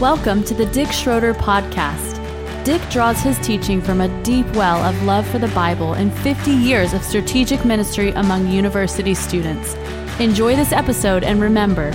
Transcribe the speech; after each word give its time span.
Welcome 0.00 0.44
to 0.44 0.54
the 0.54 0.66
Dick 0.66 0.92
Schroeder 0.92 1.34
Podcast. 1.34 2.14
Dick 2.64 2.80
draws 2.88 3.20
his 3.20 3.36
teaching 3.44 3.82
from 3.82 4.00
a 4.00 4.22
deep 4.22 4.46
well 4.54 4.78
of 4.84 5.02
love 5.02 5.26
for 5.26 5.40
the 5.40 5.48
Bible 5.48 5.94
and 5.94 6.16
50 6.18 6.52
years 6.52 6.92
of 6.92 7.02
strategic 7.02 7.64
ministry 7.64 8.10
among 8.10 8.46
university 8.46 9.12
students. 9.12 9.74
Enjoy 10.20 10.54
this 10.54 10.70
episode 10.70 11.24
and 11.24 11.40
remember, 11.40 11.86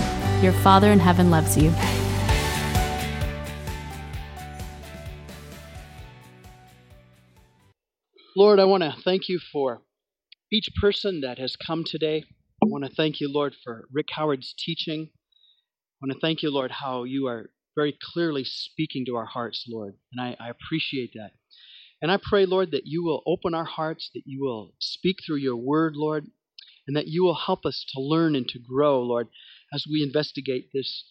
your 0.42 0.52
Father 0.52 0.92
in 0.92 0.98
heaven 0.98 1.30
loves 1.30 1.56
you. 1.56 1.70
Lord, 8.36 8.60
I 8.60 8.64
want 8.64 8.82
to 8.82 8.94
thank 9.02 9.30
you 9.30 9.40
for 9.50 9.80
each 10.52 10.68
person 10.78 11.22
that 11.22 11.38
has 11.38 11.56
come 11.56 11.84
today. 11.86 12.24
I 12.62 12.66
want 12.66 12.84
to 12.84 12.94
thank 12.94 13.18
you, 13.20 13.32
Lord, 13.32 13.54
for 13.64 13.88
Rick 13.90 14.08
Howard's 14.10 14.54
teaching. 14.58 15.08
I 15.10 16.06
want 16.06 16.12
to 16.12 16.20
thank 16.20 16.42
you, 16.42 16.50
Lord, 16.52 16.70
how 16.70 17.04
you 17.04 17.28
are 17.28 17.48
very 17.74 17.96
clearly 18.12 18.44
speaking 18.44 19.04
to 19.06 19.16
our 19.16 19.26
hearts, 19.26 19.64
Lord. 19.68 19.94
And 20.12 20.20
I, 20.20 20.36
I 20.38 20.50
appreciate 20.50 21.12
that. 21.14 21.32
And 22.02 22.10
I 22.10 22.18
pray, 22.22 22.46
Lord, 22.46 22.72
that 22.72 22.86
you 22.86 23.04
will 23.04 23.22
open 23.26 23.54
our 23.54 23.64
hearts, 23.64 24.10
that 24.14 24.24
you 24.26 24.42
will 24.42 24.74
speak 24.78 25.18
through 25.24 25.38
your 25.38 25.56
word, 25.56 25.96
Lord, 25.96 26.26
and 26.86 26.96
that 26.96 27.08
you 27.08 27.24
will 27.24 27.34
help 27.34 27.64
us 27.64 27.84
to 27.94 28.00
learn 28.00 28.36
and 28.36 28.46
to 28.48 28.58
grow, 28.58 29.00
Lord, 29.00 29.28
as 29.72 29.86
we 29.90 30.02
investigate 30.02 30.68
this, 30.74 31.04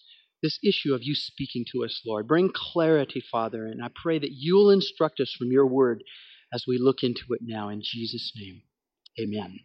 this 0.43 0.59
issue 0.63 0.93
of 0.93 1.01
you 1.03 1.15
speaking 1.15 1.65
to 1.71 1.83
us, 1.83 2.01
Lord. 2.05 2.27
Bring 2.27 2.51
clarity, 2.53 3.23
Father, 3.31 3.65
and 3.65 3.83
I 3.83 3.89
pray 3.95 4.19
that 4.19 4.31
you 4.31 4.55
will 4.55 4.69
instruct 4.69 5.19
us 5.19 5.33
from 5.37 5.51
your 5.51 5.65
word 5.65 6.03
as 6.53 6.65
we 6.67 6.77
look 6.77 7.01
into 7.01 7.25
it 7.31 7.41
now. 7.41 7.69
In 7.69 7.81
Jesus' 7.83 8.31
name, 8.35 8.61
amen. 9.19 9.61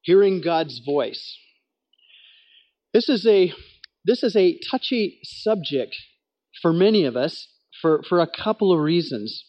Hearing 0.00 0.40
God's 0.40 0.80
voice. 0.80 1.38
This 2.92 3.08
is 3.08 3.26
a 3.26 3.52
this 4.04 4.22
is 4.22 4.36
a 4.36 4.58
touchy 4.70 5.20
subject 5.24 5.96
for 6.60 6.72
many 6.72 7.04
of 7.04 7.16
us 7.16 7.48
for, 7.80 8.02
for 8.08 8.20
a 8.20 8.26
couple 8.26 8.72
of 8.72 8.80
reasons. 8.80 9.44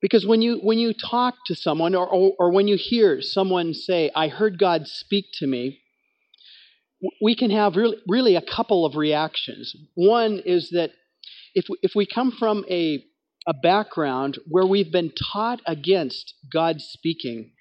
Because 0.00 0.26
when 0.26 0.42
you, 0.42 0.60
when 0.62 0.78
you 0.78 0.92
talk 0.92 1.34
to 1.46 1.54
someone 1.54 1.94
or, 1.94 2.06
or, 2.06 2.32
or 2.38 2.52
when 2.52 2.68
you 2.68 2.76
hear 2.76 3.20
someone 3.20 3.74
say, 3.74 4.10
I 4.14 4.28
heard 4.28 4.58
God 4.58 4.86
speak 4.86 5.26
to 5.34 5.46
me, 5.46 5.80
we 7.20 7.34
can 7.34 7.50
have 7.50 7.76
really, 7.76 7.96
really 8.08 8.36
a 8.36 8.42
couple 8.42 8.84
of 8.84 8.96
reactions. 8.96 9.74
One 9.94 10.40
is 10.44 10.70
that 10.70 10.90
if 11.54 11.66
if 11.82 11.92
we 11.94 12.06
come 12.06 12.30
from 12.30 12.64
a, 12.70 13.04
a 13.46 13.54
background 13.54 14.38
where 14.48 14.66
we've 14.66 14.92
been 14.92 15.12
taught 15.32 15.60
against 15.66 16.34
God 16.52 16.80
speaking, 16.80 17.52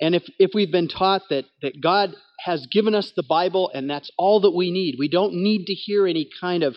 and 0.00 0.14
if, 0.14 0.24
if 0.38 0.52
we've 0.54 0.72
been 0.72 0.88
taught 0.88 1.22
that, 1.30 1.44
that 1.62 1.80
God 1.80 2.14
has 2.40 2.66
given 2.66 2.94
us 2.94 3.12
the 3.14 3.22
Bible 3.22 3.70
and 3.74 3.88
that's 3.88 4.10
all 4.16 4.40
that 4.40 4.52
we 4.52 4.70
need, 4.70 4.96
we 4.98 5.08
don't 5.08 5.34
need 5.34 5.66
to 5.66 5.74
hear 5.74 6.06
any 6.06 6.28
kind 6.40 6.62
of 6.62 6.76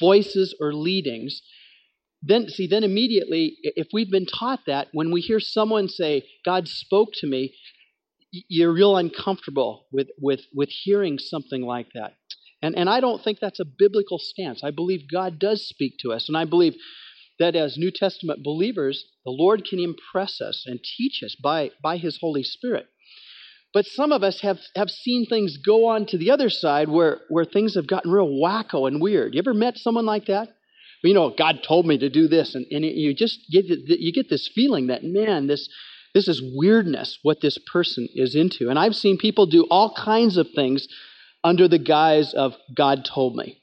voices 0.00 0.54
or 0.60 0.74
leadings, 0.74 1.40
then 2.22 2.48
see, 2.48 2.66
then 2.66 2.82
immediately, 2.82 3.56
if 3.62 3.88
we've 3.92 4.10
been 4.10 4.26
taught 4.26 4.60
that, 4.66 4.88
when 4.92 5.12
we 5.12 5.20
hear 5.20 5.38
someone 5.38 5.88
say, 5.88 6.24
God 6.44 6.66
spoke 6.66 7.10
to 7.14 7.26
me, 7.26 7.54
you're 8.48 8.72
real 8.72 8.96
uncomfortable 8.96 9.86
with, 9.92 10.08
with, 10.20 10.40
with 10.52 10.70
hearing 10.70 11.18
something 11.18 11.62
like 11.62 11.88
that. 11.94 12.14
And, 12.60 12.76
and 12.76 12.88
I 12.88 13.00
don't 13.00 13.22
think 13.22 13.38
that's 13.38 13.60
a 13.60 13.64
biblical 13.64 14.18
stance. 14.18 14.64
I 14.64 14.70
believe 14.70 15.02
God 15.12 15.38
does 15.38 15.68
speak 15.68 15.96
to 16.00 16.12
us. 16.12 16.28
And 16.28 16.36
I 16.36 16.44
believe 16.46 16.74
that 17.38 17.56
as 17.56 17.76
New 17.76 17.90
Testament 17.90 18.42
believers, 18.42 19.04
the 19.24 19.30
Lord 19.30 19.64
can 19.64 19.78
impress 19.78 20.40
us 20.40 20.64
and 20.66 20.80
teach 20.82 21.22
us 21.22 21.34
by, 21.34 21.70
by 21.82 21.96
His 21.96 22.18
Holy 22.20 22.42
Spirit. 22.42 22.86
But 23.72 23.86
some 23.86 24.12
of 24.12 24.22
us 24.22 24.40
have, 24.40 24.60
have 24.76 24.88
seen 24.88 25.26
things 25.26 25.56
go 25.56 25.86
on 25.88 26.06
to 26.06 26.18
the 26.18 26.30
other 26.30 26.48
side 26.48 26.88
where, 26.88 27.22
where 27.28 27.44
things 27.44 27.74
have 27.74 27.88
gotten 27.88 28.12
real 28.12 28.28
wacko 28.28 28.86
and 28.86 29.02
weird. 29.02 29.34
You 29.34 29.40
ever 29.40 29.52
met 29.52 29.78
someone 29.78 30.06
like 30.06 30.26
that? 30.26 30.48
You 31.02 31.12
know, 31.12 31.34
God 31.36 31.62
told 31.62 31.84
me 31.84 31.98
to 31.98 32.08
do 32.08 32.28
this, 32.28 32.54
and, 32.54 32.64
and 32.70 32.82
you 32.82 33.12
just 33.12 33.40
get 33.52 33.66
you 33.66 34.10
get 34.12 34.30
this 34.30 34.48
feeling 34.54 34.86
that 34.86 35.04
man, 35.04 35.48
this 35.48 35.68
this 36.14 36.28
is 36.28 36.40
weirdness 36.42 37.18
what 37.22 37.42
this 37.42 37.58
person 37.70 38.08
is 38.14 38.34
into. 38.34 38.70
And 38.70 38.78
I've 38.78 38.96
seen 38.96 39.18
people 39.18 39.44
do 39.44 39.66
all 39.70 39.94
kinds 39.94 40.38
of 40.38 40.48
things 40.54 40.88
under 41.42 41.68
the 41.68 41.78
guise 41.78 42.32
of 42.32 42.54
God 42.74 43.04
told 43.04 43.36
me. 43.36 43.60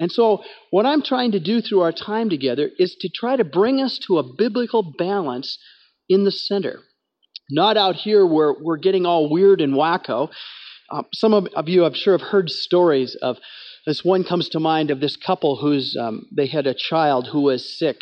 And 0.00 0.10
so, 0.10 0.42
what 0.70 0.86
I'm 0.86 1.02
trying 1.02 1.32
to 1.32 1.40
do 1.40 1.60
through 1.60 1.82
our 1.82 1.92
time 1.92 2.30
together 2.30 2.70
is 2.78 2.96
to 3.00 3.10
try 3.10 3.36
to 3.36 3.44
bring 3.44 3.82
us 3.82 3.98
to 4.06 4.18
a 4.18 4.22
biblical 4.22 4.94
balance 4.96 5.58
in 6.08 6.24
the 6.24 6.32
center. 6.32 6.80
Not 7.50 7.76
out 7.76 7.96
here 7.96 8.24
where 8.24 8.54
we're 8.58 8.78
getting 8.78 9.04
all 9.04 9.30
weird 9.30 9.60
and 9.60 9.74
wacko. 9.74 10.30
Uh, 10.90 11.02
some 11.12 11.34
of, 11.34 11.46
you, 11.66 11.84
I'm 11.84 11.94
sure, 11.94 12.16
have 12.16 12.28
heard 12.28 12.48
stories 12.48 13.14
of 13.20 13.36
this. 13.86 14.02
One 14.02 14.24
comes 14.24 14.48
to 14.50 14.60
mind 14.60 14.90
of 14.90 15.00
this 15.00 15.16
couple 15.16 15.56
who's 15.56 15.94
um, 16.00 16.26
they 16.34 16.46
had 16.46 16.66
a 16.66 16.74
child 16.74 17.28
who 17.30 17.42
was 17.42 17.78
sick 17.78 17.98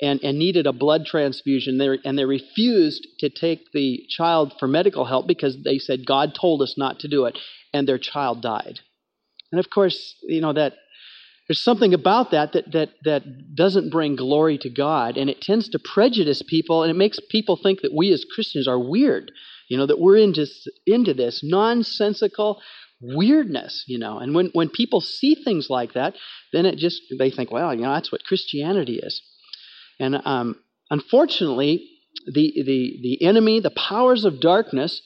and, 0.00 0.20
and 0.22 0.38
needed 0.38 0.66
a 0.66 0.72
blood 0.72 1.04
transfusion. 1.04 1.78
They, 1.78 1.98
and 2.04 2.16
they 2.16 2.24
refused 2.24 3.06
to 3.18 3.28
take 3.28 3.72
the 3.72 4.04
child 4.08 4.54
for 4.58 4.68
medical 4.68 5.04
help 5.04 5.26
because 5.26 5.56
they 5.64 5.78
said 5.78 6.06
God 6.06 6.34
told 6.40 6.62
us 6.62 6.76
not 6.78 7.00
to 7.00 7.08
do 7.08 7.24
it, 7.24 7.38
and 7.72 7.88
their 7.88 7.98
child 7.98 8.40
died. 8.40 8.80
And 9.50 9.58
of 9.58 9.70
course, 9.70 10.14
you 10.22 10.40
know 10.40 10.52
that 10.52 10.74
there's 11.48 11.62
something 11.62 11.92
about 11.92 12.30
that, 12.30 12.52
that 12.52 12.72
that 12.72 12.90
that 13.04 13.54
doesn't 13.54 13.90
bring 13.90 14.16
glory 14.16 14.56
to 14.58 14.70
God, 14.70 15.16
and 15.16 15.28
it 15.28 15.42
tends 15.42 15.68
to 15.70 15.78
prejudice 15.78 16.42
people, 16.42 16.82
and 16.82 16.90
it 16.90 16.96
makes 16.96 17.18
people 17.30 17.56
think 17.56 17.82
that 17.82 17.92
we 17.94 18.12
as 18.12 18.24
Christians 18.34 18.66
are 18.66 18.78
weird. 18.78 19.30
You 19.68 19.76
know 19.76 19.86
that 19.86 20.00
we're 20.00 20.16
into 20.16 20.46
into 20.86 21.12
this 21.12 21.42
nonsensical 21.42 22.62
weirdness. 23.00 23.84
You 23.86 23.98
know, 23.98 24.18
and 24.18 24.34
when 24.34 24.50
when 24.54 24.70
people 24.70 25.00
see 25.02 25.34
things 25.34 25.68
like 25.68 25.92
that, 25.92 26.14
then 26.52 26.64
it 26.64 26.78
just 26.78 27.02
they 27.18 27.30
think, 27.30 27.50
well, 27.50 27.74
you 27.74 27.82
know, 27.82 27.92
that's 27.92 28.12
what 28.12 28.24
Christianity 28.24 29.00
is. 29.02 29.20
And 30.00 30.20
um, 30.24 30.56
unfortunately, 30.90 31.90
the 32.26 32.52
the 32.64 33.00
the 33.02 33.22
enemy, 33.26 33.60
the 33.60 33.70
powers 33.70 34.24
of 34.24 34.40
darkness, 34.40 35.02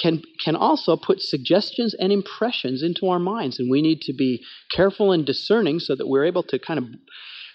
can, 0.00 0.22
can 0.44 0.56
also 0.56 0.96
put 0.96 1.20
suggestions 1.20 1.94
and 1.94 2.12
impressions 2.12 2.82
into 2.82 3.08
our 3.08 3.18
minds. 3.18 3.58
And 3.58 3.70
we 3.70 3.82
need 3.82 4.00
to 4.02 4.12
be 4.12 4.42
careful 4.70 5.12
and 5.12 5.24
discerning 5.24 5.80
so 5.80 5.94
that 5.94 6.08
we're 6.08 6.24
able 6.24 6.42
to 6.44 6.58
kind 6.58 6.78
of 6.78 6.86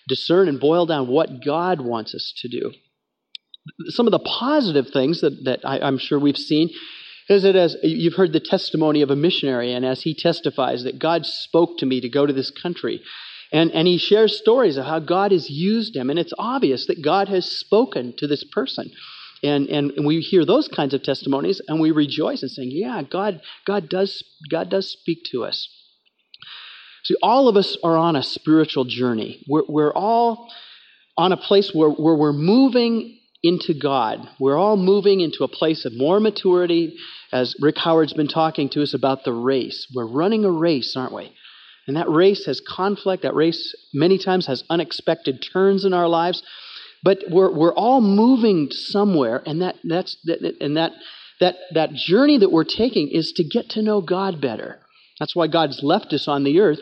discern 0.07 0.47
and 0.47 0.59
boil 0.59 0.85
down 0.85 1.07
what 1.07 1.43
God 1.43 1.81
wants 1.81 2.15
us 2.15 2.33
to 2.37 2.47
do. 2.47 2.71
Some 3.87 4.07
of 4.07 4.11
the 4.11 4.19
positive 4.19 4.87
things 4.93 5.21
that, 5.21 5.43
that 5.43 5.59
I, 5.65 5.79
I'm 5.79 5.97
sure 5.97 6.19
we've 6.19 6.37
seen 6.37 6.69
is 7.27 7.43
that 7.43 7.55
as 7.57 7.75
you've 7.83 8.13
heard 8.13 8.31
the 8.31 8.39
testimony 8.39 9.01
of 9.01 9.11
a 9.11 9.15
missionary, 9.15 9.73
and 9.73 9.85
as 9.85 10.03
he 10.03 10.13
testifies 10.13 10.83
that 10.83 10.99
God 10.99 11.25
spoke 11.25 11.77
to 11.79 11.85
me 11.85 11.99
to 12.01 12.09
go 12.09 12.25
to 12.25 12.33
this 12.33 12.51
country. 12.51 13.01
And, 13.51 13.71
and 13.71 13.87
he 13.87 13.97
shares 13.97 14.37
stories 14.37 14.77
of 14.77 14.85
how 14.85 14.99
God 14.99 15.31
has 15.31 15.49
used 15.49 15.95
him. 15.95 16.09
And 16.09 16.19
it's 16.19 16.33
obvious 16.37 16.85
that 16.87 17.01
God 17.01 17.27
has 17.29 17.49
spoken 17.49 18.13
to 18.17 18.27
this 18.27 18.43
person. 18.43 18.91
And, 19.43 19.67
and, 19.67 20.05
we 20.05 20.19
hear 20.19 20.45
those 20.45 20.67
kinds 20.67 20.93
of 20.93 21.03
testimonies 21.03 21.61
and 21.67 21.79
we 21.79 21.91
rejoice 21.91 22.41
and 22.41 22.49
saying, 22.49 22.71
yeah, 22.71 23.03
God, 23.03 23.41
God, 23.65 23.87
does, 23.87 24.23
God 24.49 24.69
does 24.69 24.89
speak 24.91 25.19
to 25.31 25.43
us. 25.43 25.69
See, 27.05 27.15
all 27.21 27.47
of 27.47 27.55
us 27.55 27.77
are 27.83 27.95
on 27.95 28.15
a 28.15 28.23
spiritual 28.23 28.85
journey. 28.85 29.43
We're, 29.47 29.63
we're 29.67 29.93
all 29.93 30.51
on 31.15 31.31
a 31.31 31.37
place 31.37 31.71
where, 31.73 31.89
where 31.89 32.15
we're 32.15 32.33
moving 32.33 33.19
into 33.43 33.73
God. 33.73 34.27
We're 34.39 34.57
all 34.57 34.75
moving 34.75 35.21
into 35.21 35.43
a 35.43 35.47
place 35.47 35.85
of 35.85 35.93
more 35.95 36.19
maturity, 36.19 36.97
as 37.31 37.55
Rick 37.61 37.77
Howard's 37.77 38.13
been 38.13 38.27
talking 38.27 38.69
to 38.69 38.81
us 38.81 38.93
about 38.93 39.23
the 39.23 39.33
race. 39.33 39.87
We're 39.93 40.07
running 40.07 40.45
a 40.45 40.51
race, 40.51 40.95
aren't 40.97 41.13
we? 41.13 41.31
And 41.87 41.95
that 41.95 42.09
race 42.09 42.45
has 42.45 42.59
conflict. 42.59 43.23
That 43.23 43.35
race 43.35 43.73
many 43.93 44.17
times 44.17 44.47
has 44.47 44.63
unexpected 44.69 45.45
turns 45.53 45.85
in 45.85 45.93
our 45.93 46.07
lives. 46.07 46.43
But 47.03 47.19
we're, 47.29 47.53
we're 47.55 47.73
all 47.73 48.01
moving 48.01 48.69
somewhere, 48.71 49.41
and 49.45 49.61
that, 49.61 49.75
that's, 49.83 50.17
that, 50.25 50.57
and 50.59 50.77
that, 50.77 50.91
that, 51.39 51.55
that 51.73 51.93
journey 51.93 52.39
that 52.39 52.51
we're 52.51 52.63
taking 52.63 53.09
is 53.09 53.31
to 53.33 53.43
get 53.43 53.69
to 53.71 53.81
know 53.81 54.01
God 54.01 54.41
better. 54.41 54.79
That's 55.19 55.35
why 55.35 55.47
God's 55.47 55.81
left 55.83 56.13
us 56.13 56.27
on 56.27 56.43
the 56.43 56.59
earth 56.59 56.79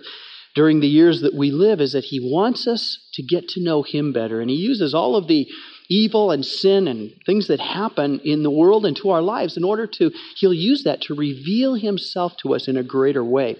during 0.55 0.79
the 0.79 0.87
years 0.87 1.21
that 1.21 1.33
we 1.33 1.51
live, 1.51 1.81
is 1.81 1.91
that 1.91 2.05
He 2.05 2.19
wants 2.19 2.65
us 2.65 2.97
to 3.13 3.23
get 3.23 3.49
to 3.49 3.63
know 3.63 3.83
Him 3.83 4.13
better. 4.13 4.39
And 4.39 4.49
He 4.49 4.55
uses 4.55 4.93
all 4.93 5.15
of 5.15 5.27
the 5.27 5.47
evil 5.89 6.31
and 6.31 6.45
sin 6.45 6.87
and 6.87 7.11
things 7.25 7.47
that 7.47 7.59
happen 7.59 8.21
in 8.23 8.41
the 8.41 8.49
world 8.49 8.85
and 8.85 8.95
to 8.97 9.09
our 9.09 9.21
lives 9.21 9.57
in 9.57 9.63
order 9.63 9.85
to, 9.85 10.11
He'll 10.37 10.53
use 10.53 10.83
that 10.85 11.01
to 11.01 11.13
reveal 11.13 11.75
Himself 11.75 12.37
to 12.41 12.55
us 12.55 12.69
in 12.69 12.77
a 12.77 12.83
greater 12.83 13.23
way. 13.23 13.57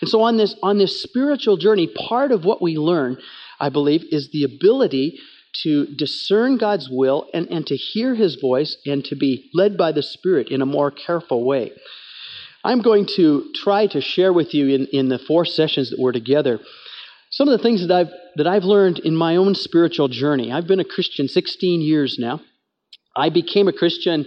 And 0.00 0.08
so 0.08 0.22
on 0.22 0.36
this, 0.36 0.54
on 0.62 0.78
this 0.78 1.02
spiritual 1.02 1.56
journey, 1.56 1.88
part 1.88 2.32
of 2.32 2.44
what 2.44 2.62
we 2.62 2.76
learn, 2.76 3.18
I 3.60 3.68
believe, 3.68 4.04
is 4.10 4.30
the 4.30 4.44
ability 4.44 5.18
to 5.62 5.86
discern 5.96 6.56
God's 6.56 6.88
will 6.90 7.28
and, 7.34 7.48
and 7.50 7.66
to 7.66 7.76
hear 7.76 8.14
his 8.14 8.36
voice 8.36 8.76
and 8.86 9.04
to 9.06 9.16
be 9.16 9.50
led 9.52 9.76
by 9.76 9.92
the 9.92 10.02
Spirit 10.02 10.48
in 10.48 10.62
a 10.62 10.66
more 10.66 10.90
careful 10.90 11.44
way. 11.44 11.72
I'm 12.64 12.80
going 12.80 13.06
to 13.16 13.50
try 13.54 13.86
to 13.88 14.00
share 14.00 14.32
with 14.32 14.54
you 14.54 14.68
in, 14.68 14.86
in 14.92 15.08
the 15.08 15.18
four 15.18 15.44
sessions 15.44 15.90
that 15.90 15.98
we're 15.98 16.12
together 16.12 16.60
some 17.32 17.48
of 17.48 17.58
the 17.58 17.62
things 17.62 17.86
that 17.86 17.90
I've, 17.90 18.12
that 18.36 18.46
I've 18.46 18.64
learned 18.64 18.98
in 18.98 19.16
my 19.16 19.36
own 19.36 19.54
spiritual 19.54 20.08
journey. 20.08 20.52
I've 20.52 20.66
been 20.66 20.80
a 20.80 20.84
Christian 20.84 21.28
16 21.28 21.80
years 21.80 22.18
now. 22.18 22.42
I 23.16 23.30
became 23.30 23.68
a 23.68 23.72
Christian 23.72 24.26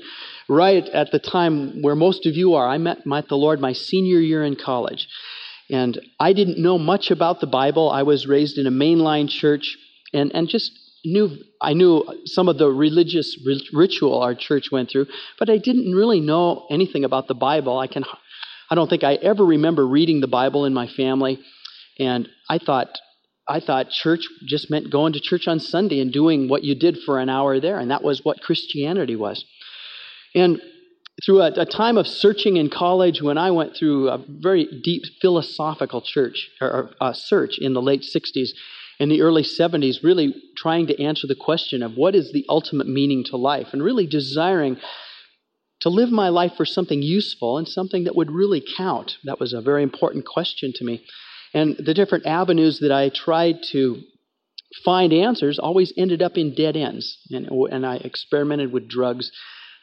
right 0.50 0.84
at 0.90 1.12
the 1.12 1.20
time 1.20 1.84
where 1.84 1.96
most 1.96 2.26
of 2.26 2.36
you 2.36 2.56
are. 2.56 2.68
I 2.68 2.80
met, 2.80 3.06
met 3.06 3.30
the 3.30 3.38
Lord 3.38 3.60
my 3.60 3.74
senior 3.74 4.20
year 4.20 4.44
in 4.44 4.56
college. 4.56 5.08
And 5.70 6.00
I 6.20 6.34
didn't 6.34 6.62
know 6.62 6.80
much 6.80 7.12
about 7.12 7.40
the 7.42 7.48
Bible. 7.48 7.90
I 7.90 8.04
was 8.04 8.28
raised 8.28 8.58
in 8.58 8.68
a 8.68 8.72
mainline 8.72 9.30
church 9.30 9.78
and, 10.12 10.32
and 10.34 10.48
just 10.48 10.72
knew 11.06 11.38
I 11.62 11.74
knew 11.74 12.04
some 12.26 12.48
of 12.48 12.58
the 12.58 12.70
religious 12.70 13.38
ritual 13.74 14.22
our 14.22 14.36
church 14.36 14.72
went 14.72 14.90
through, 14.90 15.08
but 15.40 15.50
I 15.50 15.58
didn't 15.58 15.94
really 15.94 16.20
know 16.20 16.66
anything 16.70 17.04
about 17.04 17.28
the 17.28 17.36
Bible. 17.36 17.78
I 17.78 17.88
can 17.88 18.04
I 18.70 18.76
don't 18.76 18.90
think 18.90 19.04
I 19.04 19.16
ever 19.16 19.46
remember 19.46 19.86
reading 19.88 20.22
the 20.22 20.28
Bible 20.28 20.66
in 20.66 20.74
my 20.74 20.88
family, 20.88 21.40
and 22.00 22.28
I 22.50 22.58
thought 22.58 22.90
I 23.48 23.60
thought 23.60 23.90
church 23.90 24.26
just 24.46 24.72
meant 24.72 24.90
going 24.90 25.14
to 25.14 25.20
church 25.20 25.48
on 25.48 25.60
Sunday 25.60 26.00
and 26.00 26.12
doing 26.12 26.50
what 26.50 26.64
you 26.64 26.76
did 26.76 26.98
for 27.06 27.20
an 27.20 27.30
hour 27.30 27.60
there, 27.60 27.80
and 27.80 27.92
that 27.92 28.04
was 28.04 28.26
what 28.26 28.42
Christianity 28.42 29.16
was. 29.16 29.46
And 30.34 30.60
through 31.24 31.42
a, 31.42 31.52
a 31.52 31.66
time 31.66 31.98
of 31.98 32.08
searching 32.08 32.58
in 32.58 32.70
college, 32.70 33.22
when 33.22 33.38
I 33.38 33.52
went 33.52 33.76
through 33.76 34.10
a 34.10 34.18
very 34.28 34.68
deep 34.84 35.04
philosophical 35.22 36.02
church 36.02 36.50
or, 36.60 36.92
uh, 37.00 37.14
search 37.14 37.58
in 37.60 37.74
the 37.74 37.82
late 37.82 38.02
'60s 38.02 38.50
in 39.00 39.10
the 39.10 39.22
early 39.22 39.44
70s, 39.44 40.04
really 40.04 40.34
trying 40.56 40.88
to 40.88 41.04
answer 41.04 41.28
the 41.28 41.36
question 41.36 41.84
of 41.84 41.96
what 41.96 42.16
is 42.16 42.32
the 42.32 42.46
ultimate 42.48 42.88
meaning 42.88 43.24
to 43.26 43.38
life, 43.38 43.70
and 43.74 43.84
really 43.84 44.08
desiring 44.08 44.78
to 45.82 45.90
live 45.90 46.12
my 46.12 46.30
life 46.30 46.54
for 46.56 46.66
something 46.66 47.02
useful 47.02 47.58
and 47.58 47.68
something 47.68 48.06
that 48.06 48.16
would 48.16 48.32
really 48.32 48.64
count. 48.78 49.18
That 49.26 49.40
was 49.40 49.54
a 49.54 49.62
very 49.62 49.84
important 49.84 50.26
question 50.26 50.72
to 50.76 50.86
me. 50.86 51.06
And 51.54 51.76
the 51.78 51.94
different 51.94 52.26
avenues 52.26 52.80
that 52.80 52.92
I 52.92 53.10
tried 53.10 53.64
to 53.72 54.02
find 54.84 55.14
answers 55.14 55.60
always 55.60 55.94
ended 55.98 56.22
up 56.22 56.38
in 56.38 56.56
dead 56.56 56.76
ends. 56.76 57.18
And, 57.30 57.48
and 57.72 57.86
I 57.86 57.98
experimented 57.98 58.72
with 58.72 58.88
drugs. 58.88 59.32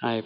I 0.02 0.22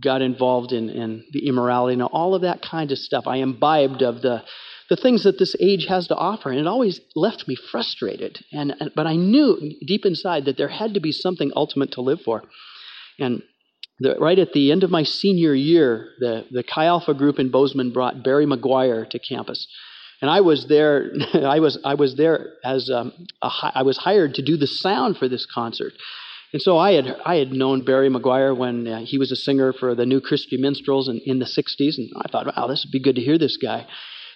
got 0.00 0.22
involved 0.22 0.72
in, 0.72 0.90
in 0.90 1.24
the 1.32 1.46
immorality 1.46 1.94
and 1.94 2.02
all 2.02 2.34
of 2.34 2.42
that 2.42 2.62
kind 2.62 2.90
of 2.92 2.98
stuff. 2.98 3.26
I 3.26 3.36
imbibed 3.36 4.02
of 4.02 4.22
the 4.22 4.42
the 4.90 4.96
things 4.96 5.24
that 5.24 5.38
this 5.38 5.56
age 5.60 5.86
has 5.86 6.08
to 6.08 6.16
offer. 6.16 6.50
And 6.50 6.58
it 6.58 6.66
always 6.66 7.00
left 7.14 7.48
me 7.48 7.54
frustrated. 7.54 8.44
And, 8.52 8.74
and, 8.80 8.90
but 8.94 9.06
I 9.06 9.16
knew 9.16 9.72
deep 9.86 10.04
inside 10.04 10.44
that 10.44 10.56
there 10.56 10.68
had 10.68 10.94
to 10.94 11.00
be 11.00 11.12
something 11.12 11.52
ultimate 11.56 11.92
to 11.92 12.00
live 12.00 12.20
for. 12.20 12.42
And 13.18 13.42
the, 14.00 14.16
right 14.18 14.38
at 14.38 14.52
the 14.52 14.72
end 14.72 14.82
of 14.82 14.90
my 14.90 15.04
senior 15.04 15.54
year, 15.54 16.10
the, 16.18 16.44
the 16.50 16.62
Chi 16.62 16.84
Alpha 16.84 17.14
group 17.14 17.38
in 17.38 17.50
Bozeman 17.50 17.92
brought 17.92 18.24
Barry 18.24 18.46
McGuire 18.46 19.08
to 19.10 19.18
campus. 19.18 19.66
And 20.20 20.30
I 20.30 20.40
was 20.40 20.66
there. 20.66 21.12
I 21.34 21.60
was 21.60 21.78
I 21.84 21.94
was 21.94 22.16
there 22.16 22.54
as 22.64 22.90
um, 22.90 23.12
a, 23.42 23.50
I 23.74 23.82
was 23.82 23.98
hired 23.98 24.34
to 24.34 24.42
do 24.42 24.56
the 24.56 24.66
sound 24.66 25.18
for 25.18 25.28
this 25.28 25.46
concert. 25.46 25.92
And 26.52 26.62
so 26.62 26.78
I 26.78 26.92
had 26.92 27.16
I 27.24 27.36
had 27.36 27.52
known 27.52 27.84
Barry 27.84 28.08
McGuire 28.08 28.56
when 28.56 28.86
uh, 28.86 29.00
he 29.04 29.18
was 29.18 29.32
a 29.32 29.36
singer 29.36 29.72
for 29.72 29.94
the 29.94 30.06
New 30.06 30.20
Christy 30.20 30.56
Minstrels 30.56 31.08
in, 31.08 31.20
in 31.26 31.40
the 31.40 31.44
'60s, 31.44 31.98
and 31.98 32.10
I 32.16 32.28
thought, 32.28 32.46
wow, 32.46 32.68
this 32.68 32.84
would 32.84 32.92
be 32.92 33.00
good 33.00 33.16
to 33.16 33.22
hear 33.22 33.38
this 33.38 33.56
guy. 33.56 33.86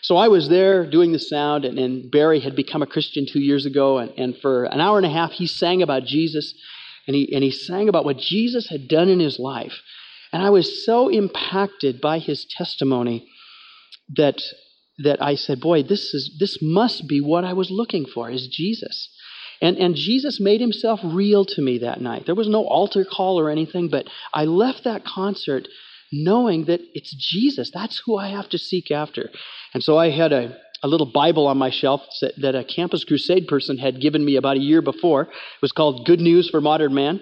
So 0.03 0.17
I 0.17 0.29
was 0.29 0.49
there 0.49 0.89
doing 0.89 1.13
the 1.13 1.19
sound, 1.19 1.65
and, 1.65 1.79
and 1.79 2.11
Barry 2.11 2.41
had 2.41 2.55
become 2.55 2.83
a 2.83 2.87
Christian 2.87 3.27
two 3.27 3.41
years 3.41 3.67
ago, 3.67 3.99
and, 3.99 4.13
and 4.17 4.37
for 4.39 4.65
an 4.65 4.81
hour 4.81 4.97
and 4.97 5.07
a 5.07 5.11
half, 5.11 5.33
he 5.33 5.47
sang 5.47 5.83
about 5.83 6.05
Jesus, 6.05 6.55
and 7.07 7.17
he, 7.17 7.33
and 7.35 7.43
he 7.43 7.51
sang 7.51 7.89
about 7.89 8.05
what 8.05 8.19
Jesus 8.19 8.69
had 8.69 8.89
done 8.89 9.09
in 9.09 9.21
his 9.21 9.39
life. 9.39 9.83
And 10.33 10.43
I 10.43 10.51
was 10.51 10.85
so 10.85 11.09
impacted 11.09 12.01
by 12.01 12.19
his 12.19 12.45
testimony 12.45 13.29
that, 14.17 14.41
that 14.99 15.23
I 15.23 15.35
said, 15.35 15.61
Boy, 15.61 15.83
this, 15.83 16.15
is, 16.15 16.37
this 16.39 16.59
must 16.61 17.09
be 17.09 17.21
what 17.21 17.45
I 17.45 17.53
was 17.55 17.71
looking 17.71 18.07
for, 18.07 18.31
is 18.31 18.47
Jesus. 18.47 19.09
And, 19.61 19.77
and 19.77 19.97
Jesus 19.97 20.39
made 20.39 20.61
himself 20.61 21.01
real 21.03 21.45
to 21.45 21.63
me 21.63 21.79
that 21.79 22.01
night. 22.01 22.27
There 22.27 22.35
was 22.35 22.49
no 22.49 22.65
altar 22.65 23.05
call 23.05 23.41
or 23.41 23.51
anything, 23.51 23.89
but 23.89 24.07
I 24.33 24.45
left 24.45 24.85
that 24.85 25.05
concert 25.05 25.67
knowing 26.13 26.65
that 26.67 26.81
it's 26.95 27.15
Jesus. 27.15 27.71
That's 27.73 28.03
who 28.05 28.17
I 28.17 28.29
have 28.29 28.49
to 28.51 28.59
seek 28.59 28.91
after. 28.91 29.31
And 29.75 29.83
so 29.83 29.99
I 29.99 30.11
had 30.11 30.33
a, 30.33 30.57
a 30.83 30.89
little 30.89 31.11
Bible 31.13 31.47
on 31.47 31.59
my 31.59 31.71
shelf 31.71 32.03
that 32.39 32.55
a 32.55 32.65
Campus 32.65 33.05
Crusade 33.05 33.47
person 33.47 33.79
had 33.79 34.01
given 34.01 34.25
me 34.25 34.37
about 34.37 34.57
a 34.57 34.61
year 34.61 34.83
before. 34.83 35.23
It 35.23 35.63
was 35.63 35.73
called 35.73 36.07
Good 36.07 36.21
News 36.21 36.49
for 36.49 36.61
Modern 36.61 36.95
Man. 36.95 37.21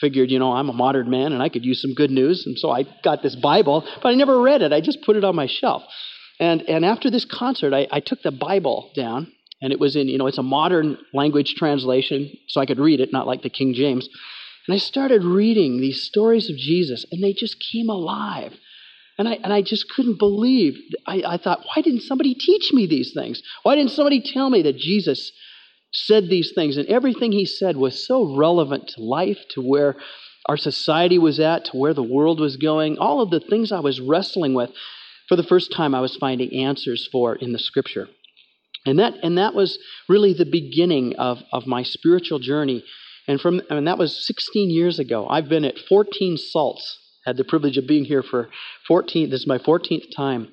Figured, 0.00 0.30
you 0.30 0.38
know, 0.38 0.52
I'm 0.52 0.70
a 0.70 0.72
modern 0.72 1.10
man 1.10 1.32
and 1.32 1.42
I 1.42 1.50
could 1.50 1.64
use 1.64 1.82
some 1.82 1.92
good 1.92 2.10
news. 2.10 2.46
And 2.46 2.58
so 2.58 2.70
I 2.70 2.84
got 3.04 3.22
this 3.22 3.36
Bible, 3.36 3.86
but 4.02 4.08
I 4.08 4.14
never 4.14 4.40
read 4.40 4.62
it. 4.62 4.72
I 4.72 4.80
just 4.80 5.02
put 5.02 5.16
it 5.16 5.24
on 5.24 5.36
my 5.36 5.46
shelf. 5.46 5.82
And, 6.38 6.62
and 6.62 6.86
after 6.86 7.10
this 7.10 7.26
concert, 7.26 7.74
I, 7.74 7.86
I 7.92 8.00
took 8.00 8.22
the 8.22 8.30
Bible 8.30 8.90
down, 8.96 9.30
and 9.60 9.74
it 9.74 9.78
was 9.78 9.94
in, 9.94 10.08
you 10.08 10.16
know, 10.16 10.26
it's 10.26 10.38
a 10.38 10.42
modern 10.42 10.96
language 11.12 11.54
translation, 11.54 12.30
so 12.48 12.62
I 12.62 12.66
could 12.66 12.78
read 12.78 13.00
it, 13.00 13.12
not 13.12 13.26
like 13.26 13.42
the 13.42 13.50
King 13.50 13.74
James. 13.74 14.08
And 14.70 14.76
I 14.76 14.78
started 14.78 15.24
reading 15.24 15.80
these 15.80 16.04
stories 16.04 16.48
of 16.48 16.56
Jesus, 16.56 17.04
and 17.10 17.20
they 17.20 17.32
just 17.32 17.56
came 17.72 17.88
alive. 17.88 18.52
And 19.18 19.28
I, 19.28 19.32
and 19.42 19.52
I 19.52 19.62
just 19.62 19.90
couldn't 19.90 20.20
believe. 20.20 20.78
I, 21.08 21.24
I 21.26 21.36
thought, 21.38 21.64
why 21.64 21.82
didn't 21.82 22.02
somebody 22.02 22.36
teach 22.36 22.72
me 22.72 22.86
these 22.86 23.12
things? 23.12 23.42
Why 23.64 23.74
didn't 23.74 23.90
somebody 23.90 24.20
tell 24.20 24.48
me 24.48 24.62
that 24.62 24.76
Jesus 24.76 25.32
said 25.92 26.28
these 26.28 26.52
things? 26.54 26.76
And 26.76 26.86
everything 26.86 27.32
he 27.32 27.46
said 27.46 27.76
was 27.76 28.06
so 28.06 28.36
relevant 28.36 28.86
to 28.90 29.02
life, 29.02 29.40
to 29.54 29.60
where 29.60 29.96
our 30.46 30.56
society 30.56 31.18
was 31.18 31.40
at, 31.40 31.64
to 31.64 31.76
where 31.76 31.92
the 31.92 32.04
world 32.04 32.38
was 32.38 32.56
going. 32.56 32.96
All 32.96 33.20
of 33.20 33.30
the 33.30 33.40
things 33.40 33.72
I 33.72 33.80
was 33.80 33.98
wrestling 33.98 34.54
with, 34.54 34.70
for 35.28 35.34
the 35.34 35.42
first 35.42 35.72
time, 35.72 35.96
I 35.96 36.00
was 36.00 36.14
finding 36.14 36.54
answers 36.54 37.08
for 37.10 37.34
in 37.34 37.50
the 37.52 37.58
scripture. 37.58 38.08
And 38.86 39.00
that, 39.00 39.14
and 39.24 39.36
that 39.36 39.52
was 39.52 39.80
really 40.08 40.32
the 40.32 40.46
beginning 40.46 41.16
of, 41.16 41.42
of 41.52 41.66
my 41.66 41.82
spiritual 41.82 42.38
journey. 42.38 42.84
And, 43.30 43.40
from, 43.40 43.62
and 43.70 43.86
that 43.86 43.98
was 43.98 44.26
16 44.26 44.70
years 44.70 44.98
ago. 44.98 45.28
I've 45.28 45.48
been 45.48 45.64
at 45.64 45.78
14 45.78 46.36
salts 46.36 46.98
had 47.24 47.36
the 47.36 47.44
privilege 47.44 47.76
of 47.76 47.86
being 47.86 48.04
here 48.04 48.22
for 48.22 48.48
14, 48.88 49.30
this 49.30 49.40
is 49.40 49.46
my 49.46 49.58
14th 49.58 50.14
time. 50.16 50.48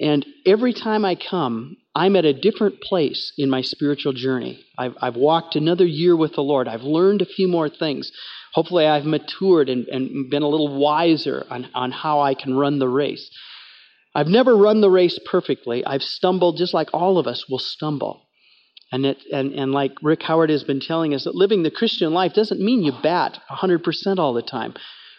And 0.00 0.24
every 0.46 0.72
time 0.72 1.04
I 1.04 1.14
come, 1.14 1.76
I'm 1.94 2.16
at 2.16 2.24
a 2.24 2.32
different 2.32 2.80
place 2.80 3.32
in 3.36 3.50
my 3.50 3.60
spiritual 3.60 4.14
journey. 4.14 4.64
I've, 4.78 4.94
I've 5.00 5.16
walked 5.16 5.54
another 5.54 5.84
year 5.84 6.16
with 6.16 6.34
the 6.34 6.42
Lord. 6.42 6.66
I've 6.66 6.82
learned 6.82 7.20
a 7.20 7.26
few 7.26 7.46
more 7.46 7.68
things. 7.68 8.10
Hopefully, 8.54 8.86
I've 8.86 9.04
matured 9.04 9.68
and, 9.68 9.86
and 9.88 10.30
been 10.30 10.42
a 10.42 10.48
little 10.48 10.78
wiser 10.80 11.44
on, 11.50 11.68
on 11.74 11.92
how 11.92 12.20
I 12.20 12.34
can 12.34 12.56
run 12.56 12.78
the 12.78 12.88
race. 12.88 13.30
I've 14.14 14.28
never 14.28 14.56
run 14.56 14.80
the 14.80 14.90
race 14.90 15.18
perfectly. 15.24 15.84
I've 15.84 16.02
stumbled 16.02 16.56
just 16.56 16.74
like 16.74 16.88
all 16.92 17.18
of 17.18 17.26
us 17.26 17.48
will 17.48 17.58
stumble. 17.58 18.26
And, 18.92 19.06
it, 19.06 19.18
and, 19.32 19.52
and 19.54 19.72
like 19.72 19.92
Rick 20.02 20.22
Howard 20.22 20.50
has 20.50 20.64
been 20.64 20.80
telling 20.80 21.14
us, 21.14 21.24
that 21.24 21.34
living 21.34 21.62
the 21.62 21.70
Christian 21.70 22.12
life 22.12 22.34
doesn't 22.34 22.60
mean 22.60 22.82
you 22.82 22.92
bat 23.02 23.38
100% 23.50 24.18
all 24.18 24.34
the 24.34 24.42
time. 24.42 24.74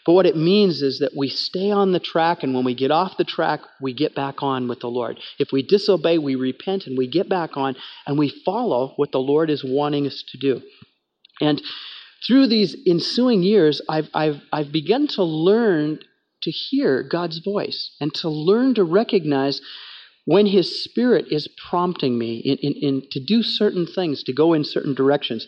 But 0.05 0.13
what 0.13 0.25
it 0.25 0.35
means 0.35 0.81
is 0.81 0.99
that 0.99 1.15
we 1.15 1.29
stay 1.29 1.71
on 1.71 1.91
the 1.91 1.99
track, 1.99 2.43
and 2.43 2.53
when 2.53 2.65
we 2.65 2.75
get 2.75 2.91
off 2.91 3.17
the 3.17 3.23
track, 3.23 3.61
we 3.81 3.93
get 3.93 4.13
back 4.13 4.43
on 4.43 4.67
with 4.67 4.81
the 4.81 4.89
Lord. 4.89 5.19
If 5.39 5.51
we 5.51 5.63
disobey, 5.63 6.17
we 6.17 6.35
repent 6.35 6.87
and 6.87 6.97
we 6.97 7.07
get 7.07 7.29
back 7.29 7.55
on, 7.55 7.75
and 8.05 8.17
we 8.17 8.29
follow 8.29 8.93
what 8.97 9.11
the 9.11 9.19
Lord 9.19 9.49
is 9.49 9.63
wanting 9.63 10.05
us 10.05 10.23
to 10.31 10.37
do. 10.37 10.61
And 11.39 11.61
through 12.27 12.47
these 12.47 12.75
ensuing 12.85 13.43
years, 13.43 13.81
I've, 13.87 14.09
I've, 14.13 14.41
I've 14.51 14.71
begun 14.71 15.07
to 15.07 15.23
learn 15.23 15.99
to 16.43 16.51
hear 16.51 17.03
God's 17.03 17.39
voice 17.39 17.95
and 18.01 18.13
to 18.15 18.29
learn 18.29 18.75
to 18.75 18.83
recognize 18.83 19.61
when 20.25 20.45
His 20.45 20.83
Spirit 20.83 21.25
is 21.31 21.49
prompting 21.69 22.17
me 22.17 22.37
in, 22.37 22.57
in, 22.57 22.73
in, 22.73 23.07
to 23.11 23.19
do 23.19 23.43
certain 23.43 23.85
things, 23.85 24.23
to 24.23 24.33
go 24.33 24.53
in 24.53 24.63
certain 24.63 24.93
directions. 24.93 25.47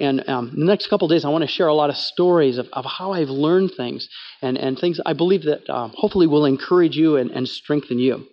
And 0.00 0.28
um, 0.28 0.52
the 0.56 0.64
next 0.64 0.88
couple 0.88 1.06
days, 1.08 1.24
I 1.24 1.28
want 1.28 1.42
to 1.42 1.48
share 1.48 1.68
a 1.68 1.74
lot 1.74 1.90
of 1.90 1.96
stories 1.96 2.58
of, 2.58 2.68
of 2.72 2.84
how 2.84 3.12
I've 3.12 3.28
learned 3.28 3.72
things 3.76 4.08
and, 4.42 4.58
and 4.58 4.78
things 4.78 5.00
I 5.06 5.12
believe 5.12 5.44
that 5.44 5.68
um, 5.70 5.92
hopefully 5.94 6.26
will 6.26 6.44
encourage 6.44 6.96
you 6.96 7.16
and, 7.16 7.30
and 7.30 7.48
strengthen 7.48 7.98
you. 7.98 8.26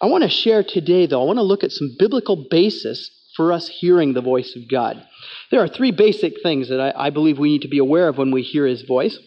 I 0.00 0.06
want 0.06 0.22
to 0.22 0.30
share 0.30 0.62
today, 0.62 1.06
though, 1.06 1.22
I 1.22 1.26
want 1.26 1.38
to 1.38 1.42
look 1.42 1.64
at 1.64 1.72
some 1.72 1.96
biblical 1.98 2.46
basis 2.48 3.10
for 3.36 3.52
us 3.52 3.68
hearing 3.68 4.14
the 4.14 4.20
voice 4.20 4.54
of 4.54 4.68
God. 4.68 5.04
There 5.50 5.60
are 5.60 5.68
three 5.68 5.90
basic 5.90 6.42
things 6.42 6.68
that 6.68 6.80
I, 6.80 7.06
I 7.06 7.10
believe 7.10 7.38
we 7.38 7.50
need 7.50 7.62
to 7.62 7.68
be 7.68 7.78
aware 7.78 8.08
of 8.08 8.18
when 8.18 8.30
we 8.30 8.42
hear 8.42 8.66
His 8.66 8.82
voice. 8.82 9.18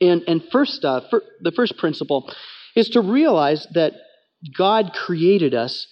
And, 0.00 0.22
and 0.28 0.42
first, 0.52 0.84
uh, 0.84 1.00
the 1.40 1.52
first 1.52 1.78
principle 1.78 2.30
is 2.76 2.90
to 2.90 3.00
realize 3.00 3.66
that 3.72 3.94
God 4.56 4.92
created 4.92 5.54
us 5.54 5.86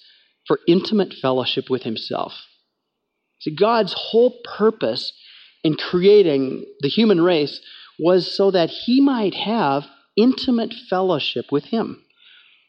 for 0.46 0.60
intimate 0.68 1.12
fellowship 1.14 1.68
with 1.68 1.82
Himself. 1.82 2.32
See, 3.40 3.54
God's 3.54 3.94
whole 3.96 4.40
purpose 4.56 5.12
in 5.64 5.74
creating 5.74 6.64
the 6.80 6.88
human 6.88 7.20
race 7.20 7.60
was 7.98 8.34
so 8.36 8.50
that 8.50 8.70
He 8.70 9.00
might 9.00 9.34
have 9.34 9.84
intimate 10.16 10.72
fellowship 10.88 11.46
with 11.50 11.64
Him. 11.64 12.02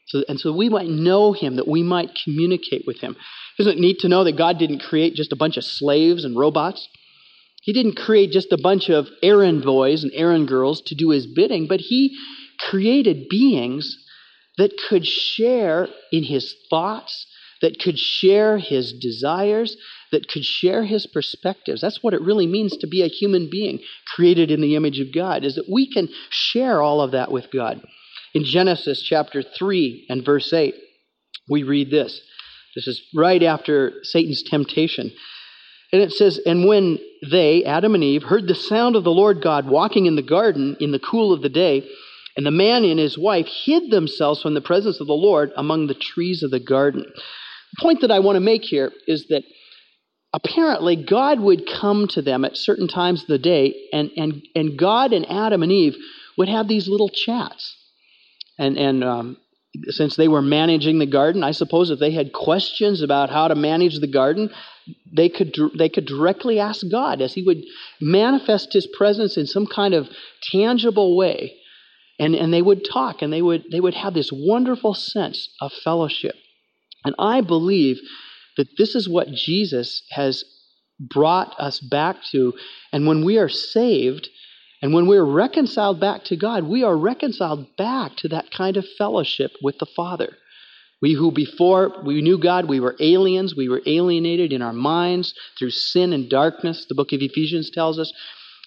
So, 0.08 0.24
and 0.28 0.40
so 0.40 0.52
we 0.52 0.68
might 0.68 0.88
know 0.88 1.32
Him, 1.32 1.56
that 1.56 1.68
we 1.68 1.82
might 1.82 2.18
communicate 2.24 2.84
with 2.86 3.00
Him. 3.00 3.16
Isn't 3.58 3.72
it 3.72 3.80
neat 3.80 4.00
to 4.00 4.08
know 4.08 4.24
that 4.24 4.36
God 4.36 4.58
didn't 4.58 4.80
create 4.80 5.14
just 5.14 5.32
a 5.32 5.36
bunch 5.36 5.56
of 5.56 5.64
slaves 5.64 6.24
and 6.24 6.36
robots? 6.36 6.88
He 7.62 7.72
didn't 7.72 7.96
create 7.96 8.30
just 8.30 8.52
a 8.52 8.58
bunch 8.58 8.88
of 8.88 9.08
errand 9.22 9.62
boys 9.62 10.02
and 10.02 10.12
errand 10.14 10.48
girls 10.48 10.80
to 10.86 10.94
do 10.94 11.10
His 11.10 11.26
bidding, 11.26 11.66
but 11.68 11.80
He 11.80 12.16
created 12.58 13.28
beings 13.28 13.96
that 14.58 14.76
could 14.88 15.06
share 15.06 15.88
in 16.12 16.24
his 16.24 16.54
thoughts, 16.68 17.26
that 17.62 17.78
could 17.80 17.98
share 17.98 18.58
his 18.58 18.92
desires, 18.92 19.76
that 20.12 20.28
could 20.28 20.44
share 20.44 20.84
his 20.84 21.06
perspectives. 21.06 21.80
That's 21.80 22.02
what 22.02 22.14
it 22.14 22.20
really 22.20 22.46
means 22.46 22.76
to 22.78 22.86
be 22.86 23.02
a 23.02 23.08
human 23.08 23.48
being 23.50 23.80
created 24.14 24.50
in 24.50 24.60
the 24.60 24.76
image 24.76 25.00
of 25.00 25.14
God, 25.14 25.44
is 25.44 25.54
that 25.54 25.70
we 25.72 25.90
can 25.90 26.08
share 26.30 26.82
all 26.82 27.00
of 27.00 27.12
that 27.12 27.30
with 27.30 27.50
God. 27.52 27.80
In 28.34 28.44
Genesis 28.44 29.02
chapter 29.02 29.42
3 29.42 30.06
and 30.10 30.24
verse 30.24 30.52
8, 30.52 30.74
we 31.48 31.62
read 31.62 31.90
this 31.90 32.20
This 32.74 32.86
is 32.86 33.02
right 33.14 33.42
after 33.42 33.94
Satan's 34.02 34.42
temptation. 34.42 35.12
And 35.92 36.02
it 36.02 36.12
says, 36.12 36.38
And 36.44 36.66
when 36.66 36.98
they, 37.30 37.64
Adam 37.64 37.94
and 37.94 38.04
Eve, 38.04 38.24
heard 38.24 38.46
the 38.46 38.54
sound 38.54 38.96
of 38.96 39.04
the 39.04 39.10
Lord 39.10 39.42
God 39.42 39.68
walking 39.68 40.06
in 40.06 40.16
the 40.16 40.22
garden 40.22 40.76
in 40.80 40.92
the 40.92 40.98
cool 40.98 41.32
of 41.32 41.40
the 41.40 41.48
day, 41.48 41.88
and 42.38 42.46
the 42.46 42.52
man 42.52 42.84
and 42.84 43.00
his 43.00 43.18
wife 43.18 43.48
hid 43.48 43.90
themselves 43.90 44.40
from 44.40 44.54
the 44.54 44.60
presence 44.60 45.00
of 45.00 45.08
the 45.08 45.12
Lord 45.12 45.50
among 45.56 45.88
the 45.88 45.94
trees 45.94 46.44
of 46.44 46.52
the 46.52 46.60
garden. 46.60 47.04
The 47.04 47.82
point 47.82 48.02
that 48.02 48.12
I 48.12 48.20
want 48.20 48.36
to 48.36 48.40
make 48.40 48.62
here 48.62 48.92
is 49.08 49.26
that 49.26 49.42
apparently 50.32 50.94
God 50.94 51.40
would 51.40 51.66
come 51.66 52.06
to 52.12 52.22
them 52.22 52.44
at 52.44 52.56
certain 52.56 52.86
times 52.86 53.22
of 53.22 53.26
the 53.26 53.38
day, 53.38 53.74
and, 53.92 54.12
and, 54.16 54.42
and 54.54 54.78
God 54.78 55.12
and 55.12 55.28
Adam 55.28 55.64
and 55.64 55.72
Eve 55.72 55.96
would 56.36 56.48
have 56.48 56.68
these 56.68 56.86
little 56.86 57.08
chats. 57.08 57.76
And, 58.56 58.78
and 58.78 59.02
um, 59.02 59.36
since 59.88 60.14
they 60.14 60.28
were 60.28 60.40
managing 60.40 61.00
the 61.00 61.06
garden, 61.06 61.42
I 61.42 61.50
suppose 61.50 61.90
if 61.90 61.98
they 61.98 62.12
had 62.12 62.32
questions 62.32 63.02
about 63.02 63.30
how 63.30 63.48
to 63.48 63.56
manage 63.56 63.98
the 63.98 64.06
garden, 64.06 64.50
they 65.12 65.28
could, 65.28 65.56
they 65.76 65.88
could 65.88 66.06
directly 66.06 66.60
ask 66.60 66.86
God 66.88 67.20
as 67.20 67.34
He 67.34 67.42
would 67.42 67.64
manifest 68.00 68.72
His 68.72 68.86
presence 68.86 69.36
in 69.36 69.46
some 69.46 69.66
kind 69.66 69.92
of 69.92 70.08
tangible 70.52 71.16
way. 71.16 71.56
And, 72.18 72.34
and 72.34 72.52
they 72.52 72.62
would 72.62 72.84
talk 72.84 73.22
and 73.22 73.32
they 73.32 73.42
would, 73.42 73.64
they 73.70 73.80
would 73.80 73.94
have 73.94 74.14
this 74.14 74.30
wonderful 74.32 74.94
sense 74.94 75.48
of 75.60 75.72
fellowship. 75.72 76.34
And 77.04 77.14
I 77.18 77.40
believe 77.40 78.00
that 78.56 78.76
this 78.76 78.94
is 78.94 79.08
what 79.08 79.30
Jesus 79.30 80.02
has 80.10 80.44
brought 80.98 81.54
us 81.58 81.78
back 81.78 82.16
to. 82.32 82.54
And 82.92 83.06
when 83.06 83.24
we 83.24 83.38
are 83.38 83.48
saved, 83.48 84.28
and 84.82 84.92
when 84.92 85.06
we're 85.06 85.24
reconciled 85.24 86.00
back 86.00 86.24
to 86.24 86.36
God, 86.36 86.64
we 86.64 86.84
are 86.84 86.96
reconciled 86.96 87.76
back 87.76 88.16
to 88.16 88.28
that 88.28 88.50
kind 88.50 88.76
of 88.76 88.86
fellowship 88.96 89.52
with 89.62 89.78
the 89.78 89.86
Father. 89.86 90.36
We 91.00 91.14
who 91.14 91.30
before 91.30 92.02
we 92.04 92.20
knew 92.22 92.38
God, 92.38 92.68
we 92.68 92.80
were 92.80 92.96
aliens, 92.98 93.54
we 93.56 93.68
were 93.68 93.82
alienated 93.86 94.52
in 94.52 94.62
our 94.62 94.72
minds 94.72 95.34
through 95.56 95.70
sin 95.70 96.12
and 96.12 96.28
darkness, 96.28 96.86
the 96.88 96.94
book 96.94 97.12
of 97.12 97.22
Ephesians 97.22 97.70
tells 97.70 97.98
us. 97.98 98.12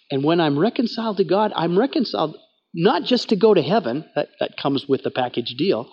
And 0.10 0.24
when 0.24 0.40
I'm 0.40 0.58
reconciled 0.58 1.18
to 1.18 1.24
God, 1.24 1.52
I'm 1.56 1.78
reconciled 1.78 2.38
not 2.74 3.04
just 3.04 3.30
to 3.30 3.36
go 3.36 3.54
to 3.54 3.62
heaven, 3.62 4.06
that, 4.16 4.30
that 4.40 4.58
comes 4.58 4.88
with 4.88 5.04
the 5.04 5.12
package 5.12 5.56
deal, 5.58 5.90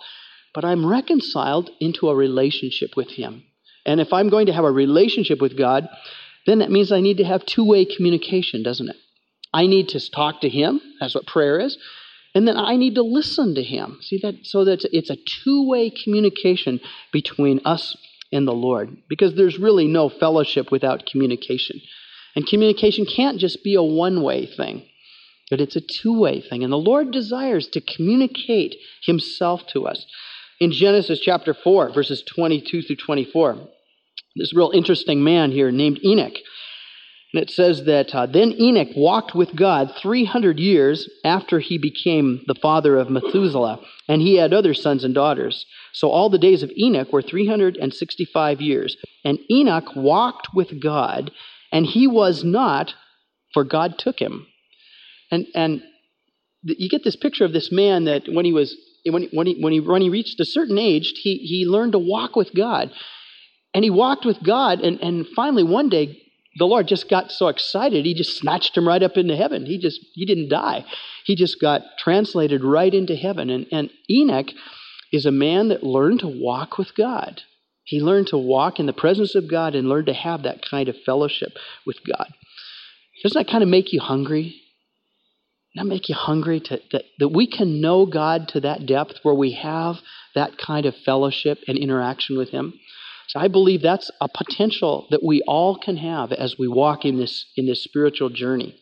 but 0.53 0.65
I'm 0.65 0.85
reconciled 0.85 1.69
into 1.79 2.09
a 2.09 2.15
relationship 2.15 2.91
with 2.95 3.09
Him. 3.11 3.43
And 3.85 3.99
if 3.99 4.13
I'm 4.13 4.29
going 4.29 4.47
to 4.47 4.53
have 4.53 4.65
a 4.65 4.71
relationship 4.71 5.41
with 5.41 5.57
God, 5.57 5.87
then 6.45 6.59
that 6.59 6.71
means 6.71 6.91
I 6.91 7.01
need 7.01 7.17
to 7.17 7.23
have 7.23 7.45
two 7.45 7.65
way 7.65 7.85
communication, 7.85 8.63
doesn't 8.63 8.89
it? 8.89 8.95
I 9.53 9.67
need 9.67 9.89
to 9.89 10.11
talk 10.11 10.41
to 10.41 10.49
Him. 10.49 10.79
That's 10.99 11.15
what 11.15 11.27
prayer 11.27 11.59
is. 11.59 11.77
And 12.35 12.47
then 12.47 12.57
I 12.57 12.75
need 12.75 12.95
to 12.95 13.01
listen 13.01 13.55
to 13.55 13.63
Him. 13.63 13.97
See 14.01 14.19
that? 14.21 14.45
So 14.45 14.65
that 14.65 14.85
it's 14.91 15.09
a 15.09 15.17
two 15.43 15.67
way 15.67 15.89
communication 15.89 16.79
between 17.11 17.61
us 17.65 17.97
and 18.31 18.47
the 18.47 18.53
Lord. 18.53 18.97
Because 19.09 19.35
there's 19.35 19.57
really 19.57 19.87
no 19.87 20.09
fellowship 20.09 20.71
without 20.71 21.05
communication. 21.05 21.81
And 22.35 22.45
communication 22.45 23.05
can't 23.05 23.39
just 23.39 23.63
be 23.63 23.75
a 23.75 23.83
one 23.83 24.21
way 24.21 24.45
thing, 24.45 24.83
but 25.49 25.61
it's 25.61 25.75
a 25.75 25.81
two 25.81 26.19
way 26.19 26.41
thing. 26.41 26.63
And 26.63 26.71
the 26.71 26.77
Lord 26.77 27.11
desires 27.11 27.67
to 27.69 27.81
communicate 27.81 28.75
Himself 29.03 29.65
to 29.67 29.87
us. 29.87 30.05
In 30.59 30.71
Genesis 30.71 31.19
chapter 31.19 31.53
4, 31.53 31.93
verses 31.93 32.21
22 32.23 32.81
through 32.81 32.95
24, 32.97 33.57
this 34.35 34.53
real 34.53 34.71
interesting 34.73 35.23
man 35.23 35.51
here 35.51 35.71
named 35.71 35.99
Enoch. 36.03 36.35
And 37.33 37.43
it 37.43 37.51
says 37.51 37.85
that 37.85 38.13
uh, 38.15 38.25
then 38.25 38.59
Enoch 38.59 38.89
walked 38.95 39.35
with 39.35 39.55
God 39.55 39.93
300 40.01 40.59
years 40.59 41.07
after 41.23 41.59
he 41.59 41.77
became 41.77 42.41
the 42.47 42.55
father 42.55 42.97
of 42.97 43.09
Methuselah, 43.09 43.79
and 44.07 44.21
he 44.21 44.35
had 44.35 44.51
other 44.51 44.73
sons 44.73 45.03
and 45.03 45.13
daughters. 45.13 45.65
So 45.93 46.09
all 46.09 46.29
the 46.29 46.39
days 46.39 46.63
of 46.63 46.71
Enoch 46.77 47.13
were 47.13 47.21
365 47.21 48.61
years. 48.61 48.97
And 49.23 49.39
Enoch 49.49 49.95
walked 49.95 50.49
with 50.55 50.81
God, 50.81 51.31
and 51.71 51.85
he 51.85 52.07
was 52.07 52.43
not, 52.43 52.95
for 53.53 53.63
God 53.63 53.99
took 53.99 54.19
him. 54.19 54.47
And, 55.31 55.47
and 55.53 55.83
you 56.63 56.89
get 56.89 57.03
this 57.03 57.15
picture 57.15 57.45
of 57.45 57.53
this 57.53 57.71
man 57.71 58.05
that 58.05 58.23
when 58.27 58.45
he 58.45 58.53
was 58.53 58.75
when 59.05 59.23
he, 59.23 59.29
when 59.31 59.47
he, 59.47 59.61
when 59.61 59.73
he, 59.73 59.79
when 59.79 60.01
he 60.01 60.09
reached 60.09 60.39
a 60.39 60.45
certain 60.45 60.77
age, 60.77 61.13
he, 61.21 61.37
he 61.37 61.65
learned 61.65 61.93
to 61.93 61.99
walk 61.99 62.35
with 62.35 62.53
God. 62.53 62.91
And 63.73 63.83
he 63.83 63.89
walked 63.89 64.25
with 64.25 64.43
God, 64.43 64.81
and, 64.81 64.99
and 64.99 65.27
finally 65.35 65.63
one 65.63 65.89
day 65.89 66.21
the 66.57 66.65
Lord 66.65 66.87
just 66.87 67.09
got 67.09 67.31
so 67.31 67.47
excited, 67.47 68.05
he 68.05 68.13
just 68.13 68.37
snatched 68.37 68.75
him 68.75 68.87
right 68.87 69.01
up 69.01 69.15
into 69.15 69.35
heaven. 69.35 69.65
He 69.65 69.77
just 69.77 70.01
he 70.13 70.25
didn't 70.25 70.49
die. 70.49 70.83
He 71.25 71.35
just 71.35 71.61
got 71.61 71.83
translated 71.97 72.63
right 72.63 72.93
into 72.93 73.15
heaven. 73.15 73.49
And, 73.49 73.67
and 73.71 73.89
Enoch 74.09 74.47
is 75.13 75.25
a 75.25 75.31
man 75.31 75.69
that 75.69 75.83
learned 75.83 76.21
to 76.21 76.27
walk 76.27 76.77
with 76.77 76.95
God. 76.95 77.43
He 77.83 78.01
learned 78.01 78.27
to 78.27 78.37
walk 78.37 78.79
in 78.79 78.85
the 78.87 78.93
presence 78.93 79.35
of 79.35 79.49
God 79.49 79.75
and 79.75 79.87
learned 79.87 80.07
to 80.07 80.13
have 80.13 80.43
that 80.43 80.63
kind 80.69 80.89
of 80.89 80.95
fellowship 81.05 81.53
with 81.85 81.97
God. 82.05 82.27
Doesn't 83.23 83.39
that 83.39 83.51
kind 83.51 83.63
of 83.63 83.69
make 83.69 83.93
you 83.93 83.99
hungry? 83.99 84.61
That 85.75 85.85
make 85.85 86.09
you 86.09 86.15
hungry 86.15 86.59
to, 86.61 86.81
that, 86.91 87.03
that 87.19 87.29
we 87.29 87.45
can 87.47 87.79
know 87.79 88.05
God 88.05 88.47
to 88.49 88.61
that 88.61 88.85
depth 88.85 89.19
where 89.21 89.35
we 89.35 89.51
have 89.53 89.97
that 90.35 90.57
kind 90.57 90.85
of 90.85 90.95
fellowship 90.95 91.59
and 91.67 91.77
interaction 91.77 92.37
with 92.37 92.49
Him? 92.49 92.73
So 93.27 93.39
I 93.39 93.47
believe 93.47 93.83
that's 93.83 94.09
a 94.19 94.27
potential 94.27 95.07
that 95.11 95.23
we 95.23 95.43
all 95.47 95.77
can 95.77 95.97
have 95.97 96.31
as 96.31 96.57
we 96.57 96.67
walk 96.67 97.05
in 97.05 97.17
this, 97.17 97.45
in 97.55 97.67
this 97.67 97.83
spiritual 97.83 98.29
journey. 98.29 98.75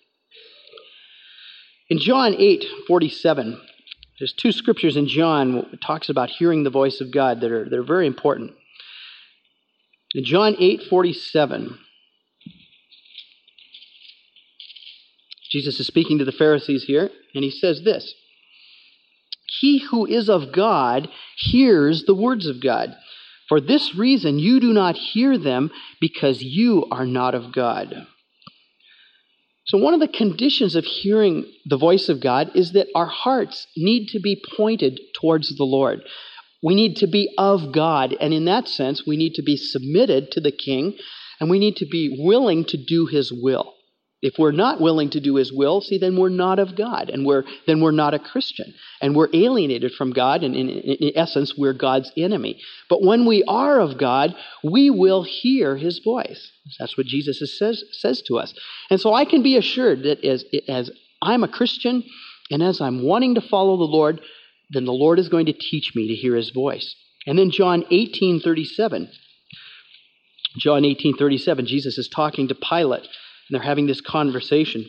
In 1.89 1.99
John 1.99 2.33
8 2.33 2.65
47, 2.87 3.61
there's 4.19 4.33
two 4.33 4.51
scriptures 4.51 4.95
in 4.95 5.07
John 5.07 5.77
talks 5.85 6.09
about 6.09 6.29
hearing 6.29 6.63
the 6.63 6.69
voice 6.69 7.01
of 7.01 7.11
God 7.11 7.41
that 7.41 7.51
are, 7.51 7.69
that 7.69 7.77
are 7.77 7.83
very 7.83 8.07
important. 8.07 8.51
In 10.13 10.23
John 10.23 10.55
8 10.57 10.83
47, 10.89 11.77
Jesus 15.49 15.79
is 15.79 15.87
speaking 15.87 16.19
to 16.19 16.25
the 16.25 16.31
Pharisees 16.31 16.83
here, 16.83 17.09
and 17.33 17.43
he 17.43 17.51
says 17.51 17.81
this 17.83 18.13
He 19.59 19.79
who 19.79 20.05
is 20.05 20.29
of 20.29 20.51
God 20.51 21.09
hears 21.37 22.03
the 22.03 22.15
words 22.15 22.45
of 22.45 22.61
God. 22.61 22.95
For 23.47 23.61
this 23.61 23.95
reason, 23.95 24.39
you 24.39 24.59
do 24.59 24.73
not 24.73 24.97
hear 24.97 25.37
them 25.37 25.71
because 26.01 26.41
you 26.43 26.85
are 26.91 27.05
not 27.05 27.33
of 27.33 27.53
God. 27.53 28.05
So, 29.67 29.77
one 29.77 29.93
of 29.93 29.99
the 29.99 30.07
conditions 30.07 30.75
of 30.75 30.85
hearing 30.85 31.45
the 31.65 31.77
voice 31.77 32.07
of 32.09 32.21
God 32.21 32.51
is 32.55 32.71
that 32.71 32.87
our 32.95 33.05
hearts 33.05 33.67
need 33.75 34.07
to 34.09 34.19
be 34.19 34.41
pointed 34.55 34.99
towards 35.13 35.55
the 35.55 35.65
Lord. 35.65 36.01
We 36.63 36.73
need 36.73 36.95
to 36.97 37.07
be 37.07 37.33
of 37.37 37.71
God, 37.71 38.15
and 38.19 38.33
in 38.33 38.45
that 38.45 38.67
sense, 38.67 39.05
we 39.05 39.17
need 39.17 39.35
to 39.35 39.43
be 39.43 39.57
submitted 39.57 40.31
to 40.31 40.41
the 40.41 40.51
King, 40.51 40.97
and 41.39 41.49
we 41.49 41.59
need 41.59 41.75
to 41.77 41.85
be 41.85 42.17
willing 42.19 42.65
to 42.65 42.77
do 42.77 43.05
His 43.05 43.31
will. 43.31 43.76
If 44.21 44.33
we're 44.39 44.51
not 44.51 44.81
willing 44.81 45.11
to 45.11 45.19
do 45.19 45.35
his 45.35 45.53
will, 45.53 45.79
see, 45.79 45.99
then 45.99 46.17
we're 46.17 46.29
not 46.29 46.57
of 46.57 46.75
God, 46.75 47.11
and 47.11 47.23
we're, 47.23 47.43
then 47.67 47.81
we're 47.81 47.91
not 47.91 48.15
a 48.15 48.19
Christian. 48.19 48.73
And 48.99 49.15
we're 49.15 49.29
alienated 49.31 49.91
from 49.91 50.11
God, 50.11 50.43
and 50.43 50.55
in, 50.55 50.69
in, 50.69 51.11
essence, 51.15 51.53
we're 51.55 51.73
God's 51.73 52.11
enemy. 52.17 52.59
But 52.89 53.03
when 53.03 53.27
we 53.27 53.43
are 53.43 53.79
of 53.79 53.99
God, 53.99 54.35
we 54.63 54.89
will 54.89 55.21
hear 55.21 55.77
his 55.77 55.99
voice. 55.99 56.51
That's 56.79 56.97
what 56.97 57.05
Jesus 57.05 57.39
says, 57.59 57.83
says 57.91 58.23
to 58.23 58.39
us. 58.39 58.55
And 58.89 58.99
so 58.99 59.13
I 59.13 59.23
can 59.23 59.43
be 59.43 59.55
assured 59.55 60.01
that 60.03 60.23
as, 60.25 60.43
as 60.67 60.89
I'm 61.21 61.43
a 61.43 61.47
Christian, 61.47 62.03
and 62.49 62.63
as 62.63 62.81
I'm 62.81 63.03
wanting 63.03 63.35
to 63.35 63.41
follow 63.41 63.77
the 63.77 63.83
Lord, 63.83 64.19
then 64.71 64.85
the 64.85 64.93
Lord 64.93 65.19
is 65.19 65.29
going 65.29 65.45
to 65.45 65.53
teach 65.53 65.93
me 65.95 66.07
to 66.07 66.15
hear 66.15 66.35
his 66.35 66.49
voice. 66.49 66.95
And 67.27 67.37
then 67.37 67.51
John 67.51 67.83
18 67.91 68.39
37. 68.39 69.11
John 70.57 70.85
18 70.85 71.17
37, 71.17 71.67
Jesus 71.67 71.99
is 71.99 72.07
talking 72.07 72.47
to 72.47 72.55
Pilate 72.55 73.07
and 73.49 73.55
they're 73.55 73.67
having 73.67 73.87
this 73.87 74.01
conversation. 74.01 74.85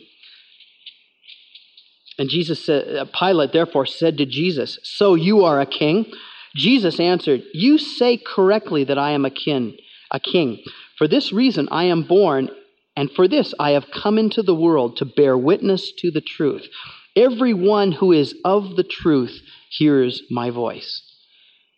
And 2.17 2.29
Jesus 2.29 2.63
said, 2.63 2.95
uh, 2.95 3.05
Pilate 3.17 3.53
therefore 3.53 3.85
said 3.85 4.17
to 4.17 4.25
Jesus, 4.25 4.77
So 4.83 5.15
you 5.15 5.45
are 5.45 5.61
a 5.61 5.65
king? 5.65 6.11
Jesus 6.55 6.99
answered, 6.99 7.43
You 7.53 7.77
say 7.77 8.17
correctly 8.17 8.83
that 8.83 8.97
I 8.97 9.11
am 9.11 9.23
a 9.23 9.29
king, 9.29 9.77
a 10.11 10.19
king. 10.19 10.61
For 10.97 11.07
this 11.07 11.31
reason 11.31 11.69
I 11.71 11.85
am 11.85 12.03
born, 12.03 12.49
and 12.95 13.09
for 13.11 13.27
this 13.27 13.53
I 13.57 13.71
have 13.71 13.91
come 13.91 14.17
into 14.17 14.43
the 14.43 14.55
world 14.55 14.97
to 14.97 15.05
bear 15.05 15.37
witness 15.37 15.93
to 15.99 16.11
the 16.11 16.21
truth. 16.21 16.67
Everyone 17.15 17.93
who 17.93 18.11
is 18.11 18.35
of 18.43 18.75
the 18.75 18.83
truth 18.83 19.41
hears 19.69 20.21
my 20.29 20.49
voice. 20.49 21.01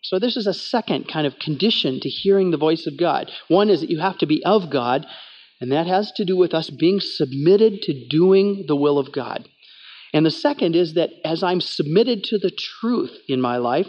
So, 0.02 0.18
this 0.18 0.36
is 0.36 0.48
a 0.48 0.54
second 0.54 1.06
kind 1.06 1.28
of 1.28 1.38
condition 1.38 2.00
to 2.00 2.08
hearing 2.08 2.50
the 2.50 2.56
voice 2.56 2.88
of 2.88 2.96
God. 2.96 3.30
One 3.46 3.70
is 3.70 3.80
that 3.80 3.90
you 3.90 4.00
have 4.00 4.18
to 4.18 4.26
be 4.26 4.44
of 4.44 4.68
God, 4.68 5.06
and 5.62 5.70
that 5.70 5.86
has 5.86 6.10
to 6.10 6.24
do 6.24 6.36
with 6.36 6.54
us 6.54 6.70
being 6.70 6.98
submitted 6.98 7.82
to 7.82 8.08
doing 8.08 8.64
the 8.66 8.74
will 8.74 8.98
of 8.98 9.12
God. 9.12 9.48
And 10.12 10.26
the 10.26 10.30
second 10.30 10.74
is 10.74 10.94
that 10.94 11.10
as 11.24 11.44
I'm 11.44 11.60
submitted 11.60 12.24
to 12.24 12.38
the 12.38 12.50
truth 12.50 13.16
in 13.28 13.40
my 13.40 13.58
life, 13.58 13.86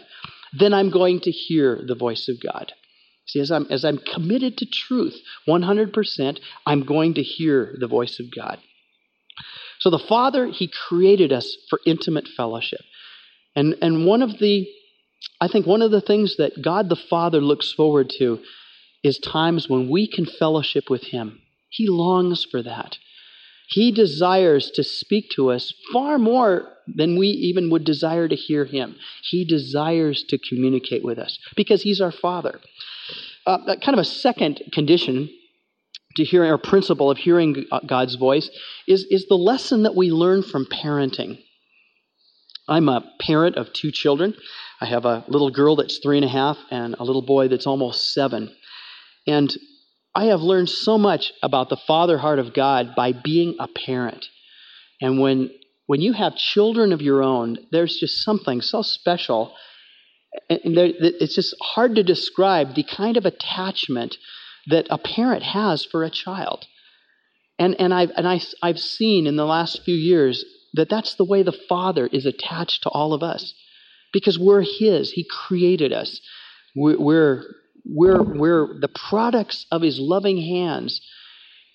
then 0.54 0.72
I'm 0.72 0.92
going 0.92 1.22
to 1.22 1.32
hear 1.32 1.82
the 1.84 1.96
voice 1.96 2.30
of 2.30 2.40
God. 2.40 2.74
See, 3.26 3.40
as 3.40 3.50
I'm, 3.50 3.66
as 3.72 3.84
I'm 3.84 3.98
committed 3.98 4.56
to 4.60 4.68
truth 4.68 5.20
100%, 5.48 6.40
I'm 6.64 6.84
going 6.86 7.16
to 7.16 7.24
hear 7.24 7.76
the 7.80 7.88
voice 7.88 8.20
of 8.20 8.28
God. 8.30 8.60
So 9.80 9.90
the 9.90 9.98
Father, 9.98 10.46
He 10.46 10.68
created 10.88 11.34
us 11.34 11.58
for 11.72 11.80
intimate 11.88 12.28
fellowship. 12.28 12.82
And, 13.56 13.76
and 13.82 14.06
one 14.06 14.22
of 14.22 14.38
the, 14.38 14.68
I 15.42 15.48
think 15.48 15.66
one 15.66 15.82
of 15.82 15.90
the 15.90 16.02
things 16.02 16.38
that 16.38 16.62
God 16.62 16.90
the 16.90 16.96
Father 16.96 17.42
looks 17.42 17.74
forward 17.74 18.12
to 18.20 18.42
is 19.04 19.18
times 19.18 19.68
when 19.68 19.90
we 19.90 20.08
can 20.08 20.28
fellowship 20.28 20.88
with 20.88 21.06
Him. 21.06 21.40
He 21.74 21.90
longs 21.90 22.46
for 22.46 22.62
that. 22.62 22.98
He 23.68 23.92
desires 23.92 24.70
to 24.72 24.84
speak 24.84 25.30
to 25.36 25.50
us 25.50 25.74
far 25.92 26.20
more 26.20 26.70
than 26.86 27.18
we 27.18 27.28
even 27.28 27.72
would 27.72 27.84
desire 27.84 28.28
to 28.28 28.36
hear 28.36 28.66
Him. 28.66 28.96
He 29.24 29.44
desires 29.44 30.24
to 30.30 30.38
communicate 30.38 31.04
with 31.04 31.18
us 31.18 31.40
because 31.56 31.82
He's 31.82 32.00
our 32.00 32.12
Father. 32.12 32.60
Uh, 33.48 33.58
kind 33.82 33.98
of 33.98 34.00
a 34.00 34.06
second 34.06 34.62
condition 34.72 35.30
to 36.16 36.24
hearing, 36.24 36.52
or 36.52 36.60
principle 36.60 37.10
of 37.10 37.18
hearing 37.18 37.66
God's 37.88 38.16
voice, 38.16 38.50
is, 38.88 39.06
is 39.10 39.28
the 39.28 39.36
lesson 39.36 39.84
that 39.84 39.96
we 39.96 40.12
learn 40.12 40.44
from 40.44 40.66
parenting. 40.66 41.40
I'm 42.68 42.88
a 42.88 43.04
parent 43.20 43.56
of 43.56 43.74
two 43.74 43.92
children. 43.92 44.36
I 44.80 44.86
have 44.86 45.06
a 45.06 45.26
little 45.28 45.50
girl 45.50 45.76
that's 45.76 45.98
three 45.98 46.18
and 46.18 46.26
a 46.26 46.30
half 46.30 46.58
and 46.70 46.96
a 47.00 47.04
little 47.04 47.24
boy 47.24 47.48
that's 47.48 47.66
almost 47.66 48.14
seven. 48.14 48.56
And 49.26 49.54
I 50.16 50.26
have 50.26 50.42
learned 50.42 50.70
so 50.70 50.98
much 50.98 51.34
about 51.42 51.70
the 51.70 51.78
father 51.78 52.18
heart 52.18 52.40
of 52.40 52.54
God 52.54 52.96
by 52.96 53.14
being 53.14 53.56
a 53.60 53.68
parent. 53.68 54.26
And 55.02 55.20
when 55.20 55.50
when 55.86 56.02
you 56.02 56.14
have 56.14 56.36
children 56.36 56.94
of 56.94 57.02
your 57.02 57.22
own, 57.22 57.58
there's 57.72 57.98
just 57.98 58.24
something 58.24 58.62
so 58.62 58.82
special. 58.82 59.54
And 60.50 60.62
it's 60.78 61.36
just 61.36 61.56
hard 61.62 61.96
to 61.96 62.04
describe 62.04 62.74
the 62.74 62.84
kind 62.84 63.18
of 63.18 63.26
attachment 63.26 64.18
that 64.68 64.88
a 64.90 64.98
parent 64.98 65.44
has 65.44 65.86
for 65.86 66.04
a 66.04 66.10
child. 66.10 66.66
And, 67.60 67.76
and, 67.80 67.94
I've, 67.94 68.12
and 68.16 68.28
I, 68.28 68.42
I've 68.62 68.80
seen 68.80 69.28
in 69.28 69.36
the 69.36 69.46
last 69.46 69.84
few 69.84 69.96
years 69.96 70.44
that 70.74 70.90
that's 70.90 71.16
the 71.16 71.26
way 71.26 71.44
the 71.44 71.52
Father 71.70 72.08
is 72.08 72.26
attached 72.26 72.84
to 72.84 72.90
all 72.90 73.14
of 73.14 73.22
us 73.22 73.54
because 74.12 74.40
we're 74.40 74.64
His. 74.64 75.12
He 75.12 75.26
created 75.30 75.94
us. 75.94 76.20
We're, 76.76 77.44
we're, 77.86 78.22
we're, 78.22 78.80
the 78.80 78.88
products 79.10 79.66
of 79.72 79.82
His 79.82 80.00
loving 80.00 80.38
hands. 80.38 81.02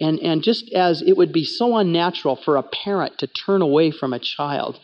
And, 0.01 0.19
and 0.21 0.43
just 0.43 0.73
as 0.73 1.03
it 1.03 1.17
would 1.17 1.33
be 1.33 1.45
so 1.45 1.77
unnatural 1.77 2.37
for 2.37 2.57
a 2.57 2.63
parent 2.63 3.19
to 3.19 3.27
turn 3.27 3.63
away 3.63 3.91
from 3.91 4.13
a 4.13 4.21
child, 4.21 4.79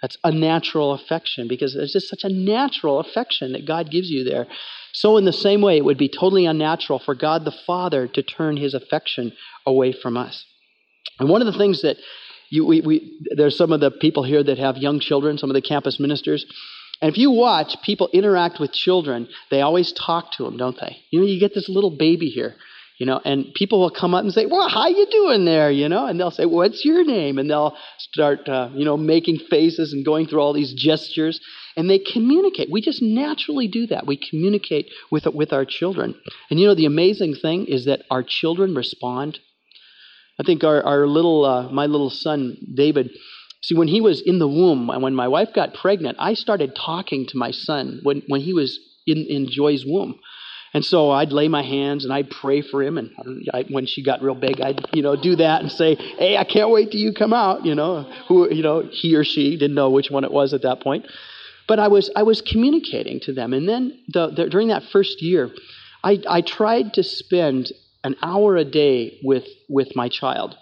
that's 0.00 0.18
unnatural 0.24 0.92
affection 0.92 1.46
because 1.48 1.74
there's 1.74 1.92
just 1.92 2.08
such 2.08 2.24
a 2.24 2.28
natural 2.28 2.98
affection 2.98 3.52
that 3.52 3.66
God 3.66 3.90
gives 3.90 4.10
you 4.10 4.24
there. 4.24 4.46
So, 4.92 5.16
in 5.16 5.24
the 5.24 5.32
same 5.32 5.62
way, 5.62 5.76
it 5.76 5.84
would 5.84 5.96
be 5.96 6.08
totally 6.08 6.44
unnatural 6.44 6.98
for 6.98 7.14
God 7.14 7.44
the 7.44 7.54
Father 7.66 8.08
to 8.08 8.22
turn 8.22 8.56
his 8.56 8.74
affection 8.74 9.32
away 9.64 9.92
from 9.92 10.16
us. 10.16 10.44
And 11.18 11.28
one 11.28 11.40
of 11.40 11.46
the 11.46 11.58
things 11.58 11.82
that 11.82 11.96
you, 12.50 12.66
we, 12.66 12.80
we, 12.80 13.18
there's 13.34 13.56
some 13.56 13.72
of 13.72 13.80
the 13.80 13.90
people 13.90 14.24
here 14.24 14.42
that 14.42 14.58
have 14.58 14.76
young 14.76 15.00
children, 15.00 15.38
some 15.38 15.50
of 15.50 15.54
the 15.54 15.62
campus 15.62 15.98
ministers. 15.98 16.44
And 17.02 17.10
if 17.10 17.18
you 17.18 17.30
watch 17.30 17.76
people 17.82 18.08
interact 18.12 18.60
with 18.60 18.72
children, 18.72 19.28
they 19.50 19.60
always 19.60 19.92
talk 19.92 20.32
to 20.36 20.44
them, 20.44 20.56
don't 20.56 20.78
they? 20.80 20.96
You 21.10 21.20
know, 21.20 21.26
you 21.26 21.38
get 21.38 21.52
this 21.52 21.68
little 21.68 21.90
baby 21.90 22.28
here 22.28 22.54
you 23.02 23.06
know 23.06 23.20
and 23.24 23.52
people 23.54 23.80
will 23.80 23.90
come 23.90 24.14
up 24.14 24.22
and 24.22 24.32
say 24.32 24.46
well 24.46 24.68
how 24.68 24.86
you 24.86 25.06
doing 25.10 25.44
there? 25.44 25.72
You 25.72 25.88
know 25.88 26.06
and 26.06 26.20
they'll 26.20 26.30
say 26.30 26.46
what's 26.46 26.84
your 26.84 27.04
name? 27.04 27.36
And 27.36 27.50
they'll 27.50 27.76
start 27.98 28.48
uh, 28.48 28.70
you 28.74 28.84
know 28.84 28.96
making 28.96 29.38
faces 29.38 29.92
and 29.92 30.04
going 30.04 30.28
through 30.28 30.40
all 30.40 30.52
these 30.52 30.72
gestures. 30.72 31.40
And 31.76 31.90
they 31.90 31.98
communicate. 31.98 32.70
We 32.70 32.80
just 32.80 33.02
naturally 33.02 33.66
do 33.66 33.88
that. 33.88 34.06
We 34.06 34.16
communicate 34.16 34.88
with 35.10 35.26
with 35.26 35.52
our 35.52 35.64
children. 35.64 36.14
And 36.48 36.60
you 36.60 36.68
know 36.68 36.76
the 36.76 36.86
amazing 36.86 37.34
thing 37.34 37.66
is 37.66 37.86
that 37.86 38.02
our 38.08 38.22
children 38.22 38.76
respond. 38.76 39.40
I 40.38 40.44
think 40.44 40.62
our, 40.62 40.80
our 40.84 41.08
little 41.08 41.44
uh, 41.44 41.72
my 41.72 41.86
little 41.86 42.10
son 42.10 42.56
David 42.72 43.10
see 43.62 43.74
when 43.74 43.88
he 43.88 44.00
was 44.00 44.20
in 44.20 44.38
the 44.38 44.48
womb 44.48 44.90
and 44.90 45.02
when 45.02 45.14
my 45.14 45.28
wife 45.28 45.50
got 45.54 45.74
pregnant 45.74 46.16
i 46.20 46.34
started 46.34 46.74
talking 46.74 47.26
to 47.26 47.38
my 47.38 47.50
son 47.50 48.00
when, 48.02 48.22
when 48.28 48.40
he 48.40 48.52
was 48.52 48.78
in, 49.06 49.26
in 49.28 49.50
Joy's 49.50 49.84
womb 49.84 50.18
and 50.74 50.84
so 50.84 51.10
I'd 51.10 51.32
lay 51.32 51.48
my 51.48 51.62
hands 51.62 52.04
and 52.04 52.12
I'd 52.12 52.30
pray 52.30 52.62
for 52.62 52.82
him. 52.82 52.96
And 52.96 53.10
I, 53.52 53.64
when 53.68 53.84
she 53.86 54.02
got 54.02 54.22
real 54.22 54.34
big, 54.34 54.60
I'd 54.60 54.86
you 54.92 55.02
know 55.02 55.16
do 55.16 55.36
that 55.36 55.60
and 55.60 55.70
say, 55.70 55.96
"Hey, 55.96 56.36
I 56.38 56.44
can't 56.44 56.70
wait 56.70 56.90
till 56.90 57.00
you 57.00 57.12
come 57.12 57.32
out." 57.32 57.66
You 57.66 57.74
know, 57.74 58.10
who 58.26 58.52
you 58.52 58.62
know 58.62 58.88
he 58.90 59.14
or 59.14 59.24
she 59.24 59.56
didn't 59.58 59.74
know 59.74 59.90
which 59.90 60.10
one 60.10 60.24
it 60.24 60.32
was 60.32 60.54
at 60.54 60.62
that 60.62 60.80
point. 60.80 61.06
But 61.68 61.78
I 61.78 61.88
was 61.88 62.10
I 62.16 62.22
was 62.22 62.40
communicating 62.40 63.20
to 63.20 63.32
them. 63.32 63.52
And 63.52 63.68
then 63.68 63.98
the, 64.08 64.30
the, 64.30 64.48
during 64.48 64.68
that 64.68 64.82
first 64.84 65.22
year, 65.22 65.50
I, 66.02 66.20
I 66.28 66.40
tried 66.40 66.94
to 66.94 67.02
spend 67.02 67.72
an 68.02 68.16
hour 68.22 68.56
a 68.56 68.64
day 68.64 69.18
with 69.22 69.46
with 69.68 69.94
my 69.94 70.08
child. 70.08 70.56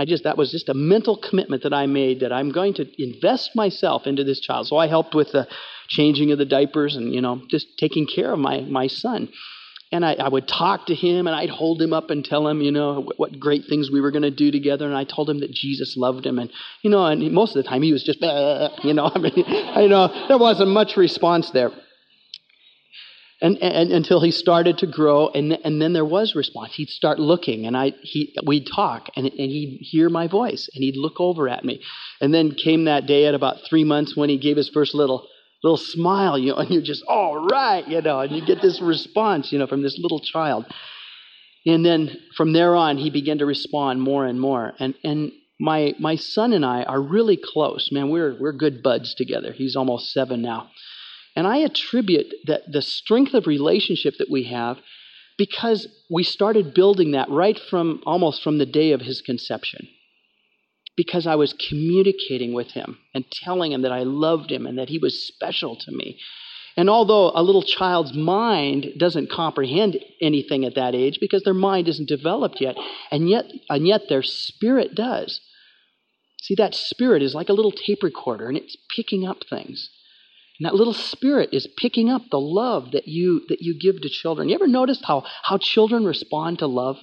I 0.00 0.04
just 0.04 0.24
that 0.24 0.36
was 0.36 0.50
just 0.50 0.68
a 0.68 0.74
mental 0.74 1.16
commitment 1.16 1.62
that 1.62 1.74
I 1.74 1.86
made 1.86 2.20
that 2.20 2.32
I'm 2.32 2.50
going 2.50 2.74
to 2.74 3.02
invest 3.02 3.54
myself 3.54 4.06
into 4.06 4.24
this 4.24 4.40
child. 4.40 4.66
So 4.66 4.76
I 4.76 4.86
helped 4.86 5.14
with 5.14 5.32
the 5.32 5.46
changing 5.88 6.32
of 6.32 6.38
the 6.38 6.44
diapers 6.44 6.96
and 6.96 7.12
you 7.12 7.20
know 7.20 7.42
just 7.48 7.66
taking 7.78 8.06
care 8.06 8.32
of 8.32 8.38
my 8.38 8.60
my 8.60 8.86
son 8.86 9.28
and 9.92 10.04
I, 10.04 10.14
I, 10.14 10.28
would 10.28 10.46
talk 10.46 10.86
to 10.86 10.94
him 10.94 11.26
and 11.26 11.34
I'd 11.34 11.50
hold 11.50 11.82
him 11.82 11.92
up 11.92 12.10
and 12.10 12.24
tell 12.24 12.46
him, 12.46 12.60
you 12.60 12.70
know, 12.70 13.00
what, 13.00 13.18
what 13.18 13.40
great 13.40 13.64
things 13.68 13.90
we 13.90 14.00
were 14.00 14.12
going 14.12 14.22
to 14.22 14.30
do 14.30 14.52
together. 14.52 14.86
And 14.86 14.96
I 14.96 15.04
told 15.04 15.28
him 15.28 15.40
that 15.40 15.50
Jesus 15.50 15.96
loved 15.96 16.24
him. 16.24 16.38
And, 16.38 16.50
you 16.82 16.90
know, 16.90 17.04
and 17.06 17.32
most 17.32 17.56
of 17.56 17.62
the 17.62 17.68
time 17.68 17.82
he 17.82 17.92
was 17.92 18.04
just, 18.04 18.20
you 18.84 18.94
know, 18.94 19.10
I 19.14 19.18
mean, 19.18 19.44
I 19.46 19.86
know 19.86 20.26
there 20.28 20.38
wasn't 20.38 20.70
much 20.70 20.96
response 20.96 21.50
there. 21.50 21.72
And, 23.42 23.56
and, 23.62 23.90
until 23.90 24.20
he 24.20 24.32
started 24.32 24.76
to 24.78 24.86
grow, 24.86 25.28
and, 25.28 25.58
and 25.64 25.80
then 25.80 25.94
there 25.94 26.04
was 26.04 26.34
response. 26.34 26.74
He'd 26.74 26.90
start 26.90 27.18
looking, 27.18 27.66
and 27.66 27.74
I, 27.74 27.94
he, 28.02 28.36
we'd 28.44 28.66
talk, 28.66 29.08
and, 29.16 29.24
and 29.24 29.34
he'd 29.34 29.78
hear 29.80 30.10
my 30.10 30.26
voice, 30.26 30.68
and 30.74 30.84
he'd 30.84 30.96
look 30.96 31.18
over 31.20 31.48
at 31.48 31.64
me. 31.64 31.82
And 32.20 32.34
then 32.34 32.50
came 32.54 32.84
that 32.84 33.06
day 33.06 33.24
at 33.24 33.34
about 33.34 33.56
three 33.66 33.82
months 33.82 34.14
when 34.14 34.28
he 34.28 34.36
gave 34.36 34.58
his 34.58 34.68
first 34.68 34.94
little 34.94 35.26
little 35.62 35.76
smile, 35.76 36.38
you 36.38 36.52
know, 36.52 36.56
and 36.56 36.70
you're 36.70 36.82
just, 36.82 37.04
all 37.06 37.46
right, 37.48 37.86
you 37.86 38.00
know, 38.00 38.20
and 38.20 38.32
you 38.32 38.44
get 38.44 38.62
this 38.62 38.80
response, 38.80 39.52
you 39.52 39.58
know, 39.58 39.66
from 39.66 39.82
this 39.82 39.98
little 39.98 40.20
child. 40.20 40.66
And 41.66 41.84
then 41.84 42.16
from 42.36 42.52
there 42.52 42.74
on, 42.74 42.96
he 42.96 43.10
began 43.10 43.38
to 43.38 43.46
respond 43.46 44.00
more 44.00 44.24
and 44.24 44.40
more. 44.40 44.72
And, 44.78 44.94
and 45.04 45.32
my, 45.58 45.94
my 45.98 46.16
son 46.16 46.54
and 46.54 46.64
I 46.64 46.84
are 46.84 47.00
really 47.00 47.36
close. 47.36 47.90
Man, 47.92 48.08
we're, 48.08 48.34
we're 48.40 48.52
good 48.52 48.82
buds 48.82 49.14
together. 49.14 49.52
He's 49.52 49.76
almost 49.76 50.12
seven 50.12 50.40
now. 50.40 50.70
And 51.36 51.46
I 51.46 51.58
attribute 51.58 52.32
that 52.46 52.62
the 52.70 52.82
strength 52.82 53.34
of 53.34 53.46
relationship 53.46 54.14
that 54.18 54.30
we 54.30 54.44
have 54.44 54.78
because 55.38 55.86
we 56.10 56.22
started 56.22 56.74
building 56.74 57.12
that 57.12 57.30
right 57.30 57.58
from 57.58 58.02
almost 58.04 58.42
from 58.42 58.58
the 58.58 58.66
day 58.66 58.92
of 58.92 59.00
his 59.00 59.22
conception 59.22 59.88
because 60.96 61.26
I 61.26 61.36
was 61.36 61.54
communicating 61.54 62.52
with 62.52 62.72
him 62.72 62.98
and 63.14 63.24
telling 63.30 63.72
him 63.72 63.82
that 63.82 63.92
I 63.92 64.02
loved 64.02 64.52
him 64.52 64.66
and 64.66 64.78
that 64.78 64.90
he 64.90 64.98
was 64.98 65.26
special 65.26 65.76
to 65.76 65.92
me. 65.92 66.18
And 66.76 66.90
although 66.90 67.32
a 67.34 67.42
little 67.42 67.62
child's 67.62 68.12
mind 68.12 68.92
doesn't 68.98 69.30
comprehend 69.30 69.98
anything 70.20 70.64
at 70.66 70.74
that 70.74 70.94
age 70.94 71.18
because 71.20 71.42
their 71.42 71.54
mind 71.54 71.88
isn't 71.88 72.08
developed 72.08 72.60
yet, 72.60 72.76
and 73.10 73.30
yet, 73.30 73.46
and 73.68 73.86
yet 73.86 74.08
their 74.08 74.22
spirit 74.22 74.94
does. 74.94 75.40
See, 76.42 76.54
that 76.56 76.74
spirit 76.74 77.22
is 77.22 77.34
like 77.34 77.48
a 77.48 77.54
little 77.54 77.72
tape 77.72 78.02
recorder 78.02 78.48
and 78.48 78.58
it's 78.58 78.76
picking 78.94 79.26
up 79.26 79.38
things. 79.48 79.90
And 80.60 80.66
that 80.66 80.74
little 80.74 80.92
spirit 80.92 81.48
is 81.52 81.66
picking 81.78 82.10
up 82.10 82.22
the 82.30 82.38
love 82.38 82.90
that 82.92 83.08
you 83.08 83.40
that 83.48 83.62
you 83.62 83.78
give 83.78 84.02
to 84.02 84.10
children. 84.10 84.50
You 84.50 84.54
ever 84.56 84.68
noticed 84.68 85.04
how, 85.06 85.24
how 85.42 85.56
children 85.56 86.04
respond 86.04 86.58
to 86.58 86.66
love? 86.66 86.98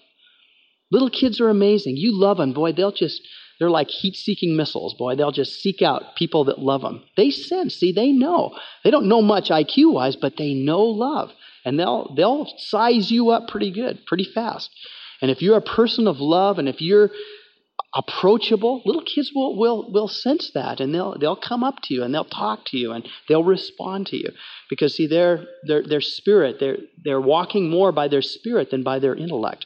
Little 0.91 1.09
kids 1.09 1.41
are 1.41 1.49
amazing. 1.49 1.97
You 1.97 2.17
love 2.17 2.37
them, 2.37 2.53
boy, 2.53 2.73
they'll 2.73 2.91
just 2.91 3.19
they're 3.59 3.71
like 3.71 3.89
heat 3.89 4.15
seeking 4.15 4.55
missiles, 4.55 4.93
boy. 4.93 5.15
They'll 5.15 5.31
just 5.31 5.59
seek 5.59 5.81
out 5.81 6.15
people 6.15 6.43
that 6.45 6.59
love 6.59 6.81
them. 6.81 7.03
They 7.15 7.31
sense, 7.31 7.73
see, 7.73 7.91
they 7.91 8.11
know. 8.11 8.55
They 8.83 8.91
don't 8.91 9.09
know 9.09 9.23
much 9.23 9.49
IQ 9.49 9.93
wise, 9.93 10.15
but 10.15 10.37
they 10.37 10.53
know 10.53 10.81
love. 10.83 11.31
And 11.65 11.79
they'll, 11.79 12.13
they'll 12.15 12.45
size 12.57 13.09
you 13.09 13.31
up 13.31 13.47
pretty 13.47 13.71
good, 13.71 14.05
pretty 14.05 14.25
fast. 14.25 14.69
And 15.21 15.31
if 15.31 15.41
you're 15.41 15.57
a 15.57 15.61
person 15.61 16.07
of 16.07 16.19
love 16.19 16.59
and 16.59 16.69
if 16.69 16.81
you're 16.81 17.09
approachable, 17.95 18.81
little 18.85 19.03
kids 19.03 19.31
will, 19.33 19.57
will, 19.57 19.91
will 19.91 20.07
sense 20.07 20.51
that 20.53 20.79
and 20.79 20.93
they'll, 20.93 21.17
they'll 21.17 21.35
come 21.35 21.63
up 21.63 21.81
to 21.83 21.93
you 21.93 22.03
and 22.03 22.13
they'll 22.13 22.25
talk 22.25 22.65
to 22.65 22.77
you 22.77 22.91
and 22.91 23.07
they'll 23.27 23.43
respond 23.43 24.07
to 24.07 24.17
you. 24.17 24.29
Because, 24.69 24.95
see, 24.95 25.07
their, 25.07 25.45
their, 25.63 25.83
their 25.83 26.01
spirit, 26.01 26.57
they're, 26.59 26.77
they're 27.03 27.21
walking 27.21 27.69
more 27.69 27.91
by 27.91 28.07
their 28.07 28.21
spirit 28.21 28.69
than 28.69 28.83
by 28.83 28.99
their 28.99 29.15
intellect. 29.15 29.65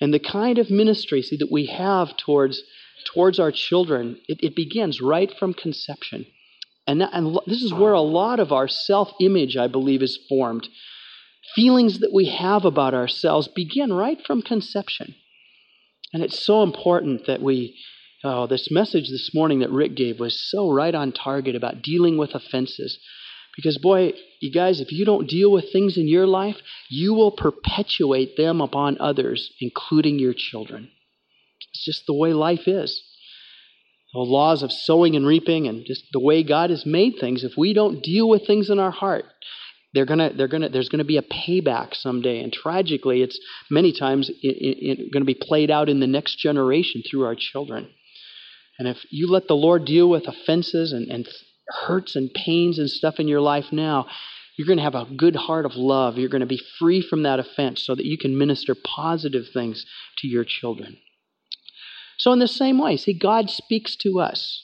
And 0.00 0.12
the 0.12 0.18
kind 0.18 0.58
of 0.58 0.70
ministry, 0.70 1.22
see, 1.22 1.36
that 1.36 1.52
we 1.52 1.66
have 1.66 2.16
towards 2.16 2.62
towards 3.04 3.38
our 3.38 3.52
children, 3.52 4.18
it, 4.28 4.38
it 4.42 4.56
begins 4.56 5.00
right 5.00 5.32
from 5.38 5.54
conception. 5.54 6.26
And, 6.86 7.00
that, 7.00 7.10
and 7.12 7.38
this 7.46 7.62
is 7.62 7.72
where 7.72 7.92
a 7.92 8.00
lot 8.00 8.40
of 8.40 8.52
our 8.52 8.68
self 8.68 9.12
image, 9.20 9.56
I 9.56 9.68
believe, 9.68 10.02
is 10.02 10.18
formed. 10.28 10.68
Feelings 11.54 12.00
that 12.00 12.12
we 12.12 12.26
have 12.26 12.64
about 12.64 12.94
ourselves 12.94 13.48
begin 13.48 13.92
right 13.92 14.18
from 14.24 14.42
conception. 14.42 15.14
And 16.14 16.22
it's 16.22 16.46
so 16.46 16.62
important 16.62 17.26
that 17.26 17.42
we, 17.42 17.76
oh, 18.22 18.46
this 18.46 18.70
message 18.70 19.10
this 19.10 19.32
morning 19.34 19.58
that 19.58 19.70
Rick 19.70 19.96
gave 19.96 20.20
was 20.20 20.48
so 20.48 20.70
right 20.70 20.94
on 20.94 21.10
target 21.10 21.56
about 21.56 21.82
dealing 21.82 22.16
with 22.16 22.36
offenses. 22.36 23.00
Because, 23.56 23.78
boy, 23.78 24.12
you 24.40 24.52
guys, 24.52 24.80
if 24.80 24.92
you 24.92 25.04
don't 25.04 25.28
deal 25.28 25.50
with 25.50 25.72
things 25.72 25.96
in 25.96 26.06
your 26.06 26.26
life, 26.28 26.58
you 26.88 27.14
will 27.14 27.32
perpetuate 27.32 28.36
them 28.36 28.60
upon 28.60 28.96
others, 29.00 29.50
including 29.60 30.20
your 30.20 30.34
children. 30.34 30.88
It's 31.72 31.84
just 31.84 32.06
the 32.06 32.14
way 32.14 32.32
life 32.32 32.68
is. 32.68 33.02
The 34.12 34.20
laws 34.20 34.62
of 34.62 34.70
sowing 34.70 35.16
and 35.16 35.26
reaping 35.26 35.66
and 35.66 35.84
just 35.84 36.04
the 36.12 36.20
way 36.20 36.44
God 36.44 36.70
has 36.70 36.86
made 36.86 37.14
things, 37.18 37.42
if 37.42 37.56
we 37.58 37.72
don't 37.72 38.04
deal 38.04 38.28
with 38.28 38.46
things 38.46 38.70
in 38.70 38.78
our 38.78 38.92
heart, 38.92 39.24
they're 39.94 40.04
gonna, 40.04 40.32
they're 40.34 40.48
gonna, 40.48 40.68
there's 40.68 40.88
going 40.88 40.98
to 40.98 41.04
be 41.04 41.16
a 41.16 41.22
payback 41.22 41.94
someday. 41.94 42.40
And 42.42 42.52
tragically, 42.52 43.22
it's 43.22 43.38
many 43.70 43.92
times 43.92 44.30
going 44.42 45.12
to 45.12 45.24
be 45.24 45.38
played 45.40 45.70
out 45.70 45.88
in 45.88 46.00
the 46.00 46.06
next 46.06 46.38
generation 46.38 47.02
through 47.08 47.24
our 47.24 47.36
children. 47.36 47.88
And 48.78 48.88
if 48.88 48.98
you 49.10 49.30
let 49.30 49.46
the 49.46 49.54
Lord 49.54 49.84
deal 49.84 50.10
with 50.10 50.26
offenses 50.26 50.92
and, 50.92 51.08
and 51.08 51.28
hurts 51.68 52.16
and 52.16 52.32
pains 52.34 52.78
and 52.78 52.90
stuff 52.90 53.18
in 53.18 53.28
your 53.28 53.40
life 53.40 53.66
now, 53.72 54.06
you're 54.56 54.66
going 54.66 54.78
to 54.78 54.84
have 54.84 54.94
a 54.94 55.06
good 55.16 55.36
heart 55.36 55.64
of 55.64 55.74
love. 55.74 56.18
You're 56.18 56.28
going 56.28 56.40
to 56.40 56.46
be 56.46 56.60
free 56.78 57.00
from 57.00 57.22
that 57.22 57.38
offense 57.38 57.84
so 57.84 57.94
that 57.94 58.04
you 58.04 58.18
can 58.18 58.38
minister 58.38 58.74
positive 58.74 59.44
things 59.52 59.84
to 60.18 60.28
your 60.28 60.44
children. 60.44 60.96
So, 62.18 62.32
in 62.32 62.38
the 62.38 62.48
same 62.48 62.78
way, 62.78 62.96
see, 62.96 63.12
God 63.12 63.50
speaks 63.50 63.96
to 63.96 64.20
us. 64.20 64.62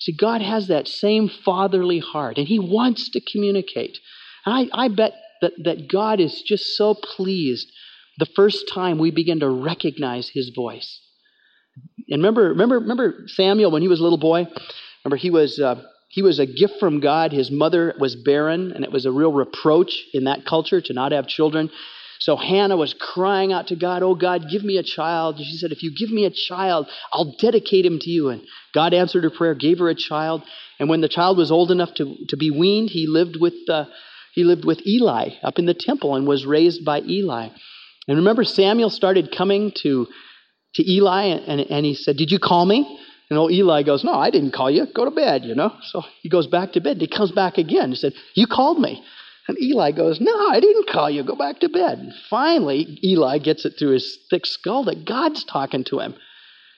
See, 0.00 0.12
God 0.12 0.40
has 0.40 0.68
that 0.68 0.88
same 0.88 1.28
fatherly 1.28 1.98
heart, 1.98 2.38
and 2.38 2.48
He 2.48 2.58
wants 2.58 3.10
to 3.10 3.20
communicate. 3.20 3.98
And 4.44 4.70
I, 4.72 4.84
I 4.84 4.88
bet 4.88 5.12
that, 5.40 5.52
that 5.64 5.90
God 5.90 6.20
is 6.20 6.42
just 6.42 6.76
so 6.76 6.94
pleased 6.94 7.70
the 8.18 8.26
first 8.36 8.70
time 8.72 8.98
we 8.98 9.10
begin 9.10 9.40
to 9.40 9.48
recognize 9.48 10.28
His 10.28 10.50
voice. 10.54 11.00
And 12.08 12.22
remember, 12.22 12.48
remember, 12.48 12.78
remember 12.78 13.24
Samuel 13.28 13.70
when 13.70 13.82
he 13.82 13.88
was 13.88 14.00
a 14.00 14.02
little 14.02 14.18
boy? 14.18 14.46
Remember, 15.04 15.16
he 15.16 15.30
was. 15.30 15.58
Uh, 15.58 15.82
he 16.08 16.20
was 16.20 16.38
a 16.38 16.44
gift 16.44 16.74
from 16.78 17.00
God. 17.00 17.32
His 17.32 17.50
mother 17.50 17.94
was 17.98 18.16
barren, 18.16 18.72
and 18.72 18.84
it 18.84 18.92
was 18.92 19.06
a 19.06 19.10
real 19.10 19.32
reproach 19.32 19.94
in 20.12 20.24
that 20.24 20.44
culture 20.44 20.82
to 20.82 20.92
not 20.92 21.12
have 21.12 21.26
children. 21.26 21.70
So 22.20 22.36
Hannah 22.36 22.76
was 22.76 22.94
crying 22.94 23.50
out 23.50 23.68
to 23.68 23.76
God, 23.76 24.02
Oh 24.02 24.14
God, 24.14 24.50
give 24.50 24.62
me 24.62 24.76
a 24.76 24.82
child. 24.82 25.38
She 25.38 25.56
said, 25.56 25.72
If 25.72 25.82
you 25.82 25.90
give 25.96 26.10
me 26.10 26.26
a 26.26 26.30
child, 26.30 26.88
I'll 27.12 27.34
dedicate 27.38 27.86
him 27.86 27.98
to 27.98 28.10
you. 28.10 28.28
And 28.28 28.42
God 28.74 28.92
answered 28.92 29.24
her 29.24 29.30
prayer, 29.30 29.54
gave 29.54 29.78
her 29.78 29.88
a 29.88 29.94
child. 29.94 30.42
And 30.78 30.90
when 30.90 31.00
the 31.00 31.08
child 31.08 31.38
was 31.38 31.50
old 31.50 31.70
enough 31.70 31.94
to, 31.94 32.14
to 32.28 32.36
be 32.36 32.50
weaned, 32.50 32.90
he 32.90 33.06
lived 33.06 33.36
with 33.40 33.54
uh, 33.68 33.86
he 34.32 34.44
lived 34.44 34.64
with 34.64 34.84
Eli 34.86 35.30
up 35.42 35.58
in 35.58 35.66
the 35.66 35.74
temple 35.74 36.16
and 36.16 36.26
was 36.26 36.46
raised 36.46 36.84
by 36.84 37.00
Eli. 37.02 37.48
And 38.08 38.16
remember, 38.16 38.44
Samuel 38.44 38.90
started 38.90 39.34
coming 39.36 39.72
to, 39.82 40.06
to 40.74 40.90
Eli 40.90 41.24
and, 41.24 41.60
and 41.60 41.86
he 41.86 41.94
said, 41.94 42.16
Did 42.16 42.30
you 42.30 42.38
call 42.38 42.66
me? 42.66 42.98
And 43.30 43.38
old 43.38 43.52
Eli 43.52 43.82
goes, 43.82 44.04
No, 44.04 44.14
I 44.14 44.30
didn't 44.30 44.52
call 44.52 44.70
you. 44.70 44.86
Go 44.94 45.04
to 45.04 45.10
bed, 45.10 45.44
you 45.44 45.54
know. 45.54 45.72
So 45.82 46.02
he 46.22 46.28
goes 46.28 46.46
back 46.46 46.72
to 46.72 46.80
bed. 46.80 47.00
He 47.00 47.06
comes 47.06 47.30
back 47.30 47.58
again. 47.58 47.90
He 47.90 47.96
said, 47.96 48.14
You 48.34 48.46
called 48.46 48.80
me. 48.80 49.02
And 49.48 49.60
Eli 49.60 49.92
goes, 49.92 50.20
No, 50.20 50.34
I 50.48 50.60
didn't 50.60 50.88
call 50.88 51.10
you. 51.10 51.22
Go 51.24 51.36
back 51.36 51.60
to 51.60 51.68
bed. 51.68 51.98
And 51.98 52.12
finally, 52.30 52.98
Eli 53.04 53.38
gets 53.38 53.64
it 53.64 53.74
through 53.78 53.92
his 53.92 54.18
thick 54.30 54.46
skull 54.46 54.84
that 54.84 55.04
God's 55.04 55.44
talking 55.44 55.84
to 55.84 56.00
him. 56.00 56.14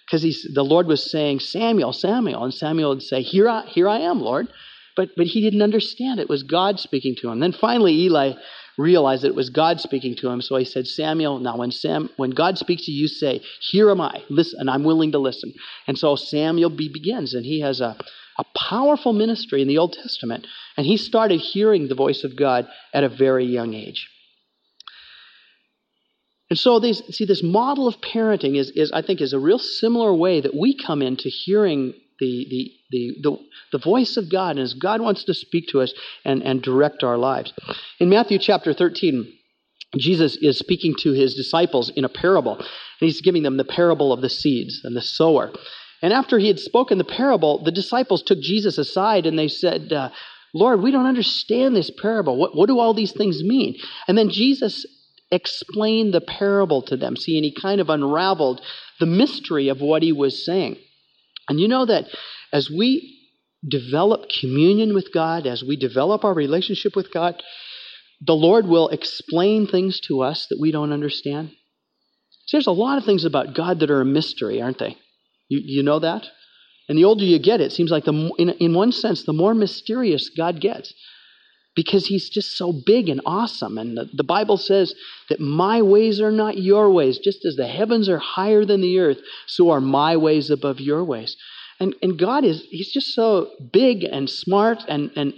Because 0.06 0.46
the 0.52 0.62
Lord 0.64 0.86
was 0.86 1.10
saying, 1.10 1.40
Samuel, 1.40 1.92
Samuel. 1.92 2.44
And 2.44 2.52
Samuel 2.52 2.90
would 2.90 3.02
say, 3.02 3.22
Here 3.22 3.48
I, 3.48 3.66
here 3.66 3.88
I 3.88 4.00
am, 4.00 4.20
Lord. 4.20 4.48
But, 4.96 5.10
but 5.16 5.26
he 5.26 5.40
didn't 5.40 5.62
understand. 5.62 6.20
It 6.20 6.28
was 6.28 6.42
God 6.42 6.78
speaking 6.78 7.16
to 7.20 7.30
him. 7.30 7.40
Then 7.40 7.52
finally, 7.52 7.92
Eli 8.02 8.34
realized 8.78 9.22
that 9.22 9.28
it 9.28 9.34
was 9.34 9.50
God 9.50 9.80
speaking 9.80 10.16
to 10.16 10.28
him. 10.28 10.40
So 10.40 10.56
he 10.56 10.64
said, 10.64 10.86
Samuel, 10.86 11.38
now 11.38 11.56
when 11.56 11.70
Sam 11.70 12.10
when 12.16 12.30
God 12.30 12.58
speaks 12.58 12.86
to 12.86 12.92
you, 12.92 13.08
say, 13.08 13.40
Here 13.60 13.90
am 13.90 14.00
I, 14.00 14.22
listen, 14.28 14.60
and 14.60 14.70
I'm 14.70 14.84
willing 14.84 15.12
to 15.12 15.18
listen. 15.18 15.52
And 15.86 15.98
so 15.98 16.16
Samuel 16.16 16.70
begins, 16.70 17.34
and 17.34 17.44
he 17.44 17.60
has 17.60 17.80
a, 17.80 17.96
a 18.38 18.44
powerful 18.56 19.12
ministry 19.12 19.62
in 19.62 19.68
the 19.68 19.78
Old 19.78 19.92
Testament. 19.92 20.46
And 20.76 20.86
he 20.86 20.96
started 20.96 21.40
hearing 21.40 21.88
the 21.88 21.94
voice 21.94 22.24
of 22.24 22.36
God 22.36 22.68
at 22.92 23.04
a 23.04 23.08
very 23.08 23.46
young 23.46 23.74
age. 23.74 24.08
And 26.50 26.58
so 26.58 26.78
these, 26.78 27.02
see 27.16 27.24
this 27.24 27.42
model 27.42 27.88
of 27.88 28.00
parenting 28.00 28.56
is, 28.56 28.70
is 28.70 28.92
I 28.92 29.02
think 29.02 29.20
is 29.20 29.32
a 29.32 29.38
real 29.38 29.58
similar 29.58 30.14
way 30.14 30.40
that 30.40 30.54
we 30.54 30.76
come 30.76 31.00
into 31.00 31.28
hearing 31.28 31.94
the, 32.20 32.46
the, 32.50 32.72
the, 32.90 33.14
the, 33.22 33.38
the 33.72 33.78
voice 33.78 34.16
of 34.16 34.30
God, 34.30 34.52
and 34.52 34.60
as 34.60 34.74
God 34.74 35.00
wants 35.00 35.24
to 35.24 35.34
speak 35.34 35.68
to 35.68 35.80
us 35.80 35.92
and, 36.24 36.42
and 36.42 36.62
direct 36.62 37.02
our 37.02 37.18
lives. 37.18 37.52
In 37.98 38.08
Matthew 38.08 38.38
chapter 38.38 38.72
13, 38.72 39.32
Jesus 39.98 40.36
is 40.36 40.58
speaking 40.58 40.94
to 41.00 41.12
his 41.12 41.34
disciples 41.34 41.90
in 41.94 42.04
a 42.04 42.08
parable, 42.08 42.56
and 42.56 42.66
he's 43.00 43.20
giving 43.20 43.42
them 43.42 43.56
the 43.56 43.64
parable 43.64 44.12
of 44.12 44.20
the 44.20 44.30
seeds 44.30 44.80
and 44.84 44.96
the 44.96 45.02
sower. 45.02 45.52
And 46.02 46.12
after 46.12 46.38
he 46.38 46.48
had 46.48 46.58
spoken 46.58 46.98
the 46.98 47.04
parable, 47.04 47.62
the 47.64 47.70
disciples 47.70 48.22
took 48.22 48.40
Jesus 48.40 48.76
aside 48.76 49.24
and 49.24 49.38
they 49.38 49.48
said, 49.48 49.90
uh, 49.92 50.10
Lord, 50.52 50.82
we 50.82 50.90
don't 50.90 51.06
understand 51.06 51.74
this 51.74 51.90
parable. 51.90 52.36
What, 52.36 52.54
what 52.54 52.66
do 52.66 52.78
all 52.78 52.92
these 52.92 53.12
things 53.12 53.42
mean? 53.42 53.76
And 54.06 54.18
then 54.18 54.28
Jesus 54.28 54.84
explained 55.32 56.12
the 56.12 56.20
parable 56.20 56.82
to 56.82 56.96
them. 56.96 57.16
See, 57.16 57.36
and 57.36 57.44
he 57.44 57.54
kind 57.54 57.80
of 57.80 57.88
unraveled 57.88 58.60
the 59.00 59.06
mystery 59.06 59.68
of 59.68 59.80
what 59.80 60.02
he 60.02 60.12
was 60.12 60.44
saying. 60.44 60.76
And 61.48 61.60
you 61.60 61.68
know 61.68 61.86
that 61.86 62.06
as 62.52 62.70
we 62.70 63.20
develop 63.66 64.26
communion 64.40 64.94
with 64.94 65.12
God, 65.12 65.46
as 65.46 65.62
we 65.62 65.76
develop 65.76 66.24
our 66.24 66.34
relationship 66.34 66.96
with 66.96 67.12
God, 67.12 67.42
the 68.20 68.34
Lord 68.34 68.66
will 68.66 68.88
explain 68.88 69.66
things 69.66 70.00
to 70.08 70.22
us 70.22 70.46
that 70.48 70.58
we 70.60 70.70
don't 70.70 70.92
understand. 70.92 71.50
There's 72.52 72.66
a 72.66 72.72
lot 72.72 72.98
of 72.98 73.04
things 73.04 73.24
about 73.24 73.54
God 73.54 73.80
that 73.80 73.90
are 73.90 74.00
a 74.00 74.06
mystery, 74.06 74.60
aren't 74.60 74.78
they? 74.78 74.96
You, 75.48 75.60
you 75.62 75.82
know 75.82 75.98
that? 75.98 76.26
And 76.88 76.98
the 76.98 77.04
older 77.04 77.24
you 77.24 77.38
get, 77.38 77.60
it 77.60 77.72
seems 77.72 77.90
like 77.90 78.04
the 78.04 78.30
in, 78.38 78.50
in 78.50 78.74
one 78.74 78.92
sense, 78.92 79.24
the 79.24 79.32
more 79.32 79.54
mysterious 79.54 80.28
God 80.28 80.60
gets 80.60 80.94
because 81.74 82.06
he's 82.06 82.28
just 82.28 82.56
so 82.56 82.72
big 82.72 83.08
and 83.08 83.20
awesome. 83.26 83.78
And 83.78 83.96
the, 83.96 84.08
the, 84.12 84.24
Bible 84.24 84.56
says 84.56 84.94
that 85.28 85.40
my 85.40 85.82
ways 85.82 86.20
are 86.20 86.30
not 86.30 86.58
your 86.58 86.90
ways. 86.90 87.18
Just 87.18 87.44
as 87.44 87.56
the 87.56 87.66
heavens 87.66 88.08
are 88.08 88.18
higher 88.18 88.64
than 88.64 88.80
the 88.80 88.98
earth, 88.98 89.18
so 89.46 89.70
are 89.70 89.80
my 89.80 90.16
ways 90.16 90.50
above 90.50 90.80
your 90.80 91.04
ways. 91.04 91.36
And, 91.80 91.94
and 92.02 92.18
God 92.18 92.44
is, 92.44 92.64
he's 92.70 92.92
just 92.92 93.14
so 93.14 93.50
big 93.72 94.04
and 94.04 94.30
smart 94.30 94.84
and, 94.88 95.10
and 95.16 95.34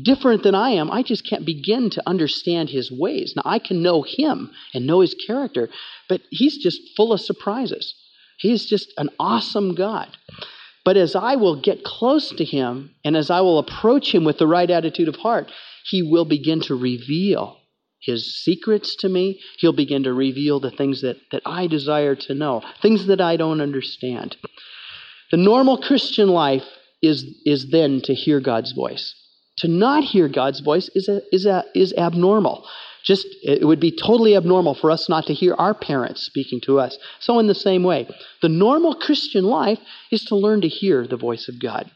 different 0.00 0.42
than 0.42 0.54
I 0.54 0.70
am. 0.70 0.90
I 0.90 1.02
just 1.02 1.26
can't 1.28 1.44
begin 1.44 1.90
to 1.90 2.02
understand 2.06 2.70
his 2.70 2.90
ways. 2.90 3.34
Now, 3.36 3.42
I 3.44 3.58
can 3.58 3.82
know 3.82 4.02
him 4.02 4.50
and 4.72 4.86
know 4.86 5.00
his 5.00 5.14
character, 5.14 5.68
but 6.08 6.20
he's 6.30 6.58
just 6.58 6.80
full 6.96 7.12
of 7.12 7.20
surprises. 7.20 7.94
He's 8.38 8.66
just 8.66 8.92
an 8.96 9.10
awesome 9.18 9.74
God. 9.74 10.08
But 10.84 10.96
as 10.96 11.14
I 11.14 11.36
will 11.36 11.60
get 11.60 11.84
close 11.84 12.30
to 12.30 12.44
him 12.44 12.94
and 13.04 13.16
as 13.16 13.30
I 13.30 13.40
will 13.40 13.58
approach 13.58 14.12
him 14.12 14.24
with 14.24 14.38
the 14.38 14.48
right 14.48 14.68
attitude 14.68 15.08
of 15.08 15.16
heart, 15.16 15.50
he 15.84 16.02
will 16.02 16.24
begin 16.24 16.60
to 16.62 16.74
reveal 16.74 17.58
his 18.00 18.42
secrets 18.42 18.96
to 18.96 19.08
me. 19.08 19.40
He'll 19.58 19.72
begin 19.72 20.02
to 20.04 20.12
reveal 20.12 20.60
the 20.60 20.70
things 20.70 21.02
that, 21.02 21.16
that 21.30 21.42
I 21.46 21.66
desire 21.66 22.16
to 22.16 22.34
know, 22.34 22.62
things 22.80 23.06
that 23.06 23.20
I 23.20 23.36
don't 23.36 23.60
understand. 23.60 24.36
The 25.30 25.36
normal 25.36 25.78
Christian 25.78 26.28
life 26.28 26.64
is, 27.00 27.24
is 27.44 27.70
then 27.70 28.00
to 28.02 28.14
hear 28.14 28.40
God's 28.40 28.72
voice. 28.72 29.14
To 29.58 29.68
not 29.68 30.04
hear 30.04 30.28
God's 30.28 30.60
voice 30.60 30.90
is, 30.94 31.08
a, 31.08 31.22
is, 31.30 31.46
a, 31.46 31.64
is 31.74 31.94
abnormal. 31.94 32.66
Just 33.04 33.26
it 33.42 33.66
would 33.66 33.80
be 33.80 33.90
totally 33.90 34.36
abnormal 34.36 34.74
for 34.74 34.90
us 34.90 35.08
not 35.08 35.26
to 35.26 35.34
hear 35.34 35.54
our 35.54 35.74
parents 35.74 36.22
speaking 36.22 36.60
to 36.62 36.78
us. 36.78 36.96
So, 37.18 37.38
in 37.40 37.48
the 37.48 37.54
same 37.54 37.82
way, 37.82 38.08
the 38.42 38.48
normal 38.48 38.94
Christian 38.94 39.44
life 39.44 39.80
is 40.12 40.24
to 40.26 40.36
learn 40.36 40.60
to 40.60 40.68
hear 40.68 41.06
the 41.06 41.16
voice 41.16 41.48
of 41.48 41.60
God. 41.60 41.90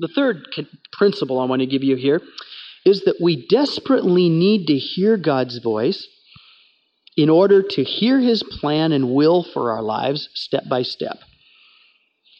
The 0.00 0.08
third 0.08 0.44
principle 0.92 1.38
I 1.38 1.44
want 1.44 1.60
to 1.60 1.66
give 1.66 1.84
you 1.84 1.94
here 1.94 2.20
is 2.84 3.02
that 3.04 3.20
we 3.20 3.46
desperately 3.46 4.28
need 4.28 4.66
to 4.66 4.76
hear 4.76 5.16
God's 5.16 5.58
voice 5.58 6.06
in 7.16 7.30
order 7.30 7.62
to 7.62 7.82
hear 7.82 8.20
his 8.20 8.42
plan 8.42 8.92
and 8.92 9.14
will 9.14 9.42
for 9.42 9.72
our 9.72 9.82
lives 9.82 10.28
step 10.34 10.64
by 10.68 10.82
step. 10.82 11.18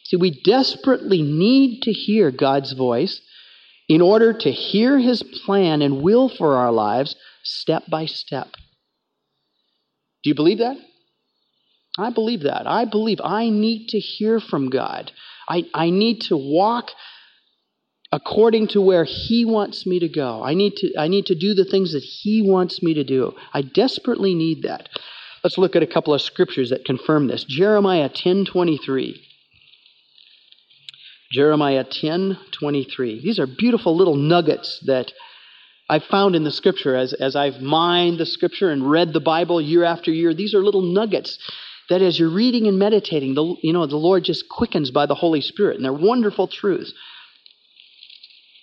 See, 0.03 0.17
we 0.17 0.31
desperately 0.31 1.21
need 1.21 1.81
to 1.83 1.91
hear 1.91 2.29
God's 2.29 2.73
voice 2.73 3.21
in 3.87 4.01
order 4.01 4.33
to 4.33 4.51
hear 4.51 4.99
his 4.99 5.23
plan 5.23 5.81
and 5.81 6.01
will 6.01 6.29
for 6.29 6.57
our 6.57 6.71
lives 6.71 7.15
step 7.43 7.83
by 7.89 8.05
step. 8.05 8.49
Do 10.23 10.29
you 10.29 10.35
believe 10.35 10.59
that? 10.59 10.77
I 11.97 12.09
believe 12.09 12.43
that. 12.43 12.67
I 12.67 12.85
believe 12.85 13.21
I 13.23 13.49
need 13.49 13.89
to 13.89 13.99
hear 13.99 14.39
from 14.39 14.69
God. 14.69 15.11
I, 15.47 15.65
I 15.73 15.91
need 15.91 16.21
to 16.21 16.35
walk 16.35 16.91
according 18.15 18.65
to 18.65 18.79
where 18.79 19.03
he 19.03 19.43
wants 19.43 19.85
me 19.85 19.99
to 19.99 20.07
go. 20.07 20.41
I 20.41 20.53
need 20.53 20.77
to 20.77 20.97
I 20.97 21.09
need 21.09 21.25
to 21.25 21.35
do 21.35 21.53
the 21.53 21.65
things 21.65 21.91
that 21.91 22.03
he 22.03 22.41
wants 22.41 22.81
me 22.81 22.93
to 22.93 23.03
do. 23.03 23.33
I 23.53 23.61
desperately 23.61 24.33
need 24.33 24.63
that. 24.63 24.87
Let's 25.43 25.57
look 25.57 25.75
at 25.75 25.83
a 25.83 25.93
couple 25.95 26.13
of 26.13 26.21
scriptures 26.21 26.69
that 26.69 26.85
confirm 26.85 27.27
this. 27.27 27.43
Jeremiah 27.43 28.07
10:23. 28.07 29.19
Jeremiah 31.33 31.83
10:23. 31.83 33.21
These 33.21 33.37
are 33.37 33.47
beautiful 33.47 33.97
little 33.97 34.15
nuggets 34.15 34.79
that 34.85 35.11
I've 35.89 36.05
found 36.05 36.37
in 36.37 36.45
the 36.45 36.51
scripture 36.51 36.95
as, 36.95 37.11
as 37.11 37.35
I've 37.35 37.61
mined 37.61 38.17
the 38.17 38.25
scripture 38.25 38.71
and 38.71 38.89
read 38.89 39.11
the 39.11 39.19
Bible 39.19 39.59
year 39.59 39.83
after 39.83 40.09
year. 40.09 40.33
These 40.33 40.55
are 40.55 40.63
little 40.63 40.81
nuggets 40.81 41.37
that 41.89 42.01
as 42.01 42.17
you're 42.17 42.29
reading 42.29 42.65
and 42.65 42.79
meditating, 42.79 43.35
the, 43.35 43.55
you 43.61 43.73
know, 43.73 43.85
the 43.85 43.97
Lord 43.97 44.23
just 44.23 44.47
quickens 44.49 44.89
by 44.89 45.05
the 45.05 45.15
Holy 45.15 45.41
Spirit, 45.41 45.75
and 45.75 45.83
they're 45.85 45.93
wonderful 45.93 46.47
truths. 46.47 46.93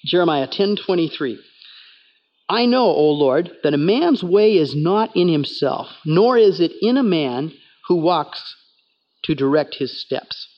Jeremiah 0.05 0.49
10:23. 0.49 1.39
I 2.49 2.67
know, 2.67 2.87
O 2.87 3.11
Lord, 3.13 3.53
that 3.63 3.75
a 3.75 3.79
man's 3.79 4.23
way 4.23 4.57
is 4.57 4.75
not 4.75 5.17
in 5.17 5.29
himself, 5.29 5.89
nor 6.05 6.37
is 6.37 6.61
it 6.61 6.73
in 6.83 6.97
a 6.97 7.03
man 7.03 7.53
who 7.89 7.97
walks 7.97 8.57
to 9.25 9.35
direct 9.35 9.77
his 9.77 10.01
steps. 10.01 10.49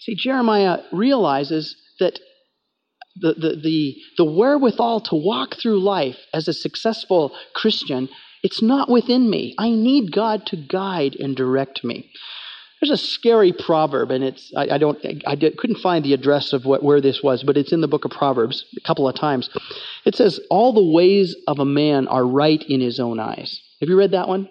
See, 0.00 0.14
Jeremiah 0.14 0.82
realizes 0.92 1.76
that 2.00 2.18
the, 3.16 3.34
the, 3.34 3.56
the, 3.56 3.96
the 4.16 4.24
wherewithal 4.24 5.00
to 5.02 5.14
walk 5.14 5.56
through 5.56 5.80
life 5.80 6.18
as 6.32 6.48
a 6.48 6.52
successful 6.52 7.32
Christian, 7.54 8.08
it's 8.42 8.62
not 8.62 8.88
within 8.88 9.28
me. 9.28 9.54
I 9.58 9.70
need 9.70 10.12
God 10.12 10.46
to 10.46 10.56
guide 10.56 11.16
and 11.16 11.36
direct 11.36 11.84
me. 11.84 12.10
There's 12.80 12.90
a 12.90 12.96
scary 12.96 13.52
proverb, 13.52 14.10
and 14.10 14.24
it's 14.24 14.52
I, 14.56 14.70
I 14.70 14.78
don't 14.78 14.98
I 15.26 15.34
did, 15.34 15.58
couldn't 15.58 15.80
find 15.80 16.04
the 16.04 16.14
address 16.14 16.52
of 16.52 16.64
what, 16.64 16.82
where 16.82 17.00
this 17.00 17.22
was, 17.22 17.42
but 17.42 17.56
it's 17.56 17.72
in 17.72 17.82
the 17.82 17.88
book 17.88 18.04
of 18.06 18.10
Proverbs 18.10 18.64
a 18.76 18.80
couple 18.86 19.06
of 19.06 19.14
times. 19.14 19.50
It 20.04 20.14
says, 20.14 20.40
"All 20.48 20.72
the 20.72 20.92
ways 20.92 21.36
of 21.46 21.58
a 21.58 21.64
man 21.64 22.08
are 22.08 22.24
right 22.24 22.62
in 22.68 22.80
his 22.80 22.98
own 22.98 23.20
eyes." 23.20 23.60
Have 23.80 23.88
you 23.88 23.98
read 23.98 24.12
that 24.12 24.28
one? 24.28 24.48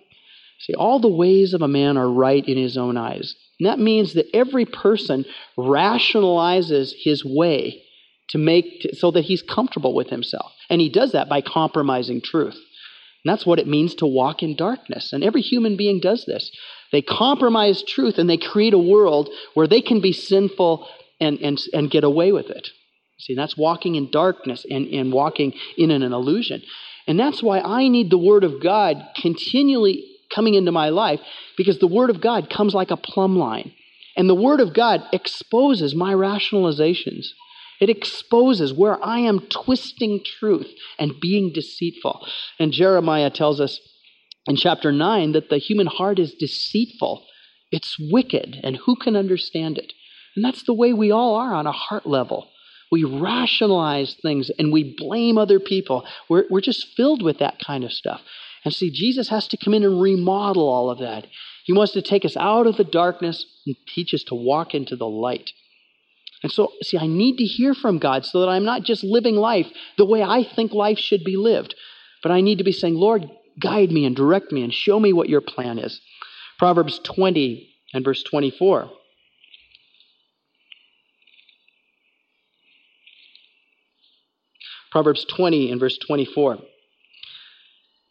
See, 0.59 0.73
all 0.73 0.99
the 0.99 1.07
ways 1.07 1.53
of 1.53 1.61
a 1.61 1.67
man 1.67 1.97
are 1.97 2.09
right 2.09 2.45
in 2.47 2.57
his 2.57 2.77
own 2.77 2.97
eyes. 2.97 3.35
And 3.59 3.67
that 3.67 3.79
means 3.79 4.13
that 4.13 4.27
every 4.33 4.65
person 4.65 5.25
rationalizes 5.57 6.93
his 7.03 7.23
way 7.25 7.83
to 8.29 8.37
make 8.37 8.81
to, 8.81 8.95
so 8.95 9.11
that 9.11 9.25
he's 9.25 9.41
comfortable 9.41 9.93
with 9.93 10.09
himself. 10.09 10.51
And 10.69 10.81
he 10.81 10.89
does 10.89 11.13
that 11.13 11.29
by 11.29 11.41
compromising 11.41 12.21
truth. 12.21 12.55
And 12.55 13.31
that's 13.31 13.45
what 13.45 13.59
it 13.59 13.67
means 13.67 13.95
to 13.95 14.05
walk 14.05 14.43
in 14.43 14.55
darkness. 14.55 15.13
And 15.13 15.23
every 15.23 15.41
human 15.41 15.75
being 15.75 15.99
does 15.99 16.25
this. 16.25 16.51
They 16.91 17.01
compromise 17.01 17.83
truth 17.83 18.17
and 18.17 18.29
they 18.29 18.37
create 18.37 18.73
a 18.73 18.79
world 18.79 19.29
where 19.53 19.67
they 19.67 19.81
can 19.81 20.01
be 20.01 20.13
sinful 20.13 20.87
and, 21.19 21.39
and, 21.39 21.59
and 21.73 21.91
get 21.91 22.03
away 22.03 22.31
with 22.31 22.49
it. 22.49 22.69
See, 23.19 23.35
that's 23.35 23.57
walking 23.57 23.95
in 23.95 24.11
darkness 24.11 24.65
and, 24.69 24.87
and 24.87 25.11
walking 25.11 25.53
in 25.77 25.91
an 25.91 26.01
illusion. 26.01 26.63
And 27.07 27.19
that's 27.19 27.43
why 27.43 27.59
I 27.59 27.87
need 27.87 28.09
the 28.09 28.17
Word 28.17 28.43
of 28.43 28.61
God 28.61 29.03
continually 29.15 30.05
coming 30.33 30.53
into 30.53 30.71
my 30.71 30.89
life 30.89 31.19
because 31.57 31.79
the 31.79 31.87
Word 31.87 32.09
of 32.09 32.21
God 32.21 32.49
comes 32.49 32.73
like 32.73 32.91
a 32.91 32.97
plumb 32.97 33.37
line. 33.37 33.73
And 34.15 34.29
the 34.29 34.35
Word 34.35 34.59
of 34.59 34.73
God 34.73 35.03
exposes 35.11 35.93
my 35.93 36.13
rationalizations. 36.13 37.27
It 37.79 37.89
exposes 37.89 38.73
where 38.73 39.03
I 39.03 39.19
am 39.19 39.47
twisting 39.47 40.21
truth 40.39 40.71
and 40.97 41.19
being 41.19 41.51
deceitful. 41.53 42.25
And 42.59 42.71
Jeremiah 42.71 43.29
tells 43.29 43.59
us 43.59 43.79
in 44.49 44.55
chapter 44.55 44.91
9 44.91 45.31
that 45.33 45.49
the 45.49 45.59
human 45.59 45.87
heart 45.87 46.17
is 46.17 46.33
deceitful, 46.33 47.25
it's 47.71 47.97
wicked, 47.99 48.59
and 48.63 48.75
who 48.77 48.95
can 48.95 49.15
understand 49.15 49.77
it? 49.77 49.93
And 50.35 50.43
that's 50.43 50.63
the 50.63 50.73
way 50.73 50.91
we 50.91 51.11
all 51.11 51.35
are 51.35 51.53
on 51.53 51.67
a 51.67 51.71
heart 51.71 52.07
level. 52.07 52.49
We 52.91 53.03
rationalize 53.03 54.15
things 54.15 54.49
and 54.57 54.73
we 54.73 54.95
blame 54.97 55.37
other 55.37 55.59
people. 55.59 56.05
We're, 56.27 56.45
we're 56.49 56.61
just 56.61 56.87
filled 56.97 57.21
with 57.21 57.37
that 57.37 57.59
kind 57.59 57.83
of 57.83 57.93
stuff. 57.93 58.21
And 58.65 58.73
see, 58.73 58.89
Jesus 58.89 59.29
has 59.29 59.47
to 59.49 59.57
come 59.57 59.75
in 59.75 59.83
and 59.83 60.01
remodel 60.01 60.67
all 60.67 60.89
of 60.89 60.97
that. 60.97 61.27
He 61.65 61.73
wants 61.73 61.93
to 61.93 62.01
take 62.01 62.25
us 62.25 62.35
out 62.35 62.65
of 62.65 62.77
the 62.77 62.83
darkness 62.83 63.45
and 63.67 63.75
teach 63.87 64.13
us 64.15 64.23
to 64.23 64.35
walk 64.35 64.73
into 64.73 64.95
the 64.95 65.07
light. 65.07 65.51
And 66.41 66.51
so, 66.51 66.71
see, 66.81 66.97
I 66.97 67.05
need 67.05 67.37
to 67.37 67.43
hear 67.43 67.75
from 67.75 67.99
God 67.99 68.25
so 68.25 68.39
that 68.39 68.49
I'm 68.49 68.65
not 68.65 68.83
just 68.83 69.03
living 69.03 69.35
life 69.35 69.67
the 69.97 70.05
way 70.05 70.23
I 70.23 70.43
think 70.43 70.71
life 70.71 70.97
should 70.97 71.23
be 71.23 71.37
lived, 71.37 71.75
but 72.23 72.31
I 72.31 72.41
need 72.41 72.57
to 72.57 72.63
be 72.63 72.71
saying, 72.71 72.95
Lord, 72.95 73.29
guide 73.59 73.91
me 73.91 74.05
and 74.05 74.15
direct 74.15 74.51
me 74.51 74.63
and 74.63 74.73
show 74.73 74.99
me 74.99 75.13
what 75.13 75.29
your 75.29 75.41
plan 75.41 75.79
is. 75.79 76.01
Proverbs 76.57 76.99
20 77.03 77.69
and 77.93 78.03
verse 78.03 78.23
24. 78.23 78.89
Proverbs 84.91 85.25
20 85.25 85.71
and 85.71 85.79
verse 85.79 85.97
24. 85.97 86.57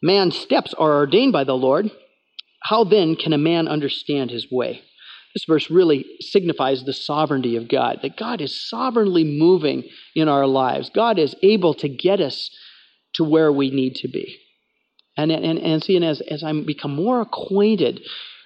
Man's 0.01 0.37
steps 0.37 0.73
are 0.75 0.95
ordained 0.95 1.33
by 1.33 1.43
the 1.43 1.57
Lord. 1.57 1.91
How 2.63 2.83
then 2.83 3.15
can 3.15 3.33
a 3.33 3.37
man 3.37 3.67
understand 3.67 4.31
his 4.31 4.47
way? 4.49 4.81
This 5.35 5.45
verse 5.45 5.69
really 5.69 6.05
signifies 6.21 6.83
the 6.83 6.93
sovereignty 6.93 7.55
of 7.55 7.67
God, 7.67 7.99
that 8.01 8.17
God 8.17 8.41
is 8.41 8.67
sovereignly 8.67 9.23
moving 9.23 9.83
in 10.15 10.27
our 10.27 10.47
lives. 10.47 10.89
God 10.89 11.19
is 11.19 11.35
able 11.43 11.73
to 11.75 11.89
get 11.89 12.19
us 12.19 12.49
to 13.15 13.23
where 13.23 13.51
we 13.51 13.69
need 13.69 13.95
to 13.95 14.07
be. 14.07 14.37
And, 15.17 15.31
and, 15.31 15.59
and 15.59 15.83
see, 15.83 15.95
and 15.95 16.05
as, 16.05 16.21
as 16.21 16.43
I 16.43 16.53
become 16.53 16.95
more 16.95 17.21
acquainted 17.21 18.01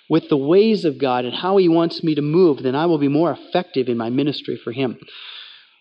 with 0.10 0.30
the 0.30 0.38
ways 0.38 0.86
of 0.86 0.97
God 0.97 1.26
and 1.26 1.34
how 1.34 1.58
He 1.58 1.69
wants 1.69 2.04
me 2.04 2.15
to 2.15 2.21
move, 2.21 2.63
then 2.63 2.76
I 2.76 2.86
will 2.88 2.97
be 2.97 3.08
more 3.08 3.32
effective 3.32 3.88
in 3.89 3.97
my 3.97 4.10
ministry 4.10 4.60
for 4.63 4.71
Him 4.71 4.97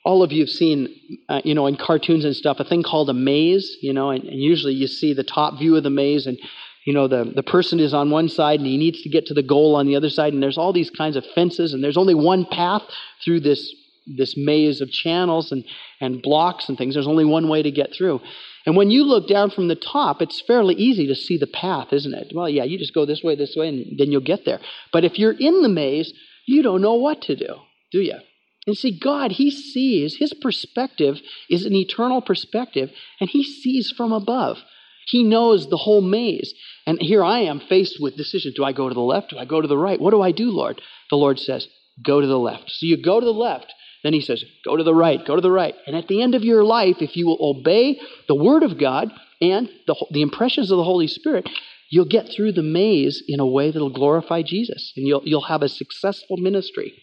all 0.04 0.22
of 0.22 0.32
you 0.32 0.42
have 0.42 0.50
seen, 0.50 0.88
uh, 1.28 1.40
you 1.44 1.54
know, 1.54 1.66
in 1.66 1.76
cartoons 1.76 2.24
and 2.24 2.34
stuff, 2.34 2.58
a 2.58 2.64
thing 2.64 2.82
called 2.82 3.08
a 3.08 3.14
maze, 3.14 3.76
you 3.80 3.92
know, 3.92 4.10
and, 4.10 4.24
and, 4.24 4.40
usually 4.40 4.74
you 4.74 4.86
see 4.86 5.14
the 5.14 5.22
top 5.22 5.58
view 5.58 5.76
of 5.76 5.82
the 5.82 5.90
maze, 5.90 6.26
and, 6.26 6.38
you 6.84 6.92
know, 6.92 7.06
the, 7.06 7.30
the 7.34 7.42
person 7.42 7.78
is 7.78 7.94
on 7.94 8.10
one 8.10 8.28
side 8.28 8.58
and 8.58 8.66
he 8.66 8.76
needs 8.76 9.02
to 9.02 9.08
get 9.08 9.26
to 9.26 9.34
the 9.34 9.42
goal 9.42 9.76
on 9.76 9.86
the 9.86 9.94
other 9.94 10.10
side, 10.10 10.32
and 10.32 10.42
there's 10.42 10.58
all 10.58 10.72
these 10.72 10.90
kinds 10.90 11.16
of 11.16 11.24
fences, 11.34 11.72
and 11.72 11.84
there's 11.84 11.96
only 11.96 12.14
one 12.14 12.44
path 12.44 12.82
through 13.24 13.40
this, 13.40 13.72
this 14.06 14.36
maze 14.36 14.80
of 14.80 14.90
channels 14.90 15.52
and, 15.52 15.64
and 16.00 16.20
blocks 16.20 16.68
and 16.68 16.76
things. 16.76 16.94
There's 16.94 17.06
only 17.06 17.24
one 17.24 17.48
way 17.48 17.62
to 17.62 17.70
get 17.70 17.94
through. 17.96 18.20
And 18.64 18.76
when 18.76 18.90
you 18.90 19.04
look 19.04 19.28
down 19.28 19.50
from 19.50 19.68
the 19.68 19.74
top, 19.74 20.22
it's 20.22 20.40
fairly 20.40 20.74
easy 20.74 21.06
to 21.08 21.14
see 21.14 21.36
the 21.36 21.46
path, 21.46 21.92
isn't 21.92 22.14
it? 22.14 22.32
Well, 22.34 22.48
yeah, 22.48 22.64
you 22.64 22.78
just 22.78 22.94
go 22.94 23.04
this 23.04 23.22
way, 23.22 23.34
this 23.34 23.56
way, 23.56 23.68
and 23.68 23.98
then 23.98 24.12
you'll 24.12 24.20
get 24.20 24.44
there. 24.44 24.60
But 24.92 25.04
if 25.04 25.18
you're 25.18 25.32
in 25.32 25.62
the 25.62 25.68
maze, 25.68 26.12
you 26.46 26.62
don't 26.62 26.82
know 26.82 26.94
what 26.94 27.22
to 27.22 27.36
do, 27.36 27.56
do 27.90 28.00
you? 28.00 28.18
And 28.66 28.76
see, 28.76 28.96
God, 28.96 29.32
He 29.32 29.50
sees, 29.50 30.16
His 30.16 30.32
perspective 30.32 31.20
is 31.50 31.64
an 31.64 31.74
eternal 31.74 32.22
perspective, 32.22 32.92
and 33.20 33.28
He 33.28 33.42
sees 33.42 33.90
from 33.90 34.12
above. 34.12 34.58
He 35.06 35.24
knows 35.24 35.68
the 35.68 35.76
whole 35.76 36.00
maze. 36.00 36.54
And 36.86 37.00
here 37.00 37.24
I 37.24 37.40
am 37.40 37.60
faced 37.60 37.98
with 38.00 38.16
decision. 38.16 38.52
Do 38.54 38.64
I 38.64 38.72
go 38.72 38.88
to 38.88 38.94
the 38.94 39.00
left? 39.00 39.30
Do 39.30 39.38
I 39.38 39.44
go 39.44 39.60
to 39.60 39.68
the 39.68 39.76
right? 39.76 40.00
What 40.00 40.12
do 40.12 40.22
I 40.22 40.30
do, 40.30 40.50
Lord? 40.50 40.80
The 41.10 41.16
Lord 41.16 41.38
says, 41.38 41.66
Go 42.04 42.20
to 42.20 42.26
the 42.26 42.38
left. 42.38 42.70
So 42.70 42.86
you 42.86 43.02
go 43.02 43.20
to 43.20 43.26
the 43.26 43.32
left. 43.32 43.72
Then 44.02 44.12
He 44.12 44.20
says, 44.20 44.44
Go 44.64 44.76
to 44.76 44.84
the 44.84 44.94
right, 44.94 45.24
go 45.24 45.36
to 45.36 45.40
the 45.40 45.50
right. 45.50 45.74
And 45.86 45.96
at 45.96 46.08
the 46.08 46.22
end 46.22 46.34
of 46.34 46.44
your 46.44 46.64
life, 46.64 46.96
if 47.00 47.16
you 47.16 47.26
will 47.26 47.38
obey 47.40 48.00
the 48.28 48.34
Word 48.34 48.62
of 48.62 48.78
God 48.78 49.10
and 49.40 49.68
the, 49.86 50.06
the 50.10 50.22
impressions 50.22 50.70
of 50.70 50.78
the 50.78 50.84
Holy 50.84 51.06
Spirit, 51.06 51.48
you'll 51.90 52.04
get 52.04 52.28
through 52.28 52.52
the 52.52 52.62
maze 52.62 53.22
in 53.28 53.40
a 53.40 53.46
way 53.46 53.70
that'll 53.70 53.90
glorify 53.90 54.42
Jesus. 54.42 54.92
And 54.96 55.06
you'll, 55.06 55.22
you'll 55.24 55.42
have 55.42 55.62
a 55.62 55.68
successful 55.68 56.36
ministry. 56.36 56.94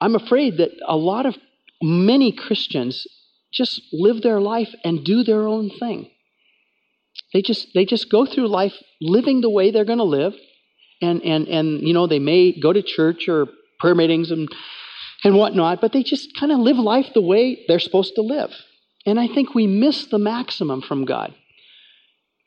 I'm 0.00 0.14
afraid 0.14 0.58
that 0.58 0.70
a 0.86 0.96
lot 0.96 1.24
of 1.24 1.36
many 1.82 2.32
Christians 2.32 3.06
just 3.52 3.80
live 3.92 4.22
their 4.22 4.40
life 4.40 4.74
and 4.84 5.04
do 5.04 5.22
their 5.22 5.46
own 5.46 5.70
thing. 5.70 6.10
They 7.32 7.42
just 7.42 7.68
they 7.74 7.84
just 7.84 8.10
go 8.10 8.26
through 8.26 8.48
life 8.48 8.74
living 9.00 9.40
the 9.40 9.50
way 9.50 9.70
they're 9.70 9.84
going 9.84 9.98
to 9.98 10.04
live, 10.04 10.34
and 11.00 11.22
and 11.22 11.48
and 11.48 11.80
you 11.86 11.94
know 11.94 12.06
they 12.06 12.18
may 12.18 12.52
go 12.52 12.72
to 12.72 12.82
church 12.82 13.28
or 13.28 13.46
prayer 13.84 13.94
meetings 13.94 14.30
and 14.30 14.48
and 15.24 15.36
whatnot, 15.36 15.80
but 15.80 15.92
they 15.92 16.02
just 16.02 16.34
kind 16.38 16.52
of 16.52 16.58
live 16.58 16.78
life 16.78 17.06
the 17.12 17.20
way 17.20 17.64
they're 17.68 17.78
supposed 17.78 18.14
to 18.14 18.22
live. 18.22 18.50
And 19.06 19.20
I 19.20 19.26
think 19.26 19.54
we 19.54 19.66
miss 19.66 20.06
the 20.06 20.18
maximum 20.18 20.80
from 20.80 21.04
God. 21.04 21.34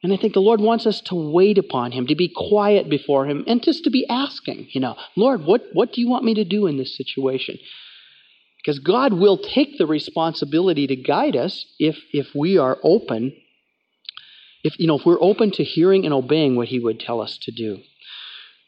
And 0.03 0.13
I 0.13 0.17
think 0.17 0.33
the 0.33 0.39
Lord 0.39 0.61
wants 0.61 0.85
us 0.85 1.01
to 1.01 1.15
wait 1.15 1.57
upon 1.57 1.91
Him, 1.91 2.07
to 2.07 2.15
be 2.15 2.31
quiet 2.33 2.87
before 2.89 3.25
Him, 3.25 3.43
and 3.47 3.63
just 3.63 3.83
to 3.83 3.89
be 3.89 4.05
asking, 4.07 4.67
you 4.71 4.81
know, 4.81 4.95
Lord, 5.15 5.43
what, 5.43 5.63
what 5.73 5.91
do 5.93 6.01
you 6.01 6.09
want 6.09 6.23
me 6.23 6.35
to 6.35 6.43
do 6.43 6.67
in 6.67 6.77
this 6.77 6.95
situation? 6.95 7.57
Because 8.57 8.79
God 8.79 9.13
will 9.13 9.37
take 9.37 9.77
the 9.77 9.87
responsibility 9.87 10.85
to 10.87 10.95
guide 10.95 11.35
us 11.35 11.65
if, 11.79 11.97
if 12.11 12.27
we 12.35 12.57
are 12.57 12.77
open, 12.83 13.33
if, 14.63 14.79
you 14.79 14.85
know, 14.85 14.99
if 14.99 15.05
we're 15.05 15.21
open 15.21 15.49
to 15.51 15.63
hearing 15.63 16.05
and 16.05 16.13
obeying 16.13 16.55
what 16.55 16.67
He 16.67 16.79
would 16.79 16.99
tell 16.99 17.21
us 17.21 17.39
to 17.39 17.51
do. 17.51 17.79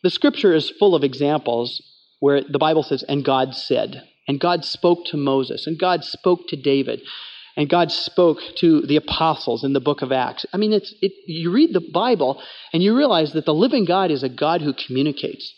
The 0.01 0.09
scripture 0.09 0.55
is 0.55 0.71
full 0.79 0.95
of 0.95 1.03
examples 1.03 1.81
where 2.19 2.41
the 2.41 2.59
Bible 2.59 2.83
says, 2.83 3.03
and 3.03 3.23
God 3.23 3.55
said, 3.55 4.03
and 4.27 4.39
God 4.39 4.63
spoke 4.65 5.05
to 5.07 5.17
Moses, 5.17 5.65
and 5.65 5.79
God 5.79 6.03
spoke 6.03 6.47
to 6.49 6.55
David. 6.55 7.01
And 7.57 7.67
God 7.67 7.91
spoke 7.91 8.37
to 8.57 8.81
the 8.81 8.95
apostles 8.95 9.65
in 9.65 9.73
the 9.73 9.81
book 9.81 10.01
of 10.01 10.13
Acts. 10.13 10.45
I 10.53 10.57
mean, 10.57 10.71
it's, 10.71 10.93
it, 11.01 11.11
you 11.27 11.51
read 11.51 11.73
the 11.73 11.81
Bible 11.81 12.41
and 12.71 12.81
you 12.81 12.95
realize 12.95 13.33
that 13.33 13.45
the 13.45 13.53
living 13.53 13.83
God 13.83 14.11
is 14.11 14.23
a 14.23 14.29
God 14.29 14.61
who 14.61 14.71
communicates. 14.71 15.53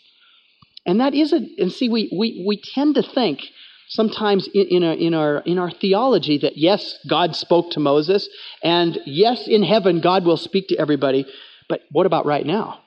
And 0.84 1.00
that 1.00 1.14
isn't, 1.14 1.60
and 1.60 1.70
see, 1.70 1.88
we, 1.88 2.10
we, 2.18 2.44
we 2.44 2.60
tend 2.60 2.96
to 2.96 3.02
think 3.02 3.42
sometimes 3.88 4.48
in, 4.52 4.66
in, 4.68 4.84
our, 4.84 4.94
in, 4.94 5.14
our, 5.14 5.38
in 5.40 5.58
our 5.58 5.70
theology 5.70 6.38
that 6.38 6.56
yes, 6.56 6.98
God 7.08 7.36
spoke 7.36 7.70
to 7.72 7.80
Moses, 7.80 8.28
and 8.64 8.98
yes, 9.04 9.46
in 9.46 9.62
heaven, 9.62 10.00
God 10.00 10.24
will 10.24 10.36
speak 10.36 10.68
to 10.68 10.78
everybody, 10.78 11.26
but 11.68 11.82
what 11.90 12.06
about 12.06 12.26
right 12.26 12.44
now? 12.44 12.81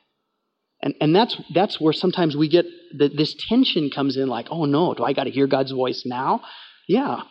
And, 0.81 0.93
and 1.01 1.15
that's, 1.15 1.39
that's 1.53 1.79
where 1.79 1.93
sometimes 1.93 2.35
we 2.35 2.49
get 2.49 2.65
the, 2.95 3.09
this 3.09 3.35
tension 3.49 3.89
comes 3.89 4.17
in 4.17 4.27
like, 4.27 4.47
oh 4.51 4.65
no, 4.65 4.93
do 4.93 5.03
I 5.03 5.13
got 5.13 5.23
to 5.23 5.31
hear 5.31 5.47
God's 5.47 5.71
voice 5.71 6.03
now? 6.05 6.41
Yeah, 6.88 7.21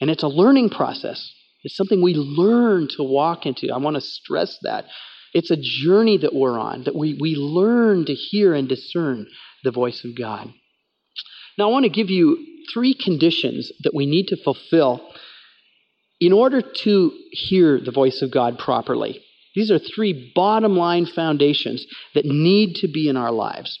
and 0.00 0.10
it's 0.10 0.22
a 0.22 0.28
learning 0.28 0.70
process. 0.70 1.32
It's 1.62 1.76
something 1.76 2.02
we 2.02 2.14
learn 2.14 2.88
to 2.96 3.02
walk 3.02 3.46
into. 3.46 3.72
I 3.72 3.78
want 3.78 3.94
to 3.94 4.00
stress 4.00 4.58
that. 4.62 4.84
It's 5.32 5.50
a 5.50 5.56
journey 5.56 6.18
that 6.18 6.34
we're 6.34 6.58
on, 6.58 6.84
that 6.84 6.94
we, 6.94 7.16
we 7.20 7.34
learn 7.34 8.04
to 8.04 8.14
hear 8.14 8.54
and 8.54 8.68
discern 8.68 9.26
the 9.64 9.72
voice 9.72 10.04
of 10.04 10.16
God. 10.16 10.52
Now, 11.56 11.68
I 11.68 11.72
want 11.72 11.84
to 11.84 11.90
give 11.90 12.10
you 12.10 12.36
three 12.72 12.94
conditions 12.94 13.72
that 13.82 13.94
we 13.94 14.06
need 14.06 14.26
to 14.28 14.36
fulfill 14.36 15.08
in 16.20 16.32
order 16.32 16.62
to 16.62 17.12
hear 17.30 17.80
the 17.80 17.92
voice 17.92 18.22
of 18.22 18.30
God 18.30 18.58
properly. 18.58 19.22
These 19.54 19.70
are 19.70 19.78
three 19.78 20.32
bottom 20.34 20.76
line 20.76 21.06
foundations 21.06 21.86
that 22.14 22.24
need 22.24 22.76
to 22.76 22.88
be 22.88 23.08
in 23.08 23.16
our 23.16 23.30
lives. 23.30 23.78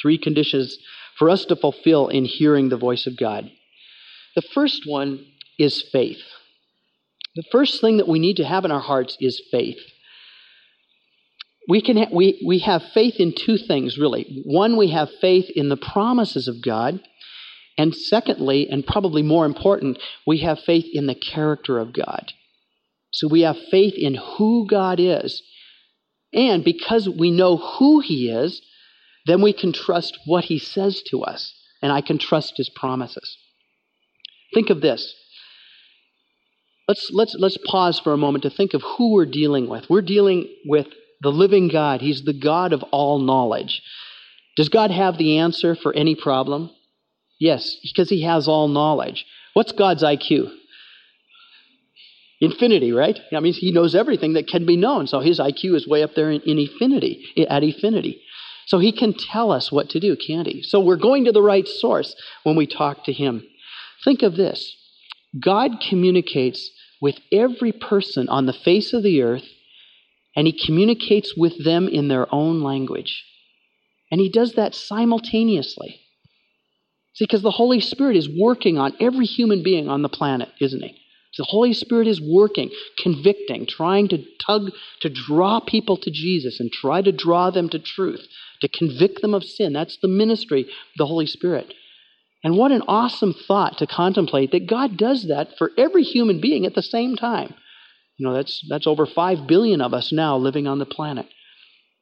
Three 0.00 0.18
conditions 0.18 0.76
for 1.18 1.30
us 1.30 1.44
to 1.46 1.56
fulfill 1.56 2.08
in 2.08 2.24
hearing 2.24 2.68
the 2.68 2.76
voice 2.76 3.06
of 3.06 3.16
God. 3.16 3.50
The 4.34 4.42
first 4.42 4.82
one 4.86 5.24
is 5.58 5.82
faith. 5.92 6.22
The 7.34 7.44
first 7.52 7.80
thing 7.80 7.98
that 7.98 8.08
we 8.08 8.18
need 8.18 8.36
to 8.36 8.44
have 8.44 8.64
in 8.64 8.70
our 8.70 8.80
hearts 8.80 9.16
is 9.20 9.42
faith. 9.50 9.78
We, 11.68 11.82
can 11.82 11.96
ha- 11.96 12.10
we, 12.12 12.42
we 12.46 12.60
have 12.60 12.82
faith 12.94 13.16
in 13.18 13.34
two 13.34 13.58
things, 13.58 13.98
really. 13.98 14.42
One, 14.44 14.76
we 14.76 14.90
have 14.90 15.10
faith 15.20 15.50
in 15.54 15.68
the 15.68 15.76
promises 15.76 16.48
of 16.48 16.62
God. 16.62 17.00
And 17.76 17.94
secondly, 17.94 18.68
and 18.70 18.86
probably 18.86 19.22
more 19.22 19.44
important, 19.44 19.98
we 20.26 20.38
have 20.38 20.60
faith 20.60 20.86
in 20.92 21.06
the 21.06 21.14
character 21.14 21.78
of 21.78 21.92
God. 21.92 22.32
So 23.16 23.28
we 23.28 23.40
have 23.40 23.56
faith 23.70 23.94
in 23.96 24.14
who 24.14 24.66
God 24.68 25.00
is. 25.00 25.42
And 26.34 26.62
because 26.62 27.08
we 27.08 27.30
know 27.30 27.56
who 27.56 28.00
He 28.00 28.28
is, 28.28 28.60
then 29.24 29.40
we 29.40 29.54
can 29.54 29.72
trust 29.72 30.18
what 30.26 30.44
He 30.44 30.58
says 30.58 31.02
to 31.08 31.22
us. 31.22 31.54
And 31.80 31.90
I 31.90 32.02
can 32.02 32.18
trust 32.18 32.58
His 32.58 32.68
promises. 32.68 33.38
Think 34.52 34.68
of 34.68 34.82
this. 34.82 35.14
Let's, 36.86 37.10
let's, 37.10 37.34
let's 37.38 37.56
pause 37.66 37.98
for 37.98 38.12
a 38.12 38.18
moment 38.18 38.42
to 38.42 38.50
think 38.50 38.74
of 38.74 38.82
who 38.82 39.14
we're 39.14 39.24
dealing 39.24 39.66
with. 39.70 39.88
We're 39.88 40.02
dealing 40.02 40.54
with 40.66 40.86
the 41.22 41.32
living 41.32 41.68
God. 41.68 42.02
He's 42.02 42.22
the 42.22 42.38
God 42.38 42.74
of 42.74 42.82
all 42.92 43.18
knowledge. 43.18 43.80
Does 44.58 44.68
God 44.68 44.90
have 44.90 45.16
the 45.16 45.38
answer 45.38 45.74
for 45.74 45.94
any 45.94 46.14
problem? 46.14 46.70
Yes, 47.40 47.76
because 47.82 48.10
He 48.10 48.24
has 48.24 48.46
all 48.46 48.68
knowledge. 48.68 49.24
What's 49.54 49.72
God's 49.72 50.02
IQ? 50.02 50.52
Infinity, 52.40 52.92
right? 52.92 53.18
That 53.30 53.42
means 53.42 53.56
He 53.56 53.72
knows 53.72 53.94
everything 53.94 54.34
that 54.34 54.48
can 54.48 54.66
be 54.66 54.76
known. 54.76 55.06
So 55.06 55.20
His 55.20 55.38
IQ 55.38 55.74
is 55.74 55.88
way 55.88 56.02
up 56.02 56.14
there 56.14 56.30
in, 56.30 56.42
in 56.42 56.58
infinity, 56.58 57.24
at 57.48 57.62
infinity. 57.62 58.22
So 58.66 58.78
He 58.78 58.92
can 58.92 59.14
tell 59.14 59.52
us 59.52 59.72
what 59.72 59.88
to 59.90 60.00
do, 60.00 60.16
can't 60.16 60.46
He? 60.46 60.62
So 60.62 60.80
we're 60.80 60.96
going 60.96 61.24
to 61.24 61.32
the 61.32 61.42
right 61.42 61.66
source 61.66 62.14
when 62.42 62.56
we 62.56 62.66
talk 62.66 63.04
to 63.04 63.12
Him. 63.12 63.46
Think 64.04 64.22
of 64.22 64.36
this 64.36 64.76
God 65.40 65.80
communicates 65.88 66.70
with 67.00 67.18
every 67.32 67.72
person 67.72 68.28
on 68.28 68.46
the 68.46 68.52
face 68.52 68.92
of 68.92 69.02
the 69.02 69.22
earth, 69.22 69.46
and 70.34 70.46
He 70.46 70.66
communicates 70.66 71.34
with 71.36 71.64
them 71.64 71.88
in 71.88 72.08
their 72.08 72.32
own 72.34 72.62
language. 72.62 73.24
And 74.10 74.20
He 74.20 74.28
does 74.28 74.52
that 74.54 74.74
simultaneously. 74.74 76.00
See, 77.14 77.24
because 77.24 77.40
the 77.40 77.50
Holy 77.50 77.80
Spirit 77.80 78.16
is 78.16 78.28
working 78.28 78.76
on 78.76 78.94
every 79.00 79.24
human 79.24 79.62
being 79.62 79.88
on 79.88 80.02
the 80.02 80.10
planet, 80.10 80.50
isn't 80.60 80.82
He? 80.82 81.00
The 81.38 81.44
Holy 81.44 81.72
Spirit 81.72 82.08
is 82.08 82.20
working, 82.20 82.70
convicting, 82.98 83.66
trying 83.66 84.08
to 84.08 84.24
tug, 84.44 84.70
to 85.00 85.08
draw 85.10 85.60
people 85.60 85.96
to 85.98 86.10
Jesus 86.10 86.60
and 86.60 86.72
try 86.72 87.02
to 87.02 87.12
draw 87.12 87.50
them 87.50 87.68
to 87.70 87.78
truth, 87.78 88.26
to 88.62 88.68
convict 88.68 89.20
them 89.20 89.34
of 89.34 89.44
sin. 89.44 89.72
That's 89.72 89.98
the 90.00 90.08
ministry 90.08 90.62
of 90.62 90.68
the 90.96 91.06
Holy 91.06 91.26
Spirit. 91.26 91.74
And 92.42 92.56
what 92.56 92.72
an 92.72 92.82
awesome 92.86 93.34
thought 93.34 93.78
to 93.78 93.86
contemplate 93.86 94.52
that 94.52 94.66
God 94.66 94.96
does 94.96 95.26
that 95.28 95.58
for 95.58 95.72
every 95.76 96.02
human 96.02 96.40
being 96.40 96.64
at 96.64 96.74
the 96.74 96.82
same 96.82 97.16
time. 97.16 97.54
You 98.18 98.26
know, 98.26 98.34
that's, 98.34 98.64
that's 98.68 98.86
over 98.86 99.04
5 99.04 99.46
billion 99.46 99.80
of 99.80 99.92
us 99.92 100.12
now 100.12 100.36
living 100.36 100.66
on 100.66 100.78
the 100.78 100.86
planet. 100.86 101.26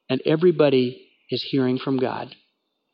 And 0.09 0.21
everybody 0.25 1.09
is 1.29 1.43
hearing 1.43 1.77
from 1.77 1.97
God. 1.97 2.35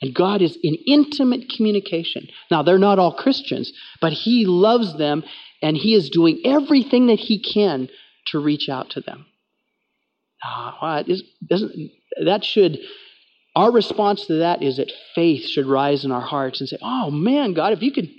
And 0.02 0.16
God 0.16 0.42
is 0.42 0.58
in 0.64 0.76
intimate 0.88 1.50
communication. 1.56 2.28
Now, 2.50 2.64
they're 2.64 2.80
not 2.80 2.98
all 2.98 3.14
Christians, 3.14 3.72
but 4.00 4.14
He 4.14 4.46
loves 4.46 4.98
them 4.98 5.24
and 5.62 5.78
He 5.78 5.94
is 5.94 6.10
doing 6.10 6.42
everything 6.46 7.08
that 7.08 7.20
He 7.20 7.40
can 7.40 7.90
to 8.28 8.40
reach 8.40 8.70
out 8.70 8.92
to 8.92 9.02
them. 9.02 9.26
Uh, 10.44 11.04
that 12.24 12.44
should 12.44 12.80
our 13.56 13.72
response 13.72 14.26
to 14.28 14.36
that 14.36 14.64
is 14.64 14.78
that 14.78 14.92
faith 15.14 15.46
should 15.46 15.66
rise 15.66 16.06
in 16.06 16.12
our 16.12 16.22
hearts 16.22 16.62
and 16.62 16.70
say, 16.70 16.78
"Oh 16.82 17.12
man, 17.12 17.54
God, 17.54 17.74
if 17.74 17.82
you 17.82 17.92
can 17.92 18.10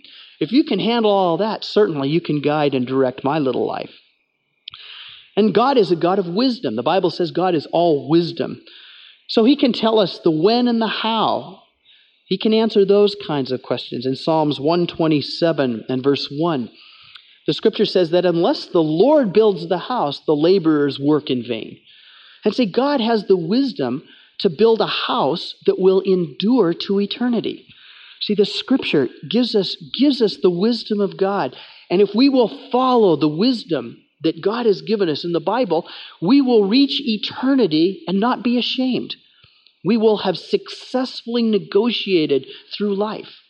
if 0.40 0.52
you 0.52 0.64
can 0.64 0.78
handle 0.78 1.11
all 1.11 1.37
that, 1.38 1.64
certainly 1.64 2.09
you 2.09 2.20
can 2.20 2.40
guide 2.40 2.74
and 2.74 2.87
direct 2.87 3.24
my 3.24 3.38
little 3.38 3.66
life." 3.66 3.98
And 5.37 5.55
God 5.55 5.78
is 5.78 5.90
a 5.90 5.96
God 5.96 6.18
of 6.18 6.28
wisdom. 6.28 6.76
The 6.76 6.83
Bible 6.83 7.11
says 7.11 7.31
God 7.31 7.55
is 7.55 7.66
all 7.66 8.09
wisdom. 8.09 8.61
So 9.28 9.44
he 9.44 9.57
can 9.57 9.72
tell 9.72 9.98
us 9.98 10.18
the 10.18 10.31
when 10.31 10.68
and 10.68 10.81
the 10.81 10.87
how. 10.87 11.62
He 12.26 12.37
can 12.37 12.52
answer 12.52 12.85
those 12.85 13.14
kinds 13.14 13.50
of 13.50 13.62
questions. 13.62 14.05
In 14.07 14.14
Psalms 14.14 14.61
127 14.61 15.85
and 15.88 16.02
verse 16.02 16.28
1, 16.31 16.70
the 17.46 17.52
scripture 17.52 17.85
says 17.85 18.11
that 18.11 18.24
unless 18.24 18.66
the 18.66 18.83
Lord 18.83 19.33
builds 19.33 19.68
the 19.68 19.78
house, 19.78 20.20
the 20.26 20.37
laborers 20.37 20.98
work 21.00 21.31
in 21.31 21.42
vain. 21.42 21.78
And 22.44 22.55
say, 22.55 22.66
God 22.66 23.00
has 23.00 23.26
the 23.26 23.37
wisdom 23.37 24.05
to 24.40 24.50
build 24.50 24.81
a 24.81 24.87
house 24.87 25.55
that 25.66 25.78
will 25.78 26.00
endure 26.00 26.74
to 26.74 27.00
eternity. 27.00 27.66
See, 28.20 28.35
the 28.35 28.44
scripture 28.44 29.09
gives 29.28 29.55
us, 29.55 29.76
gives 29.98 30.22
us 30.22 30.37
the 30.37 30.50
wisdom 30.50 31.00
of 31.00 31.16
God. 31.16 31.57
And 31.90 32.00
if 32.00 32.14
we 32.14 32.28
will 32.28 32.70
follow 32.70 33.16
the 33.16 33.28
wisdom 33.28 34.02
that 34.22 34.40
God 34.40 34.66
has 34.66 34.83
given 34.83 35.09
us 35.09 35.24
in 35.24 35.33
the 35.33 35.40
Bible, 35.40 35.88
we 36.20 36.40
will 36.40 36.68
reach 36.68 37.00
eternity 37.00 38.05
and 38.07 38.20
not 38.20 38.44
be 38.44 38.59
ashamed. 38.59 39.16
We 39.85 39.96
will 39.96 40.18
have 40.18 40.38
successfully 40.38 41.42
negotiated 41.42 42.46
through 42.72 42.94
life. 42.94 43.41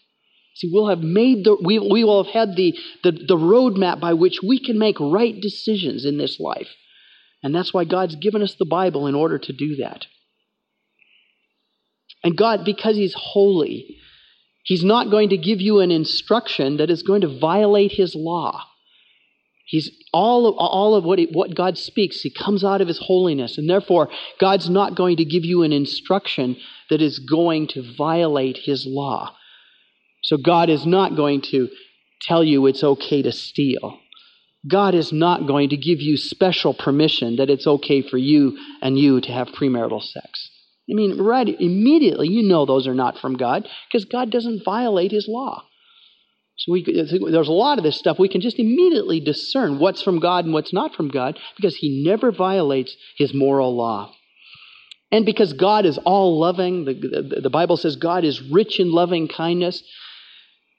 See, 0.54 0.70
we'll 0.72 0.88
have 0.88 1.00
made 1.00 1.44
the, 1.44 1.56
we, 1.62 1.78
we 1.78 2.04
will 2.04 2.22
have 2.22 2.32
had 2.32 2.56
the, 2.56 2.76
the, 3.02 3.12
the 3.12 3.36
roadmap 3.36 4.00
by 4.00 4.12
which 4.12 4.40
we 4.46 4.58
can 4.58 4.78
make 4.78 5.00
right 5.00 5.40
decisions 5.40 6.04
in 6.04 6.18
this 6.18 6.38
life. 6.38 6.68
And 7.42 7.54
that's 7.54 7.72
why 7.72 7.84
God's 7.84 8.16
given 8.16 8.42
us 8.42 8.54
the 8.54 8.66
Bible 8.66 9.06
in 9.06 9.14
order 9.14 9.38
to 9.38 9.52
do 9.52 9.76
that. 9.76 10.06
And 12.22 12.36
God, 12.36 12.64
because 12.64 12.96
He's 12.96 13.14
holy, 13.16 13.96
He's 14.64 14.84
not 14.84 15.10
going 15.10 15.30
to 15.30 15.36
give 15.36 15.60
you 15.60 15.80
an 15.80 15.90
instruction 15.90 16.76
that 16.76 16.90
is 16.90 17.02
going 17.02 17.22
to 17.22 17.38
violate 17.38 17.92
His 17.92 18.14
law. 18.14 18.62
He's 19.66 19.90
all 20.12 20.46
of, 20.46 20.54
all 20.58 20.94
of 20.94 21.04
what, 21.04 21.18
he, 21.18 21.28
what 21.32 21.54
God 21.54 21.78
speaks, 21.78 22.20
He 22.20 22.30
comes 22.30 22.62
out 22.62 22.80
of 22.80 22.88
His 22.88 22.98
holiness. 22.98 23.58
And 23.58 23.68
therefore, 23.68 24.10
God's 24.38 24.68
not 24.68 24.94
going 24.94 25.16
to 25.16 25.24
give 25.24 25.44
you 25.44 25.62
an 25.62 25.72
instruction 25.72 26.56
that 26.90 27.02
is 27.02 27.18
going 27.18 27.68
to 27.68 27.94
violate 27.96 28.58
His 28.58 28.86
law. 28.86 29.34
So 30.22 30.37
God 30.37 30.70
is 30.70 30.87
not 30.87 31.16
going 31.16 31.42
to 31.50 31.68
tell 32.20 32.44
you 32.44 32.66
it's 32.66 32.85
okay 32.85 33.22
to 33.22 33.32
steal. 33.32 33.98
God 34.68 34.94
is 34.94 35.12
not 35.12 35.46
going 35.46 35.70
to 35.70 35.76
give 35.76 36.00
you 36.00 36.16
special 36.16 36.72
permission 36.72 37.37
that 37.37 37.50
it's 37.50 37.66
okay 37.66 38.00
for 38.00 38.16
you 38.16 38.56
and 38.80 38.96
you 38.96 39.20
to 39.20 39.32
have 39.32 39.48
premarital 39.48 40.02
sex. 40.02 40.50
I 40.90 40.94
mean, 40.94 41.20
right 41.20 41.48
immediately 41.61 42.28
you 42.28 42.42
know 42.42 42.64
those 42.64 42.87
are 42.87 42.94
not 42.94 43.18
from 43.18 43.37
God 43.37 43.68
because 43.88 44.04
God 44.04 44.30
doesn't 44.30 44.64
violate 44.64 45.11
his 45.11 45.26
law. 45.28 45.64
So 46.56 46.72
we, 46.72 46.85
there's 46.85 47.48
a 47.48 47.52
lot 47.52 47.78
of 47.78 47.85
this 47.85 47.96
stuff 47.96 48.18
we 48.18 48.28
can 48.28 48.40
just 48.40 48.58
immediately 48.58 49.18
discern 49.18 49.78
what's 49.78 50.02
from 50.02 50.20
God 50.20 50.44
and 50.44 50.54
what's 50.54 50.72
not 50.72 50.94
from 50.94 51.08
God 51.08 51.38
because 51.56 51.76
he 51.76 52.04
never 52.04 52.30
violates 52.30 52.94
his 53.16 53.35
moral 53.35 53.74
law. 53.76 54.12
And 55.11 55.26
because 55.26 55.52
God 55.52 55.85
is 55.87 55.98
all 55.98 56.38
loving, 56.38 56.85
the, 56.85 56.94
the, 56.94 57.40
the 57.42 57.50
Bible 57.50 57.76
says 57.76 57.96
God 57.96 58.24
is 58.24 58.40
rich 58.40 58.78
in 58.78 58.92
loving 58.92 59.28
kindness. 59.28 59.82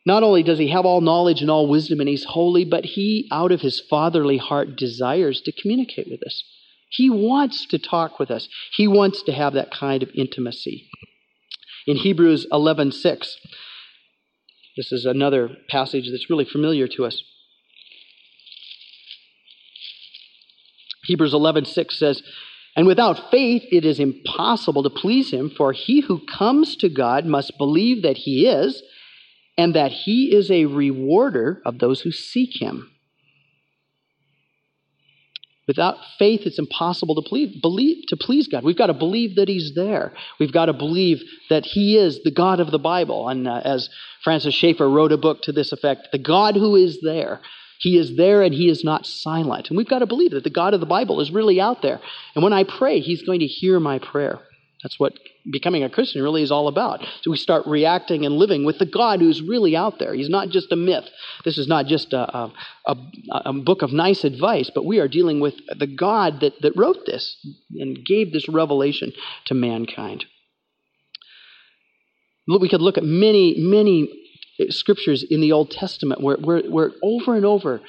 Not 0.06 0.24
only 0.24 0.44
does 0.44 0.60
he 0.60 0.68
have 0.68 0.86
all 0.86 1.02
knowledge 1.02 1.42
and 1.42 1.50
all 1.50 1.68
wisdom 1.68 2.00
and 2.00 2.10
he's 2.10 2.26
holy, 2.26 2.66
but 2.66 2.84
he, 2.84 3.28
out 3.32 3.52
of 3.52 3.62
his 3.62 3.80
fatherly 3.80 4.38
heart, 4.38 4.76
desires 4.76 5.42
to 5.42 5.52
communicate 5.54 6.08
with 6.12 6.22
us. 6.26 6.44
He 6.90 7.10
wants 7.10 7.66
to 7.68 7.80
talk 7.80 8.20
with 8.20 8.30
us. 8.30 8.50
He 8.76 8.88
wants 8.88 9.24
to 9.24 9.32
have 9.32 9.54
that 9.54 9.72
kind 9.72 10.04
of 10.04 10.12
intimacy. 10.14 10.90
In 11.88 11.98
Hebrews 11.98 12.46
11:6, 12.52 13.38
this 14.76 14.92
is 14.92 15.06
another 15.06 15.58
passage 15.70 16.10
that's 16.12 16.30
really 16.30 16.46
familiar 16.46 16.88
to 16.90 17.06
us. 17.06 17.24
Hebrews 21.06 21.34
11:6 21.34 21.98
says, 21.98 22.24
"And 22.76 22.88
without 22.88 23.32
faith 23.32 23.64
it 23.72 23.86
is 23.86 24.00
impossible 24.00 24.84
to 24.84 24.90
please 24.90 25.32
him, 25.32 25.50
for 25.50 25.74
he 25.74 26.02
who 26.02 26.20
comes 26.26 26.76
to 26.78 26.90
God 26.90 27.26
must 27.26 27.58
believe 27.58 28.02
that 28.04 28.18
he 28.20 28.46
is, 28.48 28.82
and 29.58 29.76
that 29.76 29.92
he 29.92 30.36
is 30.36 30.50
a 30.50 30.66
rewarder 30.66 31.62
of 31.66 31.80
those 31.80 32.02
who 32.02 32.12
seek 32.12 32.62
him." 32.62 32.90
Without 35.66 35.96
faith, 36.20 36.42
it's 36.46 36.60
impossible 36.60 37.16
to 37.16 37.22
please, 37.22 37.56
believe, 37.62 38.06
to 38.08 38.18
please 38.18 38.50
God. 38.50 38.66
We've 38.66 38.78
got 38.78 38.88
to 38.88 38.94
believe 38.94 39.36
that 39.36 39.48
He's 39.48 39.74
there. 39.76 40.12
We've 40.40 40.52
got 40.52 40.66
to 40.66 40.74
believe 40.74 41.24
that 41.50 41.66
He 41.66 41.98
is 41.98 42.22
the 42.24 42.32
God 42.32 42.60
of 42.60 42.70
the 42.70 42.80
Bible. 42.80 43.30
And 43.30 43.48
uh, 43.48 43.62
as 43.64 43.90
Francis 44.24 44.54
Schaeffer 44.54 44.90
wrote 44.90 45.14
a 45.14 45.18
book 45.18 45.42
to 45.44 45.54
this 45.54 45.72
effect, 45.72 46.10
the 46.12 46.18
God 46.18 46.56
who 46.56 46.76
is 46.76 47.00
there, 47.02 47.40
He 47.80 47.98
is 47.98 48.18
there 48.18 48.42
and 48.42 48.54
He 48.54 48.70
is 48.70 48.84
not 48.84 49.06
silent. 49.06 49.70
And 49.70 49.78
we've 49.78 49.88
got 49.88 50.00
to 50.00 50.06
believe 50.06 50.32
that 50.32 50.44
the 50.44 50.50
God 50.50 50.74
of 50.74 50.82
the 50.82 50.86
Bible 50.86 51.22
is 51.22 51.32
really 51.32 51.62
out 51.62 51.82
there. 51.82 52.02
And 52.36 52.44
when 52.44 52.54
I 52.54 52.66
pray, 52.66 53.00
He's 53.00 53.22
going 53.22 53.40
to 53.40 53.48
hear 53.48 53.80
my 53.80 54.00
prayer. 54.00 54.42
That's 54.84 55.00
what 55.00 55.14
becoming 55.50 55.84
a 55.84 55.90
Christian 55.90 56.22
really 56.22 56.44
is 56.44 56.52
all 56.52 56.68
about. 56.68 57.02
So 57.22 57.32
we 57.32 57.38
start 57.38 57.66
reacting 57.66 58.26
and 58.26 58.36
living 58.36 58.66
with 58.66 58.80
the 58.80 58.86
God 58.86 59.22
who's 59.22 59.42
really 59.42 59.76
out 59.76 59.98
there. 59.98 60.14
He's 60.14 60.30
not 60.30 60.50
just 60.50 60.72
a 60.72 60.76
myth. 60.76 61.06
This 61.46 61.58
is 61.58 61.68
not 61.68 61.86
just 61.86 62.12
a, 62.12 62.38
a, 62.38 62.54
a, 62.88 62.98
a, 63.32 63.54
book 63.54 63.82
of 63.82 63.94
nice 63.94 64.26
advice, 64.26 64.70
but 64.74 64.86
we 64.86 65.00
are 65.00 65.08
dealing 65.08 65.40
with 65.40 65.56
the 65.78 65.88
God 65.88 66.42
that, 66.42 66.62
that 66.62 66.76
wrote 66.76 67.06
this 67.06 67.38
and 67.80 68.06
gave 68.06 68.34
this 68.34 68.50
revelation 68.50 69.14
to 69.46 69.54
mankind. 69.54 70.26
We 72.48 72.68
could 72.68 72.82
look 72.82 72.98
at 72.98 73.06
many, 73.06 73.56
many 73.58 74.12
scriptures 74.70 75.24
in 75.28 75.40
the 75.40 75.54
Old 75.54 75.72
Testament 75.72 76.22
where, 76.22 76.38
where, 76.38 76.62
where 76.64 76.92
over 77.02 77.36
and 77.36 77.46
over 77.46 77.82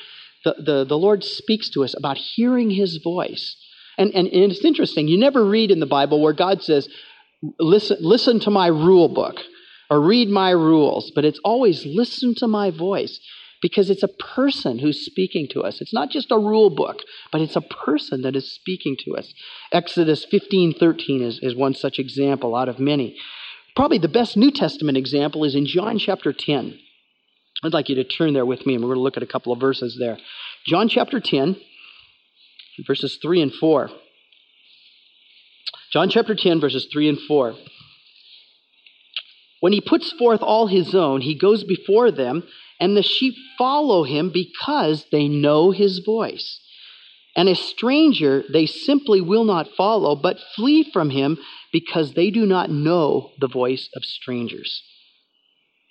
the, 0.45 0.55
the, 0.59 0.84
the 0.84 0.99
Lord 0.99 1.24
speaks 1.24 1.70
to 1.70 1.82
us 1.82 1.95
about 1.97 2.18
hearing 2.18 2.70
his 2.70 2.99
voice. 3.03 3.57
And, 3.99 4.11
and, 4.14 4.26
and 4.28 4.53
it's 4.53 4.64
interesting, 4.64 5.09
you 5.09 5.18
never 5.18 5.45
read 5.45 5.70
in 5.70 5.80
the 5.80 5.86
Bible 5.86 6.20
where 6.20 6.32
God 6.32 6.62
says, 6.62 6.88
listen, 7.59 7.99
listen 8.01 8.40
to 8.40 8.51
my 8.51 8.66
rule 8.66 9.09
book 9.09 9.40
or 9.90 10.01
read 10.01 10.28
my 10.28 10.51
rules, 10.51 11.12
but 11.14 11.24
it's 11.24 11.40
always 11.45 11.84
listen 11.86 12.34
to 12.36 12.49
my 12.49 12.70
voice 12.70 13.20
because 13.62 13.88
it's 13.88 14.03
a 14.03 14.09
person 14.09 14.78
who's 14.78 15.07
speaking 15.07 15.49
to 15.51 15.62
us. 15.62 15.80
It's 15.80 15.95
not 15.95 16.11
just 16.11 16.30
a 16.30 16.38
rule 16.38 16.70
book, 16.70 16.99
but 17.32 17.40
it's 17.40 17.57
a 17.57 17.62
person 17.62 18.22
that 18.22 18.36
is 18.36 18.53
speaking 18.53 18.97
to 19.05 19.16
us. 19.16 19.32
Exodus 19.72 20.24
15 20.24 20.74
13 20.74 21.22
is, 21.22 21.38
is 21.42 21.55
one 21.55 21.74
such 21.74 21.99
example 21.99 22.55
out 22.55 22.68
of 22.68 22.78
many. 22.78 23.16
Probably 23.74 23.99
the 23.99 24.09
best 24.09 24.36
New 24.36 24.51
Testament 24.51 24.99
example 24.99 25.45
is 25.45 25.55
in 25.55 25.66
John 25.66 25.99
chapter 25.99 26.32
10. 26.32 26.78
I'd 27.64 27.72
like 27.72 27.88
you 27.88 27.95
to 27.95 28.05
turn 28.05 28.34
there 28.34 28.45
with 28.45 28.66
me, 28.66 28.74
and 28.74 28.84
we're 28.84 28.88
going 28.88 28.99
to 28.99 29.03
look 29.03 29.16
at 29.16 29.22
a 29.22 29.26
couple 29.26 29.53
of 29.53 29.61
verses 29.61 29.97
there. 29.99 30.18
John 30.66 30.88
chapter 30.88 31.18
10, 31.18 31.57
verses 32.87 33.18
3 33.20 33.43
and 33.43 33.55
4. 33.55 33.91
John 35.93 36.09
chapter 36.11 36.35
10, 36.35 36.61
verses 36.61 36.89
3 36.93 37.09
and 37.11 37.20
4. 37.20 37.55
When 39.61 39.72
he 39.72 39.81
puts 39.81 40.12
forth 40.12 40.43
all 40.43 40.66
his 40.66 40.95
own, 40.95 41.20
he 41.20 41.35
goes 41.35 41.64
before 41.64 42.11
them, 42.11 42.43
and 42.81 42.97
the 42.97 43.03
sheep 43.03 43.35
follow 43.57 44.05
him 44.05 44.31
because 44.31 45.07
they 45.11 45.29
know 45.29 45.70
his 45.70 46.01
voice. 46.01 46.61
And 47.37 47.49
a 47.49 47.55
stranger 47.55 48.45
they 48.53 48.66
simply 48.66 49.20
will 49.20 49.45
not 49.45 49.70
follow, 49.77 50.14
but 50.16 50.39
flee 50.55 50.89
from 50.93 51.11
him 51.11 51.39
because 51.72 52.12
they 52.12 52.31
do 52.31 52.45
not 52.45 52.70
know 52.70 53.33
the 53.41 53.49
voice 53.49 53.89
of 53.97 54.05
strangers. 54.05 54.83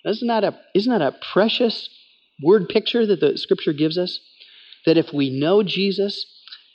Isn't 0.04 0.28
that 0.28 0.44
a, 0.44 0.58
isn't 0.74 0.90
that 0.90 1.02
a 1.02 1.16
precious 1.32 1.88
word 2.42 2.68
picture 2.68 3.06
that 3.06 3.20
the 3.20 3.36
scripture 3.38 3.72
gives 3.72 3.98
us? 3.98 4.20
That 4.86 4.98
if 4.98 5.12
we 5.12 5.30
know 5.30 5.62
Jesus 5.62 6.24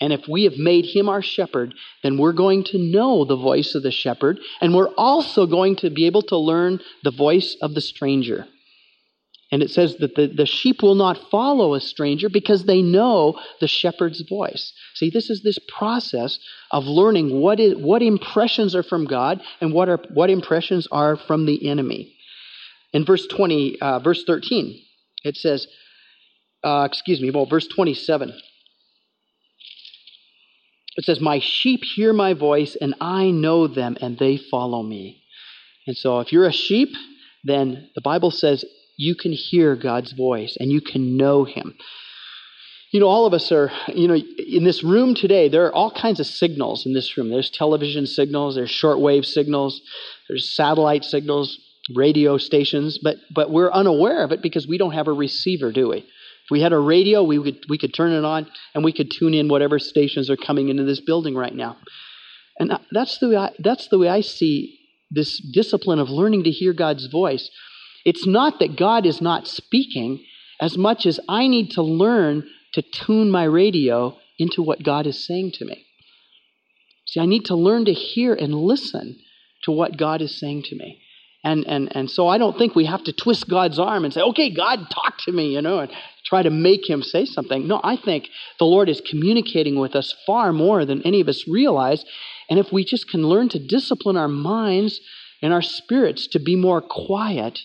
and 0.01 0.13
if 0.13 0.27
we 0.27 0.43
have 0.45 0.57
made 0.57 0.85
him 0.85 1.09
our 1.09 1.21
shepherd, 1.21 1.73
then 2.03 2.17
we're 2.17 2.33
going 2.33 2.63
to 2.65 2.77
know 2.77 3.25
the 3.25 3.35
voice 3.35 3.75
of 3.75 3.83
the 3.83 3.91
shepherd, 3.91 4.39
and 4.61 4.73
we're 4.73 4.93
also 4.95 5.45
going 5.45 5.75
to 5.77 5.89
be 5.89 6.05
able 6.05 6.21
to 6.23 6.37
learn 6.37 6.79
the 7.03 7.11
voice 7.11 7.57
of 7.61 7.73
the 7.73 7.81
stranger. 7.81 8.47
And 9.51 9.63
it 9.63 9.71
says 9.71 9.95
that 9.97 10.15
the, 10.15 10.27
the 10.27 10.45
sheep 10.45 10.83
will 10.83 10.95
not 10.95 11.29
follow 11.31 11.73
a 11.73 11.81
stranger 11.81 12.29
because 12.29 12.65
they 12.65 12.83
know 12.83 13.39
the 13.59 13.67
shepherd's 13.67 14.21
voice. 14.21 14.73
See, 14.93 15.09
this 15.09 15.29
is 15.31 15.41
this 15.41 15.57
process 15.67 16.37
of 16.71 16.85
learning 16.85 17.39
what, 17.39 17.59
is, 17.59 17.75
what 17.75 18.03
impressions 18.03 18.75
are 18.75 18.83
from 18.83 19.05
God 19.05 19.41
and 19.59 19.73
what, 19.73 19.89
are, 19.89 19.99
what 20.13 20.29
impressions 20.29 20.87
are 20.91 21.17
from 21.17 21.47
the 21.47 21.67
enemy. 21.67 22.13
In 22.93 23.05
verse 23.05 23.25
20, 23.25 23.81
uh, 23.81 23.99
verse 23.99 24.23
13, 24.23 24.79
it 25.23 25.35
says, 25.35 25.67
uh, 26.63 26.87
excuse 26.89 27.19
me, 27.19 27.31
well, 27.31 27.47
verse 27.47 27.67
27. 27.67 28.33
It 30.99 31.05
says, 31.05 31.21
My 31.21 31.39
sheep 31.39 31.85
hear 31.95 32.11
my 32.11 32.33
voice, 32.33 32.75
and 32.75 32.93
I 32.99 33.31
know 33.31 33.67
them, 33.67 33.97
and 34.01 34.19
they 34.19 34.35
follow 34.35 34.83
me. 34.83 35.23
And 35.87 35.95
so, 35.95 36.19
if 36.19 36.33
you're 36.33 36.45
a 36.45 36.51
sheep, 36.51 36.89
then 37.45 37.89
the 37.95 38.01
Bible 38.01 38.31
says 38.31 38.65
you 38.97 39.15
can 39.15 39.31
hear 39.31 39.77
God's 39.77 40.11
voice 40.11 40.57
and 40.59 40.69
you 40.69 40.81
can 40.81 41.15
know 41.15 41.45
Him. 41.45 41.73
You 42.91 42.99
know, 42.99 43.07
all 43.07 43.25
of 43.25 43.33
us 43.33 43.49
are, 43.49 43.71
you 43.87 44.09
know, 44.09 44.15
in 44.15 44.65
this 44.65 44.83
room 44.83 45.15
today, 45.15 45.47
there 45.47 45.65
are 45.67 45.73
all 45.73 45.89
kinds 45.89 46.19
of 46.19 46.25
signals 46.25 46.85
in 46.85 46.93
this 46.93 47.15
room. 47.15 47.29
There's 47.29 47.49
television 47.49 48.05
signals, 48.05 48.55
there's 48.55 48.69
shortwave 48.69 49.25
signals, 49.25 49.79
there's 50.27 50.53
satellite 50.53 51.05
signals, 51.05 51.57
radio 51.95 52.37
stations, 52.37 52.99
but, 53.01 53.15
but 53.33 53.51
we're 53.51 53.71
unaware 53.71 54.21
of 54.25 54.33
it 54.33 54.41
because 54.41 54.67
we 54.67 54.77
don't 54.77 54.93
have 54.93 55.07
a 55.07 55.13
receiver, 55.13 55.71
do 55.71 55.87
we? 55.87 56.05
If 56.49 56.51
we 56.51 56.61
had 56.61 56.73
a 56.73 56.79
radio, 56.79 57.21
we 57.21 57.39
could, 57.43 57.63
we 57.69 57.77
could 57.77 57.93
turn 57.93 58.11
it 58.11 58.25
on 58.25 58.47
and 58.73 58.83
we 58.83 58.91
could 58.91 59.11
tune 59.11 59.35
in 59.35 59.49
whatever 59.49 59.77
stations 59.77 60.31
are 60.31 60.35
coming 60.35 60.69
into 60.69 60.83
this 60.83 60.99
building 60.99 61.35
right 61.35 61.53
now. 61.53 61.77
And 62.57 62.73
that's 62.91 63.19
the 63.19 63.29
way 63.29 63.35
I, 63.37 63.51
that's 63.59 63.87
the 63.89 63.99
way 63.99 64.09
I 64.09 64.21
see 64.21 64.79
this 65.11 65.39
discipline 65.53 65.99
of 65.99 66.09
learning 66.09 66.45
to 66.45 66.49
hear 66.49 66.73
God's 66.73 67.05
voice. 67.05 67.51
It's 68.03 68.25
not 68.25 68.57
that 68.57 68.75
God 68.75 69.05
is 69.05 69.21
not 69.21 69.47
speaking 69.47 70.25
as 70.59 70.75
much 70.75 71.05
as 71.05 71.19
I 71.29 71.45
need 71.45 71.69
to 71.73 71.83
learn 71.83 72.49
to 72.73 72.81
tune 72.81 73.29
my 73.29 73.43
radio 73.43 74.17
into 74.39 74.63
what 74.63 74.81
God 74.81 75.05
is 75.05 75.23
saying 75.23 75.51
to 75.59 75.65
me. 75.65 75.85
See, 77.05 77.19
I 77.19 77.27
need 77.27 77.45
to 77.45 77.55
learn 77.55 77.85
to 77.85 77.93
hear 77.93 78.33
and 78.33 78.55
listen 78.55 79.19
to 79.65 79.71
what 79.71 79.97
God 79.97 80.23
is 80.23 80.39
saying 80.39 80.63
to 80.63 80.75
me. 80.75 80.99
And, 81.43 81.65
and, 81.67 81.95
and 81.95 82.11
so 82.11 82.27
I 82.27 82.37
don't 82.37 82.57
think 82.57 82.75
we 82.75 82.85
have 82.85 83.03
to 83.05 83.13
twist 83.13 83.47
God's 83.47 83.79
arm 83.79 84.03
and 84.03 84.13
say, 84.13 84.21
okay, 84.21 84.53
God, 84.53 84.89
talk 84.89 85.17
to 85.19 85.31
me, 85.31 85.53
you 85.53 85.61
know, 85.61 85.79
and 85.79 85.91
try 86.25 86.43
to 86.43 86.49
make 86.49 86.89
him 86.89 87.01
say 87.01 87.23
something. 87.23 87.65
No, 87.65 87.79
I 87.81 87.95
think 87.95 88.29
the 88.57 88.65
Lord 88.65 88.89
is 88.89 89.01
communicating 89.01 89.79
with 89.79 89.95
us 89.95 90.13
far 90.25 90.51
more 90.51 90.83
than 90.83 91.01
any 91.03 91.21
of 91.21 91.29
us 91.29 91.47
realize. 91.47 92.03
And 92.49 92.59
if 92.59 92.73
we 92.73 92.83
just 92.83 93.09
can 93.09 93.27
learn 93.27 93.47
to 93.49 93.59
discipline 93.59 94.17
our 94.17 94.27
minds 94.27 94.99
and 95.41 95.53
our 95.53 95.61
spirits 95.61 96.27
to 96.27 96.39
be 96.39 96.57
more 96.57 96.81
quiet, 96.81 97.59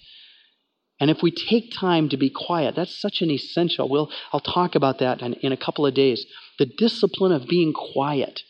and 1.00 1.10
if 1.10 1.20
we 1.20 1.32
take 1.32 1.72
time 1.72 2.08
to 2.10 2.16
be 2.16 2.30
quiet, 2.30 2.76
that's 2.76 3.00
such 3.00 3.22
an 3.22 3.30
essential. 3.30 3.88
We'll, 3.88 4.08
I'll 4.32 4.38
talk 4.38 4.76
about 4.76 5.00
that 5.00 5.20
in, 5.20 5.34
in 5.34 5.50
a 5.50 5.56
couple 5.56 5.84
of 5.84 5.94
days. 5.94 6.24
The 6.60 6.66
discipline 6.66 7.32
of 7.32 7.48
being 7.48 7.72
quiet. 7.72 8.40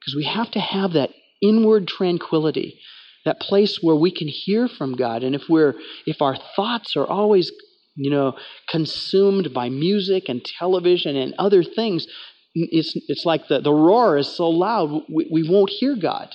Because 0.00 0.16
we 0.16 0.24
have 0.24 0.50
to 0.52 0.60
have 0.60 0.94
that 0.94 1.10
inward 1.42 1.86
tranquility 1.86 2.80
that 3.24 3.40
place 3.40 3.78
where 3.82 3.96
we 3.96 4.10
can 4.10 4.28
hear 4.28 4.68
from 4.68 4.96
God. 4.96 5.22
And 5.22 5.34
if 5.34 5.42
we're 5.48 5.74
if 6.06 6.22
our 6.22 6.36
thoughts 6.56 6.96
are 6.96 7.06
always, 7.06 7.52
you 7.96 8.10
know, 8.10 8.36
consumed 8.68 9.52
by 9.52 9.68
music 9.68 10.28
and 10.28 10.44
television 10.58 11.16
and 11.16 11.34
other 11.38 11.62
things, 11.62 12.06
it's 12.54 12.94
it's 13.08 13.24
like 13.24 13.48
the, 13.48 13.60
the 13.60 13.72
roar 13.72 14.16
is 14.16 14.28
so 14.28 14.48
loud 14.48 15.02
we, 15.12 15.28
we 15.30 15.48
won't 15.48 15.70
hear 15.70 15.96
God. 15.96 16.34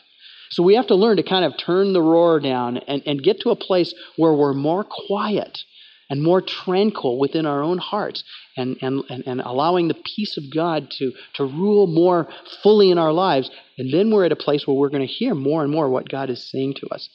So 0.51 0.63
we 0.63 0.75
have 0.75 0.87
to 0.87 0.95
learn 0.95 1.17
to 1.17 1.23
kind 1.23 1.43
of 1.43 1.57
turn 1.57 1.93
the 1.93 2.01
roar 2.01 2.39
down 2.39 2.77
and, 2.77 3.01
and 3.05 3.21
get 3.21 3.41
to 3.41 3.49
a 3.49 3.55
place 3.55 3.93
where 4.15 4.33
we're 4.33 4.53
more 4.53 4.85
quiet 5.07 5.63
and 6.09 6.21
more 6.21 6.41
tranquil 6.41 7.19
within 7.19 7.45
our 7.45 7.63
own 7.63 7.77
hearts 7.77 8.23
and, 8.57 8.77
and, 8.81 9.03
and, 9.09 9.23
and, 9.25 9.41
allowing 9.41 9.87
the 9.87 9.97
peace 10.15 10.37
of 10.37 10.43
God 10.53 10.91
to, 10.91 11.11
to 11.33 11.43
rule 11.43 11.87
more 11.87 12.27
fully 12.61 12.91
in 12.91 12.97
our 12.97 13.11
lives. 13.11 13.49
And 13.77 13.93
then 13.93 14.11
we're 14.11 14.25
at 14.25 14.31
a 14.31 14.35
place 14.35 14.67
where 14.67 14.75
we're 14.75 14.89
going 14.89 15.05
to 15.05 15.13
hear 15.13 15.33
more 15.33 15.63
and 15.63 15.71
more 15.71 15.89
what 15.89 16.09
God 16.09 16.29
is 16.29 16.49
saying 16.49 16.75
to 16.75 16.87
us. 16.89 17.09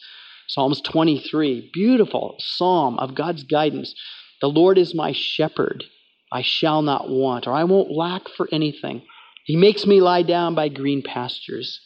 Psalms 0.49 0.80
23, 0.80 1.70
beautiful 1.72 2.34
psalm 2.38 2.99
of 2.99 3.14
God's 3.14 3.45
guidance. 3.45 3.95
The 4.41 4.49
Lord 4.49 4.78
is 4.78 4.95
my 4.95 5.12
shepherd. 5.12 5.84
I 6.32 6.43
shall 6.43 6.82
not 6.82 7.09
want, 7.09 7.47
or 7.47 7.53
I 7.53 7.64
won't 7.64 7.91
lack 7.91 8.28
for 8.28 8.49
anything. 8.53 9.03
He 9.45 9.57
makes 9.57 9.86
me 9.86 10.01
lie 10.01 10.22
down 10.22 10.55
by 10.55 10.68
green 10.68 11.03
pastures. 11.03 11.80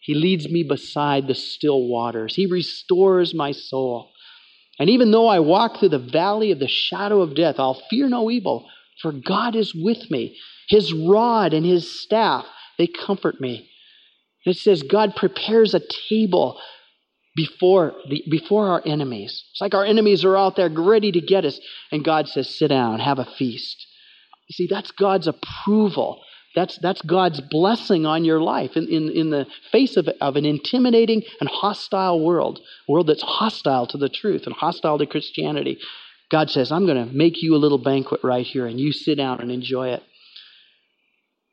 He 0.00 0.14
leads 0.14 0.48
me 0.48 0.62
beside 0.62 1.26
the 1.26 1.34
still 1.34 1.86
waters. 1.86 2.34
He 2.34 2.46
restores 2.46 3.34
my 3.34 3.52
soul. 3.52 4.10
And 4.78 4.90
even 4.90 5.10
though 5.10 5.26
I 5.26 5.40
walk 5.40 5.78
through 5.78 5.88
the 5.90 5.98
valley 5.98 6.52
of 6.52 6.58
the 6.58 6.68
shadow 6.68 7.20
of 7.20 7.34
death, 7.34 7.56
I'll 7.58 7.82
fear 7.90 8.08
no 8.08 8.30
evil, 8.30 8.68
for 9.02 9.12
God 9.12 9.56
is 9.56 9.74
with 9.74 10.10
me. 10.10 10.36
His 10.68 10.92
rod 10.92 11.52
and 11.52 11.66
his 11.66 12.00
staff, 12.02 12.44
they 12.78 12.86
comfort 12.86 13.40
me. 13.40 13.68
it 14.44 14.56
says, 14.56 14.82
God 14.82 15.16
prepares 15.16 15.74
a 15.74 15.82
table 16.08 16.60
before, 17.34 17.94
the, 18.08 18.22
before 18.30 18.68
our 18.68 18.82
enemies. 18.84 19.44
It's 19.52 19.60
like 19.60 19.74
our 19.74 19.84
enemies 19.84 20.24
are 20.24 20.36
out 20.36 20.56
there 20.56 20.68
ready 20.68 21.12
to 21.12 21.20
get 21.20 21.44
us, 21.44 21.58
and 21.90 22.04
God 22.04 22.28
says, 22.28 22.48
Sit 22.48 22.68
down, 22.68 23.00
have 23.00 23.18
a 23.18 23.24
feast. 23.24 23.86
You 24.48 24.54
see, 24.54 24.68
that's 24.70 24.90
God's 24.92 25.28
approval 25.28 26.22
that's, 26.54 26.78
that's 26.78 27.02
God's 27.02 27.40
blessing 27.40 28.06
on 28.06 28.24
your 28.24 28.40
life 28.40 28.76
in, 28.76 28.88
in, 28.88 29.10
in 29.10 29.30
the 29.30 29.46
face 29.70 29.96
of, 29.96 30.08
of 30.20 30.36
an 30.36 30.44
intimidating 30.44 31.22
and 31.40 31.48
hostile 31.48 32.24
world, 32.24 32.58
a 32.88 32.92
world 32.92 33.06
that's 33.06 33.22
hostile 33.22 33.86
to 33.88 33.98
the 33.98 34.08
truth 34.08 34.44
and 34.46 34.54
hostile 34.54 34.98
to 34.98 35.06
Christianity. 35.06 35.78
God 36.30 36.50
says, 36.50 36.72
I'm 36.72 36.86
going 36.86 37.06
to 37.06 37.14
make 37.14 37.42
you 37.42 37.54
a 37.54 37.58
little 37.58 37.78
banquet 37.78 38.20
right 38.22 38.46
here, 38.46 38.66
and 38.66 38.78
you 38.78 38.92
sit 38.92 39.16
down 39.16 39.40
and 39.40 39.50
enjoy 39.50 39.90
it. 39.90 40.02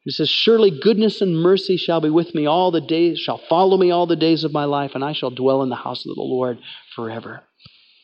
He 0.04 0.12
says, 0.12 0.30
Surely 0.30 0.72
goodness 0.72 1.22
and 1.22 1.36
mercy 1.36 1.78
shall 1.78 2.00
be 2.00 2.10
with 2.10 2.36
me 2.36 2.46
all 2.46 2.72
the 2.72 2.82
days, 2.82 3.20
shall 3.20 3.42
follow 3.50 3.78
me 3.78 3.92
all 3.92 4.06
the 4.06 4.16
days 4.16 4.44
of 4.44 4.54
my 4.54 4.66
life, 4.66 4.92
and 4.94 5.04
I 5.04 5.14
shall 5.14 5.32
dwell 5.32 5.64
in 5.64 5.70
the 5.70 5.76
house 5.76 6.06
of 6.06 6.16
the 6.16 6.22
Lord 6.22 6.60
forever. 6.96 7.42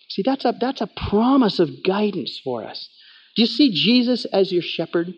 See, 0.10 0.24
that's 0.26 0.44
a, 0.44 0.54
that's 0.60 0.82
a 0.82 0.90
promise 1.10 1.60
of 1.60 1.84
guidance 1.86 2.40
for 2.44 2.66
us. 2.66 2.90
Do 3.36 3.44
you 3.44 3.48
see 3.48 3.72
Jesus 3.72 4.26
as 4.26 4.52
your 4.52 4.64
shepherd? 4.64 5.14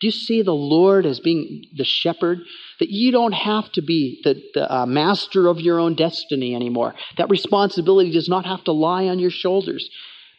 Do 0.00 0.06
you 0.06 0.10
see 0.10 0.42
the 0.42 0.52
Lord 0.52 1.06
as 1.06 1.20
being 1.20 1.64
the 1.76 1.84
shepherd? 1.84 2.40
That 2.80 2.90
you 2.90 3.12
don't 3.12 3.32
have 3.32 3.70
to 3.72 3.82
be 3.82 4.20
the, 4.24 4.42
the 4.52 4.72
uh, 4.72 4.86
master 4.86 5.46
of 5.46 5.60
your 5.60 5.78
own 5.78 5.94
destiny 5.94 6.54
anymore. 6.54 6.94
That 7.16 7.30
responsibility 7.30 8.10
does 8.10 8.28
not 8.28 8.44
have 8.44 8.64
to 8.64 8.72
lie 8.72 9.06
on 9.06 9.18
your 9.18 9.30
shoulders. 9.30 9.88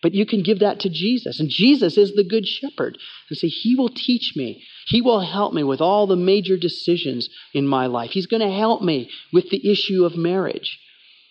But 0.02 0.14
you 0.14 0.26
can 0.26 0.44
give 0.44 0.60
that 0.60 0.82
to 0.82 0.90
Jesus. 0.90 1.40
And 1.40 1.50
Jesus 1.50 1.98
is 1.98 2.14
the 2.14 2.24
good 2.24 2.46
shepherd. 2.46 2.98
And 3.30 3.38
say, 3.38 3.48
He 3.48 3.76
will 3.76 3.90
teach 3.90 4.34
me. 4.36 4.64
He 4.88 5.02
will 5.02 5.22
help 5.22 5.54
me 5.54 5.64
with 5.64 5.82
all 5.82 6.06
the 6.06 6.16
major 6.16 6.58
decisions 6.58 7.30
in 7.54 7.68
my 7.68 7.88
life. 7.88 8.12
He's 8.12 8.28
going 8.28 8.48
to 8.48 8.56
help 8.56 8.84
me 8.84 9.10
with 9.34 9.50
the 9.50 9.68
issue 9.68 10.06
of 10.06 10.16
marriage. 10.16 10.80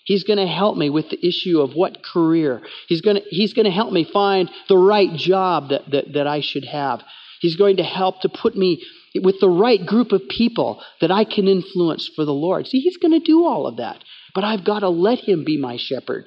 He's 0.05 0.25
going 0.25 0.39
to 0.39 0.47
help 0.47 0.77
me 0.77 0.91
with 0.91 1.09
the 1.11 1.27
issue 1.27 1.61
of 1.61 1.75
what 1.75 2.03
career. 2.03 2.63
He's 2.89 3.01
going 3.01 3.17
to, 3.17 3.23
he's 3.31 3.55
going 3.55 3.65
to 3.65 3.71
help 3.71 3.93
me 3.93 4.05
find 4.05 4.51
the 4.69 4.77
right 4.77 5.13
job 5.15 5.71
that, 5.71 5.91
that, 5.93 6.13
that 6.15 6.27
I 6.27 6.41
should 6.41 6.65
have. 6.65 7.03
He's 7.45 7.57
going 7.57 7.77
to 7.77 7.83
help 7.83 8.23
to 8.23 8.31
put 8.31 8.57
me 8.57 8.83
with 9.23 9.39
the 9.39 9.51
right 9.51 9.85
group 9.85 10.13
of 10.13 10.31
people 10.31 10.83
that 11.03 11.11
I 11.11 11.25
can 11.25 11.47
influence 11.47 12.09
for 12.17 12.25
the 12.25 12.33
Lord. 12.33 12.67
See, 12.67 12.81
He's 12.81 12.97
going 12.97 13.13
to 13.13 13.19
do 13.19 13.45
all 13.45 13.67
of 13.67 13.77
that. 13.77 14.03
But 14.35 14.45
I've 14.45 14.65
got 14.65 14.79
to 14.79 14.89
let 14.89 15.19
Him 15.19 15.45
be 15.45 15.59
my 15.59 15.77
shepherd. 15.77 16.27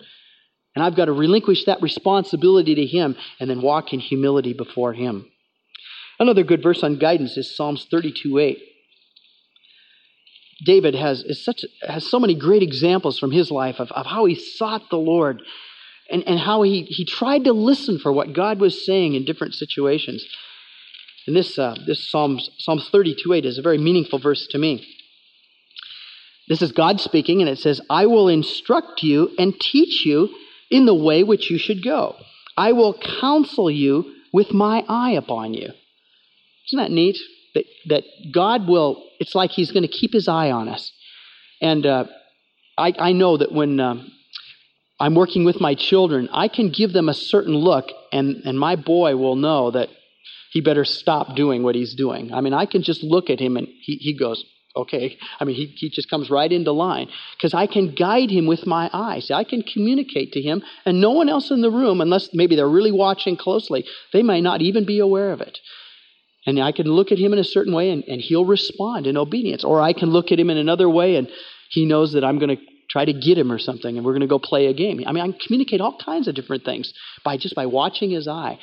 And 0.76 0.86
I've 0.86 0.96
got 0.96 1.06
to 1.06 1.12
relinquish 1.12 1.66
that 1.66 1.82
responsibility 1.82 2.76
to 2.76 2.86
Him 2.86 3.16
and 3.40 3.50
then 3.50 3.64
walk 3.64 3.94
in 3.94 4.00
humility 4.00 4.54
before 4.54 4.94
Him. 4.94 5.26
Another 6.20 6.44
good 6.44 6.62
verse 6.62 6.84
on 6.84 7.00
guidance 7.00 7.36
is 7.36 7.56
Psalms 7.56 7.88
32 7.90 8.38
8. 8.38 8.60
David 10.68 10.94
has, 10.94 11.26
such, 11.44 11.66
has 11.82 12.08
so 12.08 12.20
many 12.20 12.36
great 12.36 12.62
examples 12.62 13.18
from 13.18 13.32
his 13.32 13.50
life 13.50 13.80
of, 13.80 13.92
of 13.92 14.06
how 14.06 14.26
he 14.26 14.36
sought 14.36 14.92
the 14.92 14.98
Lord 14.98 15.42
and, 16.12 16.22
and 16.28 16.40
how 16.40 16.62
he, 16.62 16.84
he 16.84 17.06
tried 17.06 17.46
to 17.46 17.54
listen 17.54 17.98
for 17.98 18.12
what 18.12 18.34
God 18.34 18.60
was 18.60 18.86
saying 18.86 19.16
in 19.16 19.26
different 19.26 19.56
situations. 19.56 20.24
And 21.28 21.36
this, 21.36 21.60
uh, 21.60 21.76
this 21.86 22.10
Psalms, 22.10 22.50
Psalms 22.58 22.90
32 22.90 23.34
8 23.34 23.46
is 23.46 23.58
a 23.58 23.62
very 23.62 23.78
meaningful 23.78 24.18
verse 24.18 24.48
to 24.48 24.58
me. 24.58 24.88
This 26.48 26.62
is 26.62 26.72
God 26.72 27.02
speaking, 27.02 27.42
and 27.42 27.50
it 27.50 27.60
says, 27.60 27.82
I 27.90 28.06
will 28.06 28.30
instruct 28.30 29.04
you 29.04 29.32
and 29.38 29.60
teach 29.60 30.06
you 30.06 30.30
in 30.72 30.86
the 30.86 30.96
way 30.96 31.24
which 31.24 31.52
you 31.52 31.58
should 31.58 31.84
go. 31.84 32.16
I 32.56 32.72
will 32.72 32.98
counsel 33.20 33.70
you 33.70 34.16
with 34.32 34.54
my 34.54 34.86
eye 34.88 35.12
upon 35.12 35.54
you. 35.54 35.70
Isn't 36.68 36.80
that 36.80 36.92
neat? 36.92 37.18
That, 37.54 37.66
that 37.88 38.04
God 38.32 38.68
will, 38.68 39.04
it's 39.20 39.36
like 39.36 39.52
He's 39.52 39.72
going 39.72 39.84
to 39.84 39.90
keep 39.90 40.14
His 40.14 40.30
eye 40.30 40.52
on 40.52 40.70
us. 40.70 40.94
And 41.62 41.86
uh, 41.86 42.06
I, 42.78 42.94
I 42.98 43.12
know 43.12 43.36
that 43.38 43.52
when 43.52 43.80
um, 43.82 44.12
I'm 45.00 45.16
working 45.16 45.44
with 45.44 45.60
my 45.60 45.76
children, 45.76 46.30
I 46.32 46.48
can 46.48 46.70
give 46.70 46.94
them 46.94 47.10
a 47.10 47.14
certain 47.14 47.56
look, 47.56 47.90
and, 48.14 48.38
and 48.46 48.58
my 48.58 48.78
boy 48.78 49.18
will 49.18 49.36
know 49.36 49.72
that 49.72 49.90
he 50.58 50.62
better 50.62 50.86
stop 50.86 51.36
doing 51.36 51.62
what 51.62 51.76
he's 51.76 51.94
doing. 51.94 52.34
I 52.34 52.42
mean, 52.42 52.52
I 52.52 52.66
can 52.66 52.82
just 52.82 53.04
look 53.04 53.30
at 53.30 53.40
him 53.40 53.58
and 53.58 53.68
he, 53.68 53.98
he 53.98 54.18
goes, 54.18 54.44
okay. 54.76 55.16
I 55.40 55.46
mean, 55.46 55.56
he, 55.56 55.68
he 55.68 55.92
just 55.92 56.10
comes 56.10 56.32
right 56.32 56.52
into 56.52 56.72
line 56.72 57.10
because 57.38 57.54
I 57.54 57.68
can 57.68 57.94
guide 57.94 58.32
him 58.32 58.48
with 58.48 58.66
my 58.66 58.90
eyes. 58.92 59.30
I 59.30 59.44
can 59.44 59.62
communicate 59.62 60.32
to 60.32 60.42
him, 60.42 60.64
and 60.84 61.00
no 61.00 61.12
one 61.12 61.30
else 61.30 61.52
in 61.52 61.62
the 61.62 61.70
room, 61.70 62.02
unless 62.02 62.30
maybe 62.34 62.56
they're 62.56 62.68
really 62.68 62.92
watching 62.92 63.38
closely, 63.38 63.86
they 64.14 64.24
may 64.24 64.42
not 64.42 64.64
even 64.64 64.84
be 64.84 64.98
aware 64.98 65.32
of 65.32 65.42
it. 65.42 65.60
And 66.48 66.60
I 66.60 66.72
can 66.72 66.88
look 66.88 67.12
at 67.12 67.20
him 67.20 67.34
in 67.34 67.40
a 67.40 67.44
certain 67.44 67.76
way 67.76 67.92
and, 67.92 68.04
and 68.06 68.20
he'll 68.20 68.46
respond 68.46 69.06
in 69.06 69.16
obedience. 69.16 69.64
Or 69.64 69.80
I 69.80 69.94
can 69.94 70.10
look 70.10 70.32
at 70.32 70.40
him 70.40 70.50
in 70.50 70.58
another 70.58 70.90
way 70.90 71.18
and 71.18 71.28
he 71.70 71.86
knows 71.86 72.14
that 72.14 72.24
I'm 72.24 72.40
going 72.40 72.58
to 72.58 72.64
try 72.90 73.06
to 73.06 73.14
get 73.14 73.38
him 73.38 73.52
or 73.52 73.60
something 73.60 73.96
and 73.96 74.04
we're 74.04 74.14
going 74.14 74.22
to 74.22 74.28
go 74.28 74.40
play 74.40 74.66
a 74.66 74.74
game. 74.74 75.04
I 75.06 75.12
mean, 75.12 75.24
I 75.24 75.28
can 75.28 75.40
communicate 75.46 75.82
all 75.82 75.98
kinds 76.04 76.28
of 76.28 76.34
different 76.34 76.64
things 76.66 76.94
by 77.24 77.38
just 77.38 77.54
by 77.54 77.68
watching 77.68 78.10
his 78.10 78.28
eye. 78.28 78.58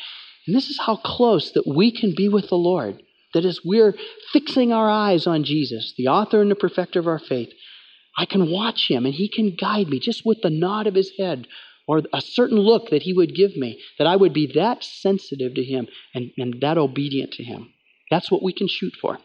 And 0.47 0.55
this 0.55 0.69
is 0.69 0.79
how 0.79 0.97
close 0.97 1.53
that 1.53 1.67
we 1.67 1.91
can 1.91 2.15
be 2.17 2.29
with 2.29 2.49
the 2.49 2.57
Lord. 2.57 3.03
That 3.33 3.45
as 3.45 3.61
we're 3.65 3.95
fixing 4.33 4.73
our 4.73 4.89
eyes 4.89 5.27
on 5.27 5.45
Jesus, 5.45 5.95
the 5.97 6.09
author 6.09 6.41
and 6.41 6.51
the 6.51 6.57
perfecter 6.57 7.01
of 7.01 7.09
our 7.09 7.19
faith, 7.19 7.51
I 8.17 8.27
can 8.27 8.51
watch 8.51 8.89
him 8.89 9.07
and 9.07 9.15
he 9.15 9.29
can 9.29 9.57
guide 9.57 9.89
me 9.89 9.99
just 9.99 10.25
with 10.25 10.43
the 10.43 10.51
nod 10.51 10.87
of 10.87 10.95
his 10.95 11.13
head 11.19 11.49
or 11.87 12.03
a 12.13 12.21
certain 12.21 12.59
look 12.59 12.91
that 12.91 13.03
he 13.03 13.13
would 13.13 13.35
give 13.35 13.57
me, 13.57 13.81
that 13.99 14.07
I 14.07 14.17
would 14.17 14.33
be 14.33 14.53
that 14.55 14.85
sensitive 14.85 15.55
to 15.55 15.65
him 15.65 15.89
and, 16.15 16.31
and 16.39 16.61
that 16.61 16.79
obedient 16.79 17.33
to 17.33 17.45
him. 17.45 17.73
That's 18.11 18.31
what 18.31 18.43
we 18.43 18.53
can 18.53 18.69
shoot 18.69 18.95
for. 19.01 19.19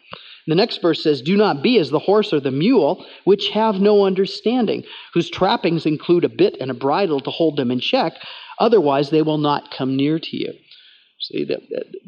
The 0.48 0.56
next 0.56 0.82
verse 0.82 1.04
says, 1.04 1.22
Do 1.22 1.38
not 1.38 1.62
be 1.62 1.78
as 1.78 1.92
the 1.92 2.00
horse 2.00 2.34
or 2.34 2.40
the 2.40 2.52
mule, 2.52 3.06
which 3.24 3.50
have 3.50 3.76
no 3.76 4.06
understanding, 4.06 4.84
whose 5.14 5.30
trappings 5.30 5.86
include 5.86 6.24
a 6.24 6.30
bit 6.30 6.58
and 6.60 6.72
a 6.72 6.74
bridle 6.74 7.20
to 7.20 7.30
hold 7.30 7.58
them 7.58 7.72
in 7.72 7.80
check, 7.80 8.14
otherwise 8.58 9.10
they 9.10 9.22
will 9.22 9.38
not 9.38 9.72
come 9.72 9.96
near 9.96 10.18
to 10.18 10.38
you. 10.38 10.54
See, 11.22 11.46
that, 11.46 11.60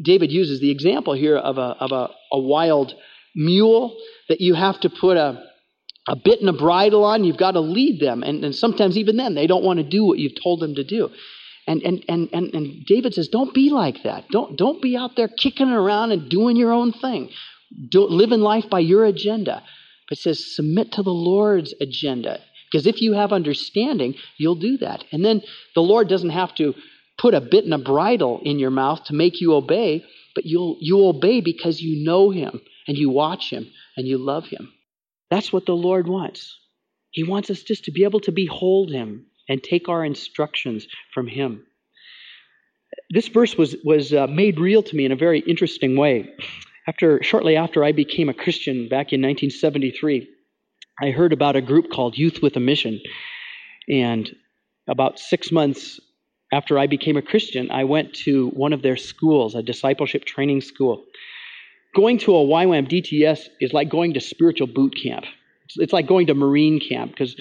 David 0.02 0.32
uses 0.32 0.60
the 0.60 0.72
example 0.72 1.14
here 1.14 1.38
of 1.38 1.58
a, 1.58 1.76
of 1.80 1.92
a, 1.92 2.10
a 2.32 2.40
wild 2.40 2.94
mule 3.36 3.98
that 4.30 4.42
you 4.42 4.54
have 4.54 4.80
to 4.82 4.90
put 4.90 5.18
a, 5.18 5.44
a 6.08 6.16
bit 6.16 6.40
and 6.40 6.50
a 6.50 6.54
bridle 6.54 7.04
on. 7.04 7.24
You've 7.24 7.38
got 7.38 7.52
to 7.52 7.60
lead 7.60 8.00
them. 8.02 8.24
And, 8.24 8.44
and 8.44 8.56
sometimes, 8.56 8.98
even 8.98 9.18
then, 9.18 9.36
they 9.36 9.48
don't 9.48 9.64
want 9.64 9.78
to 9.80 9.84
do 9.84 10.06
what 10.06 10.18
you've 10.18 10.42
told 10.42 10.62
them 10.62 10.76
to 10.76 10.84
do. 10.84 11.10
And, 11.68 11.82
and, 11.84 12.04
and, 12.08 12.30
and, 12.34 12.54
and 12.54 12.86
David 12.86 13.14
says, 13.14 13.28
don't 13.28 13.54
be 13.54 13.70
like 13.70 14.04
that. 14.04 14.30
Don't, 14.30 14.58
don't 14.58 14.82
be 14.82 14.98
out 14.98 15.16
there 15.16 15.28
kicking 15.28 15.70
around 15.70 16.12
and 16.12 16.30
doing 16.30 16.56
your 16.56 16.72
own 16.72 16.92
thing. 16.92 17.30
Do, 17.90 18.06
live 18.06 18.32
in 18.32 18.42
life 18.42 18.70
by 18.70 18.80
your 18.80 19.06
agenda. 19.06 19.62
But 20.10 20.18
says, 20.18 20.56
submit 20.56 20.94
to 20.94 21.04
the 21.04 21.12
Lord's 21.12 21.74
agenda. 21.80 22.40
Because 22.72 22.88
if 22.88 23.02
you 23.02 23.14
have 23.14 23.32
understanding, 23.34 24.16
you'll 24.38 24.56
do 24.56 24.78
that. 24.78 25.04
And 25.12 25.24
then 25.24 25.42
the 25.76 25.82
Lord 25.82 26.08
doesn't 26.08 26.30
have 26.30 26.56
to 26.56 26.74
put 27.22 27.34
a 27.36 27.42
bit 27.42 27.66
and 27.66 27.74
a 27.74 27.78
bridle 27.78 28.42
in 28.44 28.58
your 28.58 28.72
mouth 28.72 29.04
to 29.06 29.14
make 29.14 29.40
you 29.40 29.54
obey, 29.54 30.04
but 30.34 30.46
you'll, 30.46 30.78
you 30.80 31.06
obey 31.06 31.40
because 31.40 31.80
you 31.80 32.04
know 32.04 32.32
Him 32.32 32.60
and 32.88 32.98
you 32.98 33.10
watch 33.10 33.52
Him 33.52 33.68
and 33.96 34.08
you 34.08 34.18
love 34.18 34.48
Him. 34.48 34.74
That's 35.30 35.54
what 35.54 35.68
the 35.68 35.76
Lord 35.76 36.08
wants. 36.08 36.58
He 37.12 37.24
wants 37.24 37.50
us 37.52 37.62
just 37.62 37.86
to 37.86 37.92
be 37.92 38.06
able 38.06 38.22
to 38.22 38.32
behold 38.32 38.90
Him 38.90 39.28
and 39.48 39.62
take 39.62 39.88
our 39.88 40.04
instructions 40.04 40.88
from 41.14 41.28
Him. 41.28 41.64
This 43.12 43.28
verse 43.28 43.56
was, 43.56 43.76
was 43.84 44.14
uh, 44.14 44.28
made 44.28 44.60
real 44.60 44.82
to 44.82 44.96
me 44.96 45.06
in 45.06 45.12
a 45.12 45.18
very 45.18 45.42
interesting 45.42 45.96
way. 45.96 46.34
After, 46.88 47.22
shortly 47.22 47.56
after 47.56 47.84
I 47.84 47.92
became 47.92 48.30
a 48.30 48.34
Christian 48.34 48.90
back 48.90 49.14
in 49.14 49.22
1973, 49.22 50.28
I 51.00 51.12
heard 51.12 51.34
about 51.34 51.56
a 51.56 51.62
group 51.62 51.92
called 51.92 52.18
Youth 52.18 52.40
with 52.42 52.56
a 52.58 52.60
Mission. 52.60 53.00
And 53.88 54.30
about 54.88 55.20
six 55.20 55.52
months 55.52 56.00
after 56.52 56.78
I 56.78 56.88
became 56.88 57.18
a 57.18 57.22
Christian, 57.22 57.72
I 57.72 57.86
went 57.86 58.14
to 58.26 58.50
one 58.50 58.74
of 58.74 58.82
their 58.82 58.98
schools, 58.98 59.56
a 59.56 59.64
discipleship 59.64 60.26
training 60.26 60.62
school. 60.62 61.06
Going 61.96 62.18
to 62.20 62.36
a 62.36 62.46
YWAM 62.46 62.90
DTS 62.90 63.48
is 63.60 63.74
like 63.74 63.90
going 63.90 64.14
to 64.14 64.22
spiritual 64.22 64.68
boot 64.68 64.96
camp. 65.02 65.26
It's, 65.78 65.94
like 65.94 66.08
going 66.08 66.28
to 66.28 66.34
Marine 66.34 66.82
camp 66.82 67.12
because 67.12 67.36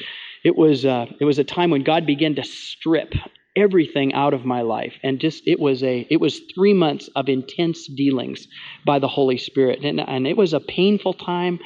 it 0.44 0.56
was 0.56 0.84
uh, 0.84 1.06
it 1.20 1.24
was 1.24 1.38
a 1.38 1.44
time 1.44 1.70
when 1.70 1.82
God 1.82 2.06
began 2.06 2.36
to 2.36 2.44
strip 2.44 3.12
everything 3.56 4.14
out 4.14 4.34
of 4.34 4.44
my 4.44 4.62
life, 4.62 4.94
and 5.02 5.18
just 5.18 5.42
it 5.46 5.58
was 5.58 5.82
a 5.82 6.06
it 6.08 6.20
was 6.20 6.40
three 6.54 6.72
months 6.72 7.08
of 7.16 7.28
intense 7.28 7.88
dealings 7.88 8.46
by 8.86 9.00
the 9.00 9.08
Holy 9.08 9.36
Spirit, 9.36 9.80
and 9.84 10.00
and 10.00 10.26
it 10.26 10.36
was 10.36 10.52
a 10.52 10.60
painful 10.60 11.14
time. 11.14 11.58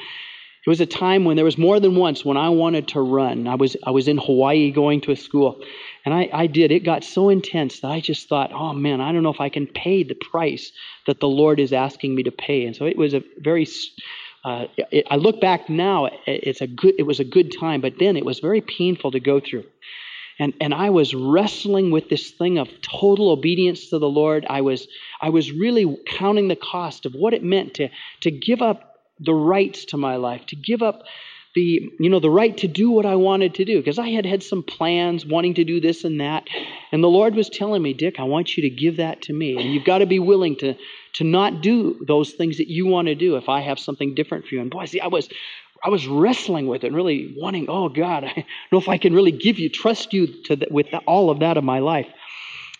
It 0.65 0.69
was 0.69 0.81
a 0.81 0.85
time 0.85 1.25
when 1.25 1.35
there 1.35 1.45
was 1.45 1.57
more 1.57 1.79
than 1.79 1.95
once 1.95 2.25
when 2.25 2.37
I 2.37 2.49
wanted 2.49 2.87
to 2.89 3.01
run. 3.01 3.47
I 3.47 3.55
was 3.55 3.75
I 3.83 3.91
was 3.91 4.07
in 4.07 4.17
Hawaii 4.17 4.71
going 4.71 5.01
to 5.01 5.11
a 5.11 5.15
school, 5.15 5.61
and 6.03 6.13
I, 6.13 6.29
I 6.33 6.47
did. 6.47 6.71
It 6.71 6.83
got 6.83 7.03
so 7.03 7.29
intense 7.29 7.81
that 7.81 7.91
I 7.91 7.99
just 7.99 8.27
thought, 8.27 8.51
oh 8.51 8.73
man, 8.73 8.99
I 8.99 9.11
don't 9.11 9.21
know 9.21 9.33
if 9.33 9.41
I 9.41 9.49
can 9.49 9.67
pay 9.67 10.03
the 10.03 10.15
price 10.15 10.71
that 11.05 11.19
the 11.19 11.27
Lord 11.27 11.59
is 11.59 11.71
asking 11.71 12.15
me 12.15 12.23
to 12.23 12.31
pay. 12.31 12.65
And 12.65 12.75
so 12.75 12.85
it 12.85 12.97
was 12.97 13.13
a 13.13 13.23
very 13.37 13.67
uh, 14.45 14.67
it, 14.77 15.07
I 15.09 15.15
look 15.15 15.41
back 15.41 15.69
now, 15.69 16.07
it's 16.27 16.61
a 16.61 16.67
good, 16.67 16.93
it 16.99 17.03
was 17.03 17.19
a 17.19 17.23
good 17.23 17.51
time, 17.59 17.81
but 17.81 17.97
then 17.99 18.15
it 18.15 18.23
was 18.23 18.39
very 18.39 18.61
painful 18.61 19.11
to 19.11 19.19
go 19.19 19.39
through. 19.39 19.63
And, 20.37 20.53
and 20.61 20.71
I 20.73 20.91
was 20.91 21.15
wrestling 21.15 21.89
with 21.89 22.09
this 22.09 22.29
thing 22.29 22.59
of 22.59 22.69
total 22.81 23.31
obedience 23.31 23.89
to 23.89 23.97
the 23.97 24.09
Lord. 24.09 24.45
I 24.47 24.61
was, 24.61 24.87
I 25.19 25.29
was 25.29 25.51
really 25.51 25.97
counting 26.05 26.47
the 26.47 26.55
cost 26.55 27.07
of 27.07 27.13
what 27.13 27.33
it 27.33 27.43
meant 27.43 27.73
to, 27.75 27.89
to 28.21 28.29
give 28.29 28.61
up 28.61 28.94
the 29.19 29.33
rights 29.33 29.85
to 29.85 29.97
my 29.97 30.15
life, 30.15 30.45
to 30.47 30.55
give 30.55 30.81
up 30.81 31.03
the 31.55 31.89
you 31.99 32.09
know 32.09 32.19
the 32.19 32.29
right 32.29 32.55
to 32.57 32.67
do 32.67 32.91
what 32.91 33.05
I 33.05 33.15
wanted 33.15 33.55
to 33.55 33.65
do 33.65 33.79
because 33.79 33.97
I 33.97 34.09
had 34.09 34.25
had 34.25 34.43
some 34.43 34.61
plans 34.61 35.25
wanting 35.25 35.55
to 35.55 35.63
do 35.63 35.79
this 35.79 36.03
and 36.03 36.19
that. 36.19 36.47
And 36.91 37.03
the 37.03 37.07
Lord 37.07 37.33
was 37.33 37.49
telling 37.49 37.81
me 37.81 37.93
Dick 37.93 38.19
I 38.19 38.23
want 38.23 38.55
you 38.55 38.63
to 38.63 38.69
give 38.69 38.97
that 38.97 39.23
to 39.23 39.33
me. 39.33 39.57
And 39.57 39.73
you've 39.73 39.85
got 39.85 39.99
to 39.99 40.05
be 40.05 40.19
willing 40.19 40.57
to 40.57 40.75
to 41.13 41.23
not 41.23 41.61
do 41.61 42.03
those 42.05 42.33
things 42.33 42.57
that 42.57 42.67
you 42.67 42.85
want 42.85 43.07
to 43.07 43.15
do 43.15 43.37
if 43.37 43.47
I 43.47 43.61
have 43.61 43.79
something 43.79 44.13
different 44.13 44.45
for 44.45 44.55
you. 44.55 44.61
And 44.61 44.69
boy 44.69 44.85
see 44.85 44.99
I 44.99 45.07
was 45.07 45.29
I 45.83 45.89
was 45.89 46.07
wrestling 46.07 46.67
with 46.67 46.83
it 46.83 46.91
really 46.91 47.33
wanting 47.37 47.67
oh 47.69 47.87
God 47.87 48.23
I 48.25 48.33
don't 48.33 48.45
know 48.73 48.77
if 48.77 48.89
I 48.89 48.97
can 48.97 49.13
really 49.13 49.31
give 49.31 49.57
you 49.57 49.69
trust 49.69 50.13
you 50.13 50.27
to 50.43 50.57
the, 50.57 50.67
with 50.69 50.87
all 51.07 51.29
of 51.29 51.39
that 51.39 51.57
of 51.57 51.63
my 51.63 51.79
life. 51.79 52.07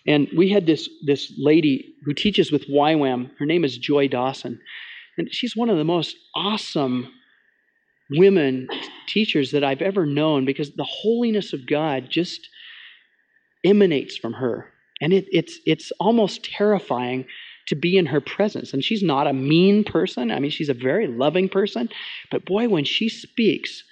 And 0.06 0.28
we 0.36 0.50
had 0.50 0.66
this 0.66 0.88
this 1.02 1.32
lady 1.38 1.94
who 2.04 2.12
teaches 2.12 2.52
with 2.52 2.68
YWAM 2.68 3.30
her 3.38 3.46
name 3.46 3.64
is 3.64 3.78
Joy 3.78 4.06
Dawson 4.06 4.60
and 5.18 5.32
she's 5.32 5.56
one 5.56 5.70
of 5.70 5.78
the 5.78 5.84
most 5.84 6.16
awesome 6.34 7.12
women 8.10 8.68
teachers 9.08 9.50
that 9.52 9.64
I've 9.64 9.82
ever 9.82 10.06
known 10.06 10.44
because 10.44 10.72
the 10.72 10.84
holiness 10.84 11.52
of 11.52 11.66
God 11.66 12.08
just 12.08 12.48
emanates 13.64 14.16
from 14.16 14.34
her. 14.34 14.66
And 15.00 15.12
it, 15.12 15.26
it's, 15.30 15.58
it's 15.66 15.92
almost 15.98 16.44
terrifying 16.44 17.26
to 17.68 17.74
be 17.74 17.96
in 17.96 18.06
her 18.06 18.20
presence. 18.20 18.72
And 18.72 18.84
she's 18.84 19.02
not 19.02 19.26
a 19.26 19.32
mean 19.32 19.84
person. 19.84 20.30
I 20.30 20.38
mean, 20.38 20.50
she's 20.50 20.68
a 20.68 20.74
very 20.74 21.06
loving 21.06 21.48
person. 21.48 21.88
But 22.30 22.44
boy, 22.46 22.68
when 22.68 22.84
she 22.84 23.08
speaks, 23.08 23.82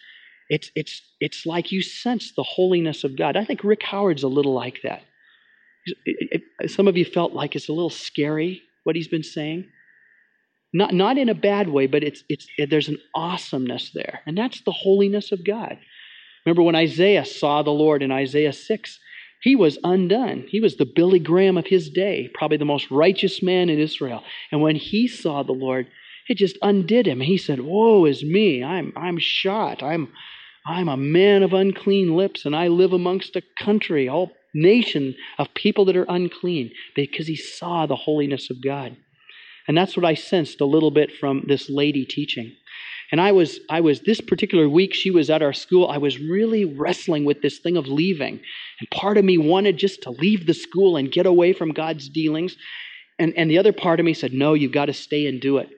it's, 0.48 0.70
it's, 0.76 1.02
it's 1.20 1.44
like 1.44 1.72
you 1.72 1.82
sense 1.82 2.32
the 2.36 2.44
holiness 2.44 3.02
of 3.02 3.16
God. 3.16 3.36
I 3.36 3.44
think 3.44 3.64
Rick 3.64 3.82
Howard's 3.82 4.22
a 4.22 4.28
little 4.28 4.54
like 4.54 4.80
that. 4.82 5.02
It, 6.04 6.42
it, 6.60 6.70
some 6.70 6.88
of 6.88 6.96
you 6.96 7.04
felt 7.04 7.32
like 7.32 7.56
it's 7.56 7.68
a 7.68 7.72
little 7.72 7.90
scary 7.90 8.62
what 8.84 8.96
he's 8.96 9.08
been 9.08 9.22
saying. 9.22 9.66
Not, 10.74 10.92
not 10.92 11.16
in 11.16 11.28
a 11.28 11.34
bad 11.34 11.68
way, 11.68 11.86
but 11.86 12.02
it's, 12.02 12.24
it's, 12.28 12.48
it, 12.58 12.68
there's 12.68 12.88
an 12.88 12.98
awesomeness 13.14 13.92
there. 13.94 14.20
And 14.26 14.36
that's 14.36 14.60
the 14.62 14.72
holiness 14.72 15.30
of 15.30 15.44
God. 15.44 15.78
Remember 16.44 16.62
when 16.62 16.74
Isaiah 16.74 17.24
saw 17.24 17.62
the 17.62 17.70
Lord 17.70 18.02
in 18.02 18.10
Isaiah 18.10 18.52
6? 18.52 18.98
He 19.40 19.54
was 19.54 19.78
undone. 19.84 20.46
He 20.48 20.58
was 20.58 20.76
the 20.76 20.84
Billy 20.84 21.20
Graham 21.20 21.56
of 21.56 21.66
his 21.66 21.90
day, 21.90 22.28
probably 22.34 22.56
the 22.56 22.64
most 22.64 22.90
righteous 22.90 23.40
man 23.40 23.68
in 23.68 23.78
Israel. 23.78 24.24
And 24.50 24.60
when 24.60 24.74
he 24.74 25.06
saw 25.06 25.44
the 25.44 25.52
Lord, 25.52 25.86
it 26.28 26.38
just 26.38 26.58
undid 26.60 27.06
him. 27.06 27.20
He 27.20 27.38
said, 27.38 27.60
Woe 27.60 28.04
is 28.06 28.24
me. 28.24 28.64
I'm, 28.64 28.92
I'm 28.96 29.18
shot. 29.18 29.82
I'm, 29.82 30.08
I'm 30.66 30.88
a 30.88 30.96
man 30.96 31.44
of 31.44 31.52
unclean 31.52 32.16
lips, 32.16 32.46
and 32.46 32.56
I 32.56 32.68
live 32.68 32.92
amongst 32.92 33.36
a 33.36 33.42
country, 33.58 34.08
all 34.08 34.32
nation 34.54 35.14
of 35.38 35.54
people 35.54 35.84
that 35.84 35.96
are 35.96 36.06
unclean, 36.08 36.72
because 36.96 37.26
he 37.26 37.36
saw 37.36 37.86
the 37.86 37.96
holiness 37.96 38.50
of 38.50 38.62
God. 38.62 38.96
And 39.66 39.76
that's 39.76 39.96
what 39.96 40.04
I 40.04 40.14
sensed 40.14 40.60
a 40.60 40.66
little 40.66 40.90
bit 40.90 41.12
from 41.12 41.44
this 41.46 41.70
lady 41.70 42.04
teaching. 42.04 42.54
And 43.12 43.20
I 43.20 43.32
was, 43.32 43.60
I 43.70 43.80
was, 43.80 44.00
this 44.00 44.20
particular 44.20 44.68
week, 44.68 44.94
she 44.94 45.10
was 45.10 45.30
at 45.30 45.42
our 45.42 45.52
school. 45.52 45.88
I 45.88 45.98
was 45.98 46.18
really 46.18 46.64
wrestling 46.64 47.24
with 47.24 47.42
this 47.42 47.58
thing 47.58 47.76
of 47.76 47.86
leaving. 47.86 48.40
And 48.80 48.90
part 48.90 49.18
of 49.18 49.24
me 49.24 49.38
wanted 49.38 49.76
just 49.76 50.02
to 50.02 50.10
leave 50.10 50.46
the 50.46 50.54
school 50.54 50.96
and 50.96 51.12
get 51.12 51.26
away 51.26 51.52
from 51.52 51.72
God's 51.72 52.08
dealings. 52.08 52.56
And, 53.18 53.32
and 53.36 53.50
the 53.50 53.58
other 53.58 53.72
part 53.72 54.00
of 54.00 54.06
me 54.06 54.14
said, 54.14 54.32
no, 54.32 54.54
you've 54.54 54.72
got 54.72 54.86
to 54.86 54.92
stay 54.92 55.26
and 55.26 55.40
do 55.40 55.58
it. 55.58 55.68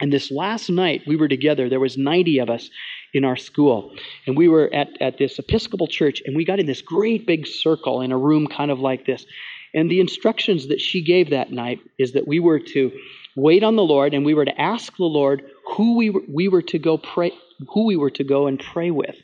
And 0.00 0.12
this 0.12 0.30
last 0.30 0.68
night 0.68 1.02
we 1.06 1.16
were 1.16 1.28
together. 1.28 1.68
There 1.68 1.80
was 1.80 1.96
90 1.96 2.38
of 2.40 2.50
us 2.50 2.68
in 3.14 3.24
our 3.24 3.36
school. 3.36 3.94
And 4.26 4.36
we 4.36 4.48
were 4.48 4.72
at, 4.74 4.88
at 5.00 5.16
this 5.16 5.38
Episcopal 5.38 5.86
church, 5.86 6.22
and 6.26 6.36
we 6.36 6.44
got 6.44 6.60
in 6.60 6.66
this 6.66 6.82
great 6.82 7.26
big 7.26 7.46
circle 7.46 8.02
in 8.02 8.12
a 8.12 8.18
room 8.18 8.46
kind 8.46 8.70
of 8.70 8.80
like 8.80 9.06
this. 9.06 9.24
And 9.72 9.90
the 9.90 10.00
instructions 10.00 10.68
that 10.68 10.80
she 10.80 11.02
gave 11.02 11.30
that 11.30 11.50
night 11.50 11.80
is 11.98 12.12
that 12.12 12.28
we 12.28 12.40
were 12.40 12.60
to 12.60 12.92
wait 13.36 13.62
on 13.62 13.76
the 13.76 13.84
Lord 13.84 14.14
and 14.14 14.24
we 14.24 14.34
were 14.34 14.44
to 14.44 14.60
ask 14.60 14.96
the 14.96 15.04
Lord 15.04 15.42
who 15.76 15.96
we 15.96 16.10
were, 16.10 16.22
we 16.28 16.48
were 16.48 16.62
to 16.62 16.78
go 16.78 16.98
pray, 16.98 17.32
who 17.68 17.86
we 17.86 17.96
were 17.96 18.10
to 18.10 18.24
go 18.24 18.46
and 18.46 18.58
pray 18.58 18.90
with. 18.90 19.16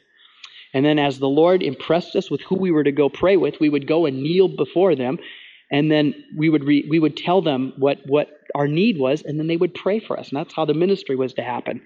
And 0.75 0.85
then 0.85 0.99
as 0.99 1.19
the 1.19 1.29
Lord 1.29 1.63
impressed 1.63 2.15
us 2.15 2.31
with 2.31 2.41
who 2.43 2.57
we 2.57 2.71
were 2.71 2.85
to 2.85 2.93
go 2.93 3.09
pray 3.09 3.37
with, 3.37 3.59
we 3.61 3.69
would 3.69 3.87
go 3.87 4.07
and 4.07 4.23
kneel 4.23 4.49
before 4.49 4.95
them 4.95 5.19
and 5.73 5.91
then 5.91 6.15
we 6.37 6.51
would 6.51 6.65
re, 6.65 6.87
we 6.89 6.99
would 6.99 7.17
tell 7.17 7.41
them 7.41 7.73
what 7.79 7.99
what 8.07 8.29
our 8.55 8.69
need 8.69 8.99
was 8.99 9.23
and 9.23 9.41
then 9.41 9.47
they 9.47 9.57
would 9.57 9.75
pray 9.75 9.99
for 9.99 10.19
us. 10.19 10.29
And 10.29 10.39
that's 10.39 10.55
how 10.55 10.67
the 10.67 10.75
ministry 10.75 11.17
was 11.17 11.33
to 11.35 11.43
happen. 11.43 11.81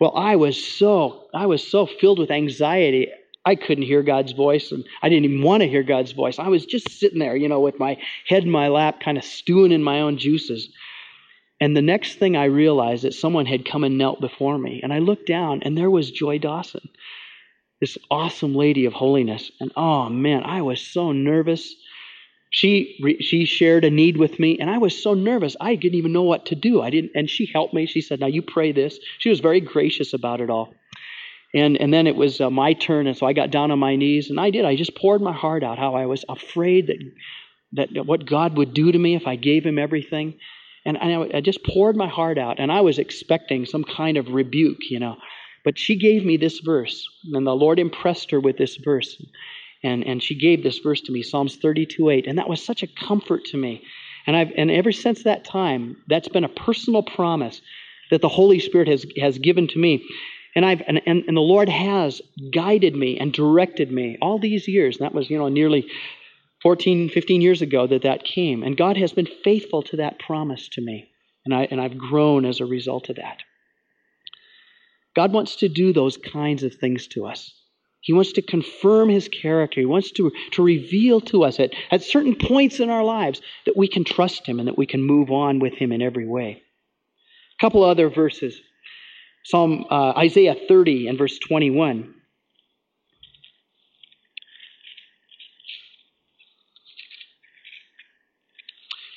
Well, 0.00 0.16
I 0.16 0.36
was 0.36 0.62
so 0.62 1.26
I 1.34 1.46
was 1.46 1.66
so 1.66 1.86
filled 1.86 2.18
with 2.18 2.30
anxiety. 2.30 3.08
I 3.44 3.54
couldn't 3.54 3.84
hear 3.84 4.02
God's 4.02 4.32
voice, 4.32 4.72
and 4.72 4.84
I 5.02 5.08
didn't 5.08 5.26
even 5.26 5.42
want 5.42 5.62
to 5.62 5.68
hear 5.68 5.84
God's 5.84 6.10
voice. 6.10 6.40
I 6.40 6.48
was 6.48 6.66
just 6.66 6.90
sitting 6.90 7.20
there, 7.20 7.36
you 7.36 7.48
know, 7.48 7.60
with 7.60 7.78
my 7.78 7.96
head 8.26 8.42
in 8.42 8.50
my 8.50 8.66
lap, 8.66 9.00
kind 9.00 9.16
of 9.16 9.24
stewing 9.24 9.70
in 9.70 9.84
my 9.84 10.00
own 10.00 10.18
juices. 10.18 10.68
And 11.60 11.76
the 11.76 11.82
next 11.82 12.18
thing 12.18 12.36
I 12.36 12.44
realized 12.44 13.04
that 13.04 13.14
someone 13.14 13.46
had 13.46 13.64
come 13.64 13.84
and 13.84 13.96
knelt 13.96 14.20
before 14.20 14.58
me. 14.58 14.80
And 14.82 14.92
I 14.92 14.98
looked 14.98 15.26
down, 15.26 15.62
and 15.62 15.76
there 15.76 15.90
was 15.90 16.10
Joy 16.10 16.38
Dawson, 16.38 16.88
this 17.80 17.96
awesome 18.10 18.54
lady 18.54 18.84
of 18.84 18.92
holiness. 18.92 19.50
And 19.60 19.72
oh 19.76 20.08
man, 20.10 20.42
I 20.44 20.62
was 20.62 20.80
so 20.80 21.12
nervous. 21.12 21.74
She 22.50 23.18
she 23.20 23.44
shared 23.44 23.84
a 23.84 23.90
need 23.90 24.16
with 24.16 24.38
me, 24.38 24.58
and 24.58 24.70
I 24.70 24.78
was 24.78 25.02
so 25.02 25.14
nervous 25.14 25.56
I 25.60 25.74
didn't 25.74 25.98
even 25.98 26.12
know 26.12 26.22
what 26.22 26.46
to 26.46 26.54
do. 26.54 26.82
I 26.82 26.90
didn't, 26.90 27.12
and 27.14 27.28
she 27.28 27.46
helped 27.46 27.74
me. 27.74 27.86
She 27.86 28.00
said, 28.00 28.20
"Now 28.20 28.26
you 28.26 28.42
pray 28.42 28.72
this." 28.72 28.98
She 29.18 29.30
was 29.30 29.40
very 29.40 29.60
gracious 29.60 30.12
about 30.12 30.40
it 30.40 30.50
all. 30.50 30.74
And 31.54 31.76
and 31.78 31.92
then 31.92 32.06
it 32.06 32.16
was 32.16 32.40
uh, 32.40 32.50
my 32.50 32.74
turn, 32.74 33.06
and 33.06 33.16
so 33.16 33.26
I 33.26 33.32
got 33.32 33.50
down 33.50 33.70
on 33.70 33.78
my 33.78 33.96
knees, 33.96 34.30
and 34.30 34.38
I 34.38 34.50
did. 34.50 34.64
I 34.64 34.76
just 34.76 34.94
poured 34.94 35.22
my 35.22 35.32
heart 35.32 35.62
out. 35.64 35.78
How 35.78 35.94
I 35.94 36.06
was 36.06 36.24
afraid 36.28 36.88
that 36.88 36.98
that 37.72 38.06
what 38.06 38.26
God 38.26 38.56
would 38.56 38.74
do 38.74 38.92
to 38.92 38.98
me 38.98 39.14
if 39.14 39.26
I 39.26 39.36
gave 39.36 39.64
Him 39.64 39.78
everything. 39.78 40.34
And 40.86 40.96
I, 40.98 41.38
I 41.38 41.40
just 41.40 41.64
poured 41.64 41.96
my 41.96 42.08
heart 42.08 42.38
out, 42.38 42.58
and 42.58 42.72
I 42.72 42.80
was 42.80 42.98
expecting 42.98 43.66
some 43.66 43.84
kind 43.84 44.16
of 44.16 44.28
rebuke, 44.28 44.88
you 44.88 45.00
know. 45.00 45.16
But 45.64 45.78
she 45.78 45.96
gave 45.96 46.24
me 46.24 46.36
this 46.36 46.60
verse, 46.60 47.06
and 47.32 47.46
the 47.46 47.54
Lord 47.54 47.78
impressed 47.78 48.30
her 48.30 48.40
with 48.40 48.56
this 48.56 48.76
verse. 48.76 49.20
And, 49.82 50.06
and 50.06 50.22
she 50.22 50.34
gave 50.34 50.62
this 50.62 50.78
verse 50.78 51.00
to 51.02 51.12
me, 51.12 51.22
Psalms 51.22 51.56
32 51.56 52.08
8. 52.08 52.26
And 52.26 52.38
that 52.38 52.48
was 52.48 52.64
such 52.64 52.82
a 52.82 52.86
comfort 52.86 53.44
to 53.46 53.56
me. 53.56 53.82
And, 54.26 54.36
I've, 54.36 54.52
and 54.56 54.70
ever 54.70 54.92
since 54.92 55.24
that 55.24 55.44
time, 55.44 55.96
that's 56.08 56.28
been 56.28 56.44
a 56.44 56.48
personal 56.48 57.02
promise 57.02 57.60
that 58.10 58.20
the 58.20 58.28
Holy 58.28 58.58
Spirit 58.58 58.88
has, 58.88 59.04
has 59.20 59.38
given 59.38 59.68
to 59.68 59.78
me. 59.78 60.04
And, 60.54 60.64
I've, 60.64 60.82
and, 60.86 61.00
and, 61.06 61.24
and 61.26 61.36
the 61.36 61.42
Lord 61.42 61.68
has 61.68 62.22
guided 62.52 62.96
me 62.96 63.18
and 63.18 63.32
directed 63.32 63.92
me 63.92 64.16
all 64.22 64.38
these 64.38 64.66
years. 64.66 64.96
And 64.96 65.04
that 65.04 65.14
was, 65.14 65.28
you 65.28 65.38
know, 65.38 65.48
nearly 65.48 65.86
14, 66.62 67.10
15 67.10 67.40
years 67.40 67.62
ago 67.62 67.86
that 67.86 68.02
that 68.02 68.24
came. 68.24 68.62
And 68.62 68.76
God 68.76 68.96
has 68.96 69.12
been 69.12 69.28
faithful 69.44 69.82
to 69.84 69.96
that 69.96 70.18
promise 70.18 70.68
to 70.72 70.80
me. 70.80 71.08
And, 71.44 71.54
I, 71.54 71.68
and 71.70 71.80
I've 71.80 71.96
grown 71.96 72.44
as 72.44 72.60
a 72.60 72.66
result 72.66 73.08
of 73.08 73.16
that. 73.16 73.38
God 75.14 75.32
wants 75.32 75.56
to 75.56 75.68
do 75.68 75.92
those 75.92 76.16
kinds 76.16 76.62
of 76.62 76.74
things 76.74 77.06
to 77.08 77.26
us. 77.26 77.52
He 78.00 78.12
wants 78.12 78.32
to 78.32 78.42
confirm 78.42 79.08
his 79.08 79.28
character. 79.28 79.80
He 79.80 79.86
wants 79.86 80.12
to, 80.12 80.30
to 80.52 80.62
reveal 80.62 81.20
to 81.22 81.44
us 81.44 81.58
at, 81.58 81.72
at 81.90 82.02
certain 82.02 82.36
points 82.36 82.78
in 82.78 82.90
our 82.90 83.02
lives 83.02 83.40
that 83.64 83.76
we 83.76 83.88
can 83.88 84.04
trust 84.04 84.46
him 84.46 84.58
and 84.60 84.68
that 84.68 84.78
we 84.78 84.86
can 84.86 85.02
move 85.02 85.30
on 85.30 85.58
with 85.58 85.74
him 85.74 85.90
in 85.90 86.02
every 86.02 86.26
way. 86.26 86.62
A 87.58 87.60
couple 87.60 87.82
other 87.82 88.08
verses. 88.08 88.60
Psalm 89.44 89.86
uh, 89.90 90.10
Isaiah 90.10 90.54
30 90.68 91.08
and 91.08 91.18
verse 91.18 91.38
21. 91.38 92.14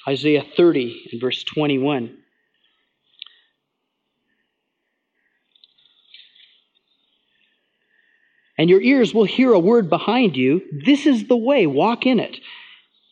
Isaiah 0.10 0.44
30 0.58 1.10
and 1.12 1.22
verse 1.22 1.44
21. 1.44 2.18
And 8.58 8.70
your 8.72 8.82
ears 8.82 9.14
will 9.14 9.26
hear 9.26 9.54
a 9.54 9.60
word 9.60 9.88
behind 9.88 10.36
you. 10.36 10.62
This 10.84 11.06
is 11.06 11.28
the 11.28 11.38
way, 11.38 11.68
walk 11.68 12.08
in 12.08 12.20
it. 12.20 12.40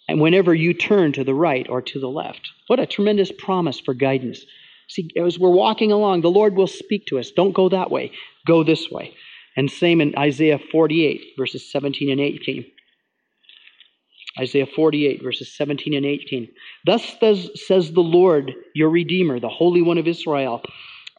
And 0.10 0.20
whenever 0.20 0.56
you 0.56 0.74
turn 0.74 1.14
to 1.14 1.24
the 1.24 1.36
right 1.36 1.68
or 1.70 1.84
to 1.84 2.00
the 2.00 2.10
left. 2.10 2.50
What 2.66 2.80
a 2.80 2.88
tremendous 2.88 3.32
promise 3.32 3.80
for 3.80 3.94
guidance. 3.94 4.42
See, 4.90 5.10
as 5.22 5.38
we're 5.38 5.52
walking 5.52 5.92
along, 5.92 6.22
the 6.22 6.32
Lord 6.32 6.56
will 6.56 6.68
speak 6.68 7.06
to 7.08 7.20
us. 7.20 7.30
Don't 7.30 7.54
go 7.54 7.70
that 7.70 7.92
way, 7.92 8.12
go 8.48 8.64
this 8.64 8.90
way. 8.90 9.14
And 9.56 9.70
same 9.70 10.02
in 10.02 10.18
Isaiah 10.18 10.60
48, 10.72 11.36
verses 11.38 11.72
17 11.72 12.10
and 12.10 12.20
18. 12.20 12.66
Isaiah 14.40 14.68
48, 14.68 15.24
verses 15.24 15.54
17 15.56 15.94
and 15.94 16.06
18. 16.06 16.48
Thus 16.86 17.18
says 17.20 17.50
says 17.68 17.92
the 17.92 18.02
Lord, 18.02 18.54
your 18.74 18.90
Redeemer, 18.90 19.40
the 19.40 19.50
Holy 19.50 19.82
One 19.82 19.98
of 19.98 20.08
Israel 20.08 20.62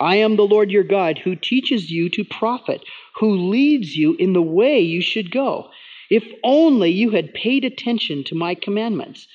I 0.01 0.17
am 0.17 0.37
the 0.37 0.47
Lord 0.47 0.71
your 0.71 0.85
God 0.85 1.19
who 1.19 1.35
teaches 1.35 1.91
you 1.91 2.09
to 2.11 2.25
profit, 2.25 2.85
who 3.17 3.51
leads 3.51 3.97
you 3.97 4.15
in 4.15 4.33
the 4.33 4.43
way 4.43 4.81
you 4.81 5.01
should 5.01 5.31
go. 5.31 5.71
If 6.11 6.25
only 6.45 6.91
you 6.91 7.11
had 7.11 7.35
paid 7.35 7.65
attention 7.65 8.25
to 8.25 8.35
my 8.35 8.55
commandments, 8.55 9.27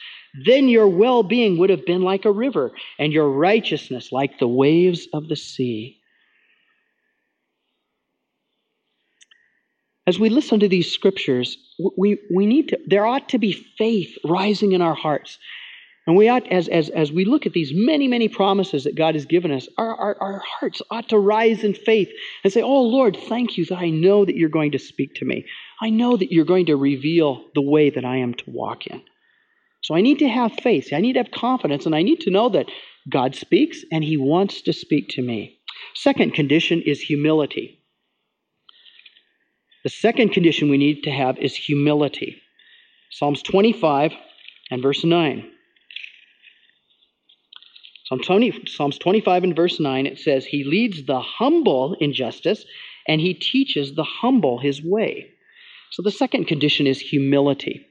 then 0.45 0.69
your 0.69 0.87
well 0.87 1.21
being 1.21 1.57
would 1.57 1.69
have 1.69 1.85
been 1.85 2.01
like 2.01 2.25
a 2.25 2.31
river, 2.31 2.71
and 2.97 3.13
your 3.13 3.29
righteousness 3.29 4.11
like 4.11 4.39
the 4.39 4.47
waves 4.47 5.07
of 5.13 5.27
the 5.27 5.35
sea. 5.35 5.99
As 10.05 10.19
we 10.19 10.29
listen 10.29 10.59
to 10.59 10.67
these 10.67 10.91
scriptures, 10.91 11.57
we, 11.97 12.19
we 12.33 12.45
need 12.45 12.69
to, 12.69 12.79
there 12.87 13.05
ought 13.05 13.29
to 13.29 13.37
be 13.37 13.53
faith 13.77 14.17
rising 14.25 14.73
in 14.73 14.81
our 14.81 14.95
hearts. 14.95 15.37
And 16.05 16.17
we 16.17 16.27
ought, 16.27 16.45
as, 16.51 16.67
as, 16.67 16.89
as 16.89 17.13
we 17.13 17.23
look 17.23 17.45
at 17.45 17.53
these 17.53 17.71
many, 17.73 18.09
many 18.09 18.27
promises 18.27 18.83
that 18.83 18.97
God 18.97 19.15
has 19.15 19.23
given 19.23 19.51
us, 19.51 19.69
our, 19.77 19.95
our, 19.95 20.17
our 20.19 20.43
hearts 20.59 20.81
ought 20.91 21.07
to 21.09 21.17
rise 21.17 21.63
in 21.63 21.73
faith 21.73 22.09
and 22.43 22.51
say, 22.51 22.61
Oh 22.61 22.81
Lord, 22.81 23.17
thank 23.29 23.57
you 23.57 23.65
that 23.67 23.77
I 23.77 23.89
know 23.89 24.25
that 24.25 24.35
you're 24.35 24.49
going 24.49 24.73
to 24.73 24.79
speak 24.79 25.15
to 25.15 25.25
me. 25.25 25.45
I 25.81 25.89
know 25.89 26.17
that 26.17 26.31
you're 26.31 26.43
going 26.43 26.65
to 26.65 26.75
reveal 26.75 27.45
the 27.55 27.61
way 27.61 27.89
that 27.89 28.03
I 28.03 28.17
am 28.17 28.33
to 28.33 28.43
walk 28.47 28.87
in. 28.87 29.01
So 29.81 29.95
I 29.95 30.01
need 30.01 30.19
to 30.19 30.29
have 30.29 30.53
faith. 30.61 30.89
I 30.93 30.99
need 30.99 31.13
to 31.13 31.19
have 31.19 31.31
confidence, 31.31 31.85
and 31.85 31.95
I 31.95 32.03
need 32.03 32.21
to 32.21 32.31
know 32.31 32.49
that 32.49 32.71
God 33.09 33.35
speaks 33.35 33.83
and 33.91 34.03
he 34.03 34.15
wants 34.17 34.61
to 34.63 34.73
speak 34.73 35.09
to 35.09 35.21
me. 35.21 35.59
Second 35.93 36.33
condition 36.33 36.81
is 36.81 37.01
humility. 37.01 37.82
The 39.83 39.89
second 39.89 40.29
condition 40.29 40.69
we 40.69 40.77
need 40.77 41.03
to 41.03 41.11
have 41.11 41.37
is 41.39 41.55
humility. 41.55 42.41
Psalms 43.11 43.41
25 43.41 44.13
and 44.71 44.81
verse 44.81 45.03
9. 45.03 45.49
Psalm 48.05 48.19
20, 48.19 48.65
Psalms 48.67 48.97
25 48.97 49.43
and 49.43 49.55
verse 49.55 49.79
9, 49.79 50.05
it 50.05 50.19
says, 50.19 50.45
He 50.45 50.63
leads 50.63 51.05
the 51.05 51.19
humble 51.19 51.95
in 51.99 52.13
justice, 52.13 52.65
and 53.07 53.19
He 53.19 53.33
teaches 53.33 53.95
the 53.95 54.03
humble 54.03 54.59
His 54.59 54.81
way. 54.81 55.29
So 55.91 56.01
the 56.01 56.11
second 56.11 56.45
condition 56.45 56.87
is 56.87 56.99
humility. 56.99 57.85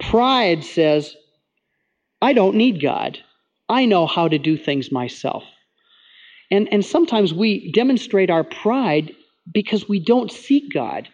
Pride 0.00 0.64
says, 0.64 1.16
I 2.20 2.32
don't 2.32 2.56
need 2.56 2.82
God. 2.82 3.18
I 3.68 3.84
know 3.84 4.06
how 4.06 4.28
to 4.28 4.38
do 4.38 4.56
things 4.56 4.92
myself. 4.92 5.44
And, 6.50 6.68
and 6.70 6.84
sometimes 6.84 7.32
we 7.32 7.72
demonstrate 7.72 8.30
our 8.30 8.44
pride 8.44 9.12
because 9.50 9.88
we 9.88 9.98
don't 9.98 10.30
seek 10.30 10.72
God. 10.72 11.08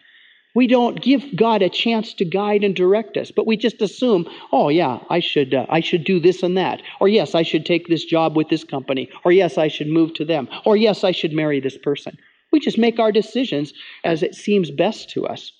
We 0.55 0.67
don't 0.67 1.01
give 1.01 1.23
God 1.35 1.61
a 1.61 1.69
chance 1.69 2.13
to 2.15 2.25
guide 2.25 2.63
and 2.63 2.75
direct 2.75 3.17
us, 3.17 3.31
but 3.31 3.45
we 3.45 3.55
just 3.55 3.81
assume, 3.81 4.27
oh 4.51 4.69
yeah, 4.69 4.99
I 5.09 5.19
should 5.19 5.53
uh, 5.53 5.65
I 5.69 5.79
should 5.79 6.03
do 6.03 6.19
this 6.19 6.41
and 6.41 6.57
that, 6.57 6.81
or 6.99 7.07
yes, 7.07 7.35
I 7.35 7.43
should 7.43 7.65
take 7.65 7.87
this 7.87 8.03
job 8.03 8.35
with 8.35 8.49
this 8.49 8.63
company, 8.63 9.09
or 9.23 9.31
yes, 9.31 9.57
I 9.57 9.67
should 9.67 9.87
move 9.87 10.13
to 10.15 10.25
them, 10.25 10.49
or 10.65 10.75
yes, 10.75 11.03
I 11.03 11.11
should 11.11 11.33
marry 11.33 11.59
this 11.59 11.77
person. 11.77 12.17
We 12.51 12.59
just 12.59 12.77
make 12.77 12.99
our 12.99 13.11
decisions 13.11 13.73
as 14.03 14.23
it 14.23 14.33
seems 14.33 14.71
best 14.71 15.09
to 15.11 15.27
us. 15.27 15.51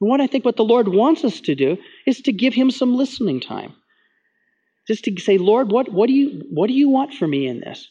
And 0.00 0.10
what 0.10 0.20
I 0.20 0.26
think 0.26 0.44
what 0.44 0.56
the 0.56 0.64
Lord 0.64 0.88
wants 0.88 1.24
us 1.24 1.40
to 1.42 1.54
do 1.54 1.76
is 2.06 2.20
to 2.22 2.32
give 2.32 2.54
him 2.54 2.70
some 2.70 2.94
listening 2.94 3.40
time. 3.40 3.74
Just 4.86 5.04
to 5.04 5.18
say, 5.20 5.38
Lord, 5.38 5.70
what, 5.70 5.92
what, 5.92 6.08
do 6.08 6.12
you, 6.12 6.42
what 6.50 6.66
do 6.66 6.74
you 6.74 6.88
want 6.88 7.14
for 7.14 7.26
me 7.26 7.46
in 7.46 7.60
this? 7.60 7.88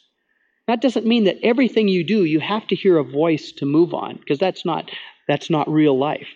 That 0.67 0.81
doesn't 0.81 1.05
mean 1.05 1.25
that 1.25 1.39
everything 1.43 1.87
you 1.87 2.03
do, 2.03 2.23
you 2.23 2.39
have 2.39 2.65
to 2.67 2.75
hear 2.75 2.97
a 2.97 3.03
voice 3.03 3.51
to 3.53 3.65
move 3.65 3.93
on, 3.93 4.15
because 4.15 4.39
that's 4.39 4.65
not, 4.65 4.89
that's 5.27 5.49
not 5.49 5.69
real 5.69 5.97
life. 5.97 6.27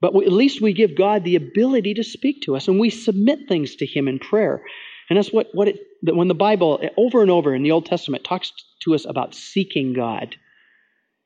But 0.00 0.14
we, 0.14 0.26
at 0.26 0.32
least 0.32 0.60
we 0.60 0.72
give 0.72 0.96
God 0.96 1.24
the 1.24 1.36
ability 1.36 1.94
to 1.94 2.04
speak 2.04 2.42
to 2.42 2.56
us, 2.56 2.68
and 2.68 2.78
we 2.78 2.90
submit 2.90 3.48
things 3.48 3.76
to 3.76 3.86
Him 3.86 4.08
in 4.08 4.18
prayer. 4.18 4.62
And 5.08 5.16
that's 5.16 5.32
what, 5.32 5.48
what 5.52 5.68
it, 5.68 5.78
when 6.02 6.28
the 6.28 6.34
Bible, 6.34 6.80
over 6.96 7.22
and 7.22 7.30
over 7.30 7.54
in 7.54 7.62
the 7.62 7.70
Old 7.70 7.86
Testament, 7.86 8.24
talks 8.24 8.52
to 8.82 8.94
us 8.94 9.06
about 9.08 9.34
seeking 9.34 9.92
God. 9.94 10.36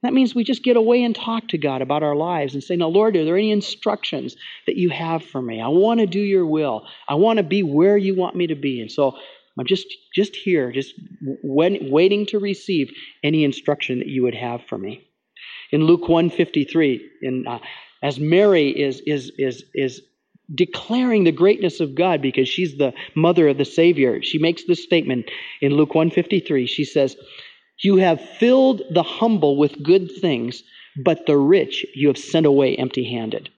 That 0.02 0.12
means 0.12 0.34
we 0.34 0.44
just 0.44 0.62
get 0.62 0.76
away 0.76 1.02
and 1.02 1.16
talk 1.16 1.48
to 1.48 1.58
God 1.58 1.82
about 1.82 2.02
our 2.02 2.14
lives 2.14 2.54
and 2.54 2.62
say, 2.62 2.76
Now, 2.76 2.88
Lord, 2.88 3.16
are 3.16 3.24
there 3.24 3.36
any 3.36 3.50
instructions 3.50 4.36
that 4.66 4.76
you 4.76 4.90
have 4.90 5.24
for 5.24 5.40
me? 5.40 5.60
I 5.60 5.68
want 5.68 6.00
to 6.00 6.06
do 6.06 6.20
your 6.20 6.46
will. 6.46 6.86
I 7.08 7.14
want 7.14 7.38
to 7.38 7.42
be 7.42 7.62
where 7.62 7.96
you 7.96 8.14
want 8.14 8.36
me 8.36 8.46
to 8.48 8.54
be. 8.54 8.80
And 8.80 8.92
so 8.92 9.16
I'm 9.58 9.66
just, 9.66 9.86
just 10.14 10.36
here, 10.36 10.70
just 10.70 10.94
when, 11.42 11.90
waiting 11.90 12.26
to 12.26 12.38
receive 12.38 12.92
any 13.24 13.44
instruction 13.44 14.00
that 14.00 14.08
you 14.08 14.22
would 14.24 14.34
have 14.34 14.62
for 14.68 14.76
me. 14.76 15.08
In 15.72 15.84
Luke 15.84 16.08
153, 16.08 17.10
in, 17.22 17.46
uh, 17.46 17.58
as 18.02 18.18
Mary 18.18 18.68
is, 18.68 19.00
is, 19.06 19.32
is, 19.38 19.64
is 19.74 20.02
declaring 20.54 21.24
the 21.24 21.32
greatness 21.32 21.80
of 21.80 21.94
God 21.94 22.22
because 22.22 22.48
she's 22.48 22.76
the 22.76 22.92
mother 23.14 23.48
of 23.48 23.58
the 23.58 23.64
Savior, 23.64 24.22
she 24.22 24.38
makes 24.38 24.64
this 24.64 24.82
statement 24.82 25.30
in 25.60 25.72
Luke 25.72 25.94
153. 25.94 26.66
She 26.66 26.84
says, 26.84 27.16
You 27.82 27.96
have 27.96 28.20
filled 28.20 28.82
the 28.90 29.02
humble 29.02 29.56
with 29.56 29.82
good 29.82 30.10
things, 30.20 30.62
but 31.02 31.26
the 31.26 31.36
rich 31.36 31.84
you 31.94 32.08
have 32.08 32.18
sent 32.18 32.46
away 32.46 32.76
empty 32.76 33.10
handed. 33.10 33.48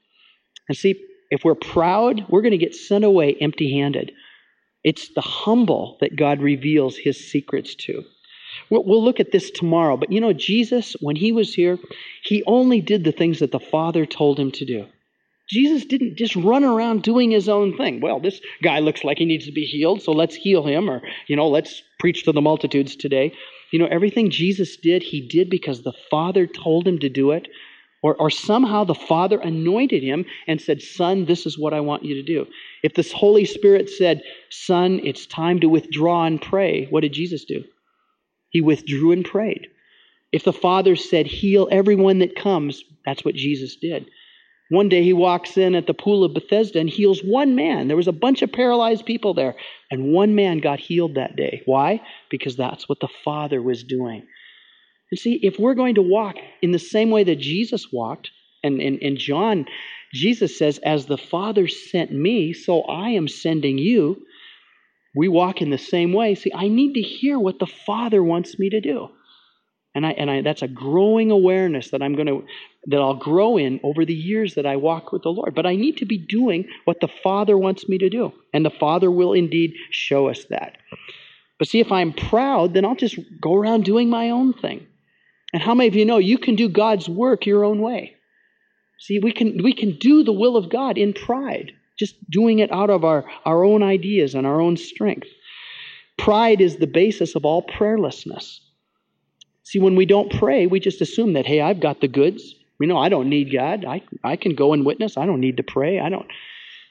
And 0.69 0.77
see, 0.77 1.05
if 1.31 1.45
we're 1.45 1.55
proud, 1.55 2.25
we're 2.29 2.43
going 2.43 2.53
to 2.53 2.59
get 2.59 2.75
sent 2.75 3.05
away 3.05 3.37
empty 3.41 3.79
handed. 3.79 4.13
It's 4.85 5.09
the 5.15 5.21
humble 5.21 5.97
that 6.01 6.17
God 6.17 6.41
reveals 6.41 6.97
his 6.97 7.31
secrets 7.31 7.75
to. 7.87 8.05
We'll, 8.71 9.05
look 9.05 9.21
at 9.21 9.33
this 9.33 9.51
tomorrow, 9.51 9.97
but 9.97 10.11
you 10.13 10.21
know, 10.21 10.33
Jesus, 10.33 10.95
when 11.01 11.17
he 11.17 11.33
was 11.33 11.55
here, 11.55 11.79
he 12.25 12.43
only 12.47 12.81
did 12.81 13.05
the 13.05 13.13
things 13.13 13.39
that 13.39 13.53
the 13.53 13.61
Father 13.61 14.07
told 14.07 14.39
him 14.39 14.51
to 14.53 14.65
do. 14.65 14.87
Jesus 15.49 15.87
didn't 15.87 16.17
just 16.17 16.37
run 16.37 16.65
around 16.65 17.03
doing 17.03 17.31
his 17.31 17.49
own 17.49 17.77
thing. 17.77 18.01
Well, 18.01 18.21
this 18.21 18.41
guy 18.63 18.81
looks 18.81 19.03
like 19.03 19.19
he 19.19 19.25
needs 19.25 19.47
to 19.47 19.53
be 19.53 19.65
healed, 19.65 20.03
so 20.03 20.13
let's 20.13 20.35
heal 20.35 20.67
him, 20.67 20.91
or, 20.91 21.01
you 21.27 21.37
know, 21.37 21.49
let's 21.49 21.83
preach 21.99 22.25
to 22.25 22.33
the 22.33 22.43
multitudes 22.43 22.97
today. 22.97 23.33
You 23.73 23.79
know, 23.79 23.87
everything 23.87 24.31
Jesus 24.31 24.77
did, 24.77 25.03
he 25.03 25.27
did 25.27 25.49
because 25.49 25.83
the 25.83 25.95
Father 26.11 26.47
told 26.47 26.87
him 26.87 26.99
to 26.99 27.09
do 27.09 27.31
it. 27.31 27.49
Or, 28.03 28.15
or 28.17 28.31
somehow 28.31 28.85
the 28.85 28.95
Father 28.95 29.41
anointed 29.41 30.03
him 30.03 30.25
and 30.47 30.61
said, 30.61 30.81
Son, 30.81 31.25
this 31.25 31.47
is 31.47 31.59
what 31.59 31.75
I 31.75 31.81
want 31.81 32.05
you 32.05 32.15
to 32.15 32.23
do. 32.23 32.47
If 32.83 32.95
the 32.95 33.03
Holy 33.17 33.45
Spirit 33.45 33.91
said, 33.91 34.23
Son, 34.51 35.01
it's 35.03 35.27
time 35.27 35.61
to 35.61 35.69
withdraw 35.69 36.25
and 36.25 36.41
pray, 36.41 36.87
what 36.91 37.01
did 37.01 37.13
Jesus 37.13 37.45
do? 37.45 37.65
He 38.51 38.61
withdrew 38.61 39.13
and 39.13 39.25
prayed. 39.25 39.67
If 40.31 40.45
the 40.45 40.53
Father 40.53 40.95
said, 40.95 41.27
Heal 41.27 41.69
everyone 41.71 42.21
that 42.21 42.37
comes, 42.37 42.85
that's 43.05 43.25
what 43.25 43.35
Jesus 43.35 43.77
did. 43.77 44.09
One 44.71 44.91
day 44.91 45.03
he 45.03 45.15
walks 45.15 45.57
in 45.57 45.75
at 45.75 45.87
the 45.87 45.95
pool 45.95 46.25
of 46.25 46.35
Bethesda 46.35 46.79
and 46.79 46.91
heals 46.91 47.21
one 47.21 47.55
man. 47.55 47.89
There 47.89 47.97
was 47.97 48.09
a 48.09 48.13
bunch 48.13 48.43
of 48.43 48.53
paralyzed 48.53 49.07
people 49.07 49.33
there, 49.33 49.55
and 49.91 50.13
one 50.13 50.35
man 50.35 50.59
got 50.59 50.79
healed 50.79 51.15
that 51.15 51.37
day. 51.37 51.63
Why? 51.65 52.03
Because 52.31 52.57
that's 52.57 52.87
what 52.87 53.01
the 53.01 53.09
Father 53.25 53.63
was 53.63 53.83
doing. 53.83 54.27
And 55.11 55.19
see, 55.19 55.41
if 55.43 55.59
we're 55.59 55.75
going 55.75 55.95
to 55.95 56.03
walk 56.03 56.37
in 56.61 56.73
the 56.73 56.79
same 56.79 57.11
way 57.11 57.25
that 57.25 57.39
Jesus 57.39 57.93
walked, 57.93 58.31
and 58.63 58.81
in 58.81 59.17
John, 59.17 59.67
Jesus 60.13 60.59
says, 60.59 60.79
As 60.79 61.07
the 61.07 61.19
Father 61.19 61.69
sent 61.69 62.13
me, 62.13 62.53
so 62.53 62.83
I 62.83 63.11
am 63.11 63.29
sending 63.29 63.79
you. 63.79 64.23
We 65.15 65.29
walk 65.29 65.63
in 65.63 65.71
the 65.71 65.79
same 65.79 66.13
way. 66.13 66.35
See, 66.35 66.53
I 66.55 66.69
need 66.69 66.95
to 66.95 67.01
hear 67.01 67.39
what 67.39 67.59
the 67.59 67.67
Father 67.67 68.23
wants 68.23 68.59
me 68.59 68.71
to 68.71 68.81
do. 68.81 69.09
And, 69.95 70.07
I, 70.07 70.11
and 70.11 70.31
I, 70.31 70.43
that's 70.43 70.63
a 70.63 70.69
growing 70.69 71.31
awareness 71.31 71.91
that 71.91 72.03
I'm 72.03 72.15
to 72.17 72.45
that 72.87 73.01
I'll 73.01 73.15
grow 73.15 73.57
in 73.57 73.81
over 73.83 74.05
the 74.05 74.15
years 74.15 74.55
that 74.55 74.65
I 74.65 74.77
walk 74.77 75.13
with 75.13 75.23
the 75.23 75.31
Lord. 75.31 75.55
But 75.55 75.67
I 75.67 75.77
need 75.77 75.97
to 75.97 76.05
be 76.05 76.19
doing 76.19 76.69
what 76.85 77.01
the 77.01 77.09
Father 77.09 77.59
wants 77.59 77.89
me 77.89 77.99
to 77.99 78.09
do, 78.09 78.33
and 78.53 78.65
the 78.65 78.71
Father 78.71 79.11
will 79.11 79.33
indeed 79.33 79.73
show 79.91 80.29
us 80.29 80.45
that. 80.51 80.77
But 81.59 81.69
see, 81.69 81.81
if 81.81 81.91
I'm 81.91 82.13
proud, 82.13 82.75
then 82.75 82.85
I'll 82.85 82.95
just 82.95 83.19
go 83.41 83.55
around 83.55 83.85
doing 83.85 84.09
my 84.09 84.31
own 84.31 84.53
thing. 84.53 84.87
And 85.53 85.63
how 85.63 85.75
many 85.75 85.89
of 85.89 85.95
you 85.95 86.05
know 86.05 86.19
you 86.19 86.39
can 86.39 86.57
do 86.57 86.69
God's 86.69 87.09
work 87.09 87.47
your 87.47 87.65
own 87.65 87.81
way? 87.81 88.17
See, 89.01 89.19
we 89.19 89.33
can, 89.33 89.63
we 89.63 89.73
can 89.73 89.97
do 89.99 90.23
the 90.25 90.33
will 90.33 90.57
of 90.57 90.71
God 90.71 90.99
in 90.99 91.13
pride, 91.13 91.73
just 91.99 92.15
doing 92.31 92.59
it 92.59 92.73
out 92.73 92.91
of 92.91 93.05
our, 93.05 93.25
our 93.45 93.65
own 93.65 93.83
ideas 93.83 94.35
and 94.35 94.47
our 94.47 94.61
own 94.61 94.77
strength. 94.77 95.29
Pride 96.19 96.61
is 96.61 96.77
the 96.77 96.87
basis 96.87 97.35
of 97.35 97.45
all 97.45 97.63
prayerlessness. 97.63 98.59
See, 99.63 99.79
when 99.79 99.95
we 99.95 100.07
don't 100.07 100.33
pray, 100.33 100.67
we 100.67 100.81
just 100.81 101.01
assume 101.01 101.35
that, 101.35 101.47
hey, 101.47 101.61
I've 101.61 101.81
got 101.81 102.01
the 102.01 102.09
goods. 102.09 102.55
You 102.81 102.87
know, 102.87 102.99
I 102.99 103.09
don't 103.09 103.29
need 103.29 103.53
God. 103.53 103.85
I, 103.85 104.03
I 104.25 104.37
can 104.37 104.55
go 104.55 104.73
and 104.73 104.85
witness. 104.85 105.17
I 105.17 105.27
don't 105.27 105.41
need 105.41 105.59
to 105.59 105.63
pray. 105.63 106.01
I 106.01 106.09
don't. 106.09 106.27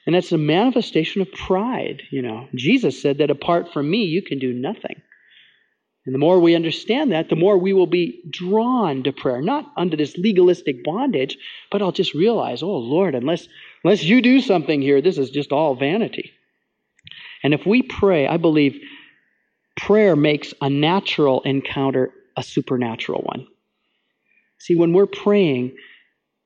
And 0.06 0.14
that's 0.14 0.32
a 0.32 0.38
manifestation 0.38 1.20
of 1.20 1.30
pride, 1.32 2.02
you 2.10 2.22
know. 2.22 2.48
Jesus 2.54 3.00
said 3.00 3.18
that 3.18 3.30
apart 3.30 3.72
from 3.72 3.90
me, 3.90 4.04
you 4.04 4.22
can 4.22 4.38
do 4.38 4.52
nothing. 4.52 5.02
And 6.08 6.14
the 6.14 6.18
more 6.18 6.40
we 6.40 6.54
understand 6.54 7.12
that, 7.12 7.28
the 7.28 7.36
more 7.36 7.58
we 7.58 7.74
will 7.74 7.86
be 7.86 8.22
drawn 8.30 9.02
to 9.02 9.12
prayer, 9.12 9.42
not 9.42 9.70
under 9.76 9.94
this 9.94 10.16
legalistic 10.16 10.82
bondage, 10.82 11.36
but 11.70 11.82
I'll 11.82 11.92
just 11.92 12.14
realize, 12.14 12.62
oh 12.62 12.78
Lord, 12.78 13.14
unless 13.14 13.46
unless 13.84 14.02
you 14.04 14.22
do 14.22 14.40
something 14.40 14.80
here, 14.80 15.02
this 15.02 15.18
is 15.18 15.28
just 15.28 15.52
all 15.52 15.74
vanity. 15.74 16.32
And 17.42 17.52
if 17.52 17.66
we 17.66 17.82
pray, 17.82 18.26
I 18.26 18.38
believe 18.38 18.80
prayer 19.76 20.16
makes 20.16 20.54
a 20.62 20.70
natural 20.70 21.42
encounter 21.42 22.10
a 22.38 22.42
supernatural 22.42 23.20
one. 23.26 23.46
See, 24.60 24.76
when 24.76 24.94
we're 24.94 25.04
praying 25.04 25.76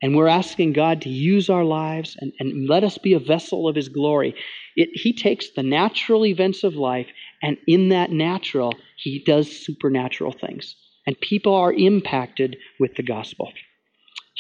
and 0.03 0.17
we're 0.17 0.27
asking 0.27 0.73
God 0.73 1.03
to 1.03 1.09
use 1.09 1.49
our 1.49 1.63
lives 1.63 2.17
and, 2.19 2.33
and 2.41 2.69
let 2.69 2.83
us 2.83 2.99
be 2.99 3.13
a 3.13 3.21
vessel 3.21 3.69
of 3.69 3.77
His 3.77 3.89
glory, 3.89 4.35
it, 4.75 4.89
He 4.93 5.13
takes 5.13 5.51
the 5.51 5.63
natural 5.63 6.27
events 6.27 6.65
of 6.65 6.75
life 6.75 7.07
and 7.43 7.57
in 7.67 7.89
that 7.89 8.11
natural, 8.11 8.73
he 8.97 9.23
does 9.25 9.51
supernatural 9.51 10.33
things. 10.33 10.77
And 11.07 11.21
people 11.21 11.55
are 11.55 11.73
impacted 11.73 12.57
with 12.79 12.95
the 12.95 13.03
gospel. 13.03 13.53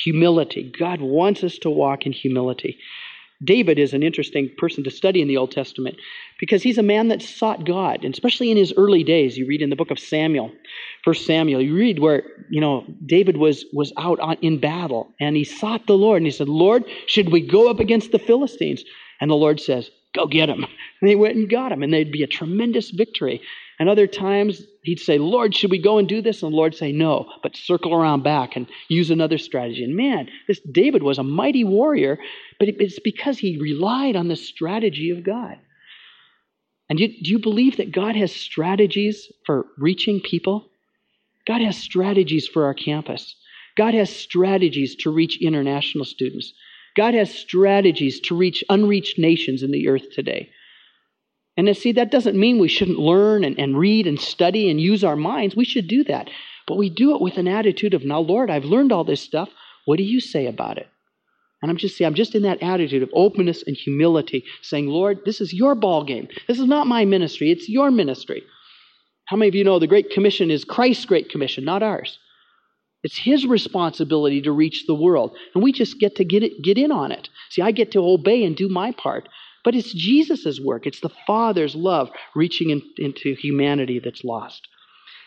Humility. 0.05 0.72
God 0.78 1.00
wants 1.00 1.42
us 1.42 1.59
to 1.59 1.70
walk 1.70 2.07
in 2.07 2.12
humility. 2.12 2.78
David 3.44 3.78
is 3.78 3.92
an 3.92 4.05
interesting 4.05 4.50
person 4.57 4.84
to 4.84 4.90
study 4.90 5.20
in 5.20 5.26
the 5.26 5.36
Old 5.36 5.50
Testament 5.50 5.96
because 6.38 6.62
he's 6.62 6.78
a 6.78 6.82
man 6.82 7.09
that 7.09 7.22
sought 7.22 7.66
God, 7.66 8.05
and 8.05 8.14
especially 8.14 8.53
in 8.53 8.57
his 8.57 8.72
early 8.76 9.03
days. 9.03 9.36
You 9.36 9.46
read 9.46 9.62
in 9.62 9.70
the 9.70 9.76
book 9.76 9.90
of 9.90 9.98
Samuel, 9.98 10.53
First 11.05 11.26
Samuel, 11.26 11.61
you 11.61 11.74
read 11.74 11.98
where 11.98 12.22
you 12.50 12.61
know 12.61 12.84
David 13.05 13.36
was 13.36 13.64
was 13.72 13.92
out 13.98 14.20
on, 14.20 14.36
in 14.42 14.61
battle 14.61 15.12
and 15.18 15.34
he 15.34 15.44
sought 15.44 15.86
the 15.88 15.98
Lord 15.98 16.18
and 16.18 16.26
he 16.26 16.30
said, 16.30 16.48
"Lord, 16.48 16.84
should 17.07 17.32
we 17.32 17.40
go 17.40 17.68
up 17.68 17.80
against 17.80 18.12
the 18.12 18.18
Philistines?" 18.20 18.84
And 19.20 19.30
the 19.30 19.36
Lord 19.36 19.61
says, 19.61 19.90
Go 20.14 20.26
get 20.26 20.48
him. 20.48 20.66
And 21.00 21.10
they 21.10 21.16
went 21.16 21.34
and 21.34 21.50
got 21.50 21.72
him, 21.72 21.82
and 21.82 21.92
they'd 21.92 22.12
be 22.12 22.22
a 22.22 22.28
tremendous 22.28 22.90
victory. 22.90 23.40
And 23.80 23.88
other 23.88 24.06
times 24.06 24.62
he'd 24.82 25.00
say, 25.00 25.18
Lord, 25.18 25.52
should 25.52 25.72
we 25.72 25.82
go 25.82 25.98
and 25.98 26.08
do 26.08 26.22
this? 26.22 26.44
And 26.44 26.52
the 26.52 26.56
Lord 26.56 26.76
say, 26.76 26.92
No, 26.92 27.28
but 27.42 27.56
circle 27.56 27.92
around 27.92 28.22
back 28.22 28.54
and 28.54 28.68
use 28.86 29.10
another 29.10 29.36
strategy. 29.36 29.82
And 29.82 29.96
man, 29.96 30.28
this 30.46 30.60
David 30.60 31.02
was 31.02 31.18
a 31.18 31.24
mighty 31.24 31.64
warrior, 31.64 32.20
but 32.60 32.68
it's 32.68 33.00
because 33.00 33.38
he 33.38 33.58
relied 33.58 34.14
on 34.14 34.28
the 34.28 34.36
strategy 34.36 35.10
of 35.10 35.24
God. 35.24 35.58
And 36.88 36.98
do 36.98 37.06
you, 37.06 37.22
do 37.24 37.30
you 37.32 37.38
believe 37.40 37.78
that 37.78 37.90
God 37.90 38.14
has 38.14 38.30
strategies 38.30 39.32
for 39.44 39.66
reaching 39.76 40.20
people? 40.20 40.68
God 41.44 41.60
has 41.62 41.76
strategies 41.76 42.46
for 42.46 42.66
our 42.66 42.74
campus. 42.74 43.34
God 43.76 43.94
has 43.94 44.14
strategies 44.14 44.94
to 44.96 45.10
reach 45.10 45.42
international 45.42 46.04
students. 46.04 46.52
God 46.97 47.14
has 47.14 47.34
strategies 47.34 48.20
to 48.20 48.36
reach 48.36 48.64
unreached 48.68 49.18
nations 49.18 49.62
in 49.62 49.70
the 49.70 49.88
earth 49.88 50.11
today. 50.12 50.51
And 51.57 51.76
see, 51.76 51.93
that 51.93 52.11
doesn't 52.11 52.38
mean 52.38 52.59
we 52.59 52.68
shouldn't 52.68 52.99
learn 52.99 53.45
and, 53.45 53.59
and 53.59 53.78
read 53.78 54.07
and 54.07 54.18
study 54.18 54.70
and 54.70 54.80
use 54.80 55.05
our 55.05 55.16
minds. 55.16 55.55
We 55.55 55.64
should 55.64 55.86
do 55.86 56.03
that. 56.05 56.30
But 56.66 56.76
we 56.76 56.88
do 56.88 57.14
it 57.14 57.20
with 57.20 57.36
an 57.36 57.49
attitude 57.49 57.93
of, 57.93 58.05
now, 58.05 58.20
Lord, 58.20 58.51
I've 58.51 58.64
learned 58.64 58.93
all 58.93 59.05
this 59.05 59.20
stuff. 59.20 59.51
What 59.84 59.99
do 59.99 60.05
you 60.05 60.20
say 60.20 60.47
about 60.47 60.78
it? 60.78 60.88
And 61.61 61.70
I'm 61.70 61.76
just 61.76 61.97
saying, 61.97 62.07
I'm 62.07 62.14
just 62.14 62.34
in 62.34 62.43
that 62.43 62.62
attitude 62.62 63.03
of 63.03 63.11
openness 63.12 63.62
and 63.66 63.76
humility, 63.76 64.45
saying, 64.62 64.88
Lord, 64.88 65.20
this 65.24 65.40
is 65.40 65.53
your 65.53 65.74
ball 65.74 66.05
game. 66.05 66.28
This 66.49 66.59
is 66.59 66.66
not 66.66 66.86
my 66.86 67.05
ministry, 67.05 67.51
it's 67.51 67.68
your 67.68 67.90
ministry. 67.90 68.43
How 69.26 69.36
many 69.36 69.49
of 69.49 69.55
you 69.55 69.64
know 69.64 69.78
the 69.78 69.86
Great 69.86 70.11
Commission 70.11 70.51
is 70.51 70.64
Christ's 70.64 71.05
Great 71.05 71.30
Commission, 71.30 71.64
not 71.64 71.82
ours? 71.82 72.18
It's 73.03 73.18
his 73.18 73.46
responsibility 73.46 74.40
to 74.42 74.53
reach 74.53 74.86
the 74.86 74.94
world. 74.94 75.36
And 75.55 75.62
we 75.62 75.72
just 75.72 75.98
get 75.98 76.16
to 76.16 76.24
get, 76.24 76.42
it, 76.42 76.62
get 76.62 76.78
in 76.78 76.92
on 76.92 77.11
it. 77.11 77.28
See, 77.50 77.62
I 77.62 77.72
get 77.72 77.92
to 77.92 78.00
obey 78.00 78.44
and 78.44 78.57
do 78.57 78.68
my 78.68 78.92
part. 78.92 79.28
But 79.64 79.74
it's 79.74 79.92
Jesus' 79.92 80.61
work, 80.61 80.86
it's 80.86 81.00
the 81.00 81.11
Father's 81.26 81.74
love 81.74 82.11
reaching 82.34 82.70
in, 82.70 82.82
into 82.98 83.34
humanity 83.34 84.00
that's 84.03 84.24
lost. 84.24 84.66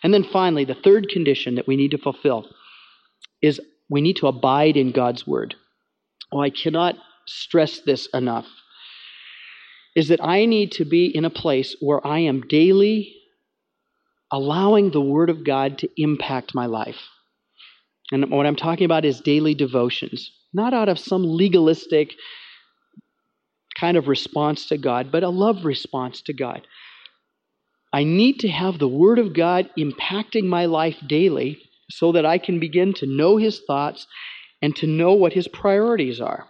And 0.03 0.13
then 0.13 0.23
finally, 0.23 0.65
the 0.65 0.75
third 0.75 1.09
condition 1.09 1.55
that 1.55 1.67
we 1.67 1.75
need 1.75 1.91
to 1.91 1.97
fulfill 1.97 2.49
is 3.41 3.61
we 3.89 4.01
need 4.01 4.17
to 4.17 4.27
abide 4.27 4.77
in 4.77 4.91
God's 4.91 5.25
word. 5.25 5.55
oh, 6.31 6.39
I 6.39 6.49
cannot 6.49 6.95
stress 7.25 7.79
this 7.79 8.07
enough, 8.13 8.45
is 9.95 10.09
that 10.09 10.23
I 10.23 10.45
need 10.45 10.71
to 10.73 10.85
be 10.85 11.05
in 11.05 11.25
a 11.25 11.29
place 11.29 11.75
where 11.79 12.05
I 12.05 12.19
am 12.19 12.41
daily 12.41 13.15
allowing 14.31 14.91
the 14.91 15.01
Word 15.01 15.29
of 15.29 15.45
God 15.45 15.77
to 15.79 15.89
impact 15.97 16.53
my 16.53 16.65
life. 16.65 16.99
And 18.11 18.29
what 18.31 18.45
I'm 18.45 18.55
talking 18.55 18.85
about 18.85 19.05
is 19.05 19.19
daily 19.19 19.55
devotions, 19.55 20.31
not 20.53 20.73
out 20.73 20.89
of 20.89 20.99
some 20.99 21.23
legalistic 21.23 22.13
kind 23.79 23.97
of 23.97 24.07
response 24.07 24.67
to 24.67 24.77
God, 24.77 25.11
but 25.11 25.23
a 25.23 25.29
love 25.29 25.65
response 25.65 26.21
to 26.23 26.33
God. 26.33 26.65
I 27.91 28.03
need 28.03 28.39
to 28.39 28.47
have 28.49 28.77
the 28.77 28.87
Word 28.87 29.19
of 29.19 29.33
God 29.33 29.69
impacting 29.77 30.45
my 30.45 30.65
life 30.65 30.97
daily 31.07 31.61
so 31.89 32.11
that 32.11 32.25
I 32.25 32.37
can 32.37 32.59
begin 32.59 32.93
to 32.95 33.05
know 33.05 33.37
His 33.37 33.61
thoughts 33.65 34.07
and 34.61 34.75
to 34.77 34.87
know 34.87 35.13
what 35.13 35.33
His 35.33 35.47
priorities 35.47 36.19
are. 36.19 36.47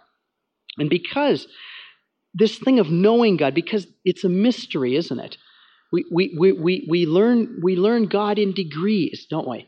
And 0.78 0.90
because 0.90 1.46
this 2.34 2.58
thing 2.58 2.78
of 2.78 2.90
knowing 2.90 3.36
God, 3.36 3.54
because 3.54 3.86
it's 4.04 4.24
a 4.24 4.28
mystery, 4.28 4.96
isn't 4.96 5.18
it? 5.18 5.36
We, 5.92 6.04
we, 6.12 6.36
we, 6.38 6.52
we, 6.52 6.86
we, 6.88 7.06
learn, 7.06 7.60
we 7.62 7.76
learn 7.76 8.06
God 8.06 8.38
in 8.38 8.52
degrees, 8.52 9.26
don't 9.30 9.48
we? 9.48 9.66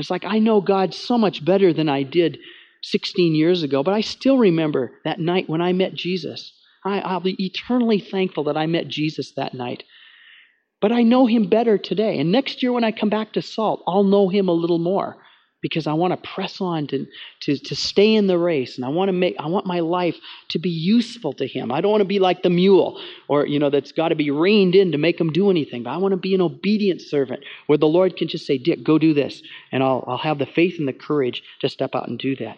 It's 0.00 0.10
like 0.10 0.24
I 0.24 0.38
know 0.38 0.60
God 0.60 0.94
so 0.94 1.18
much 1.18 1.44
better 1.44 1.72
than 1.72 1.88
I 1.88 2.02
did 2.02 2.38
16 2.82 3.34
years 3.34 3.62
ago, 3.62 3.82
but 3.82 3.94
I 3.94 4.00
still 4.00 4.38
remember 4.38 4.92
that 5.04 5.20
night 5.20 5.48
when 5.48 5.60
I 5.60 5.72
met 5.72 5.94
Jesus. 5.94 6.52
I, 6.84 7.00
I'll 7.00 7.20
be 7.20 7.36
eternally 7.44 7.98
thankful 8.00 8.44
that 8.44 8.56
I 8.56 8.66
met 8.66 8.88
Jesus 8.88 9.32
that 9.32 9.54
night. 9.54 9.82
But 10.80 10.92
I 10.92 11.02
know 11.02 11.26
him 11.26 11.48
better 11.48 11.76
today. 11.76 12.18
And 12.20 12.30
next 12.30 12.62
year 12.62 12.72
when 12.72 12.84
I 12.84 12.92
come 12.92 13.08
back 13.08 13.32
to 13.32 13.42
Salt, 13.42 13.82
I'll 13.86 14.04
know 14.04 14.28
him 14.28 14.48
a 14.48 14.52
little 14.52 14.78
more 14.78 15.16
because 15.60 15.86
I 15.86 15.92
want 15.94 16.12
to 16.12 16.28
press 16.28 16.60
on 16.60 16.86
to, 16.88 17.06
to, 17.42 17.58
to 17.58 17.74
stay 17.74 18.14
in 18.14 18.26
the 18.26 18.38
race 18.38 18.76
and 18.76 18.84
I 18.84 18.88
want 18.88 19.08
to 19.08 19.12
make 19.12 19.36
I 19.38 19.48
want 19.48 19.66
my 19.66 19.80
life 19.80 20.16
to 20.50 20.58
be 20.58 20.70
useful 20.70 21.32
to 21.34 21.46
him. 21.46 21.72
I 21.72 21.80
don't 21.80 21.90
want 21.90 22.02
to 22.02 22.08
be 22.08 22.18
like 22.18 22.42
the 22.42 22.50
mule 22.50 23.00
or 23.28 23.46
you 23.46 23.58
know 23.58 23.70
that's 23.70 23.92
got 23.92 24.08
to 24.08 24.14
be 24.14 24.30
reined 24.30 24.74
in 24.74 24.92
to 24.92 24.98
make 24.98 25.20
him 25.20 25.32
do 25.32 25.50
anything. 25.50 25.82
But 25.82 25.90
I 25.90 25.96
want 25.96 26.12
to 26.12 26.16
be 26.16 26.34
an 26.34 26.40
obedient 26.40 27.00
servant 27.00 27.42
where 27.66 27.78
the 27.78 27.88
Lord 27.88 28.16
can 28.16 28.28
just 28.28 28.46
say, 28.46 28.58
Dick, 28.58 28.84
go 28.84 28.98
do 28.98 29.14
this. 29.14 29.42
And 29.72 29.82
I'll 29.82 30.04
I'll 30.06 30.18
have 30.18 30.38
the 30.38 30.46
faith 30.46 30.76
and 30.78 30.86
the 30.86 30.92
courage 30.92 31.42
to 31.60 31.68
step 31.68 31.94
out 31.94 32.08
and 32.08 32.18
do 32.18 32.36
that. 32.36 32.56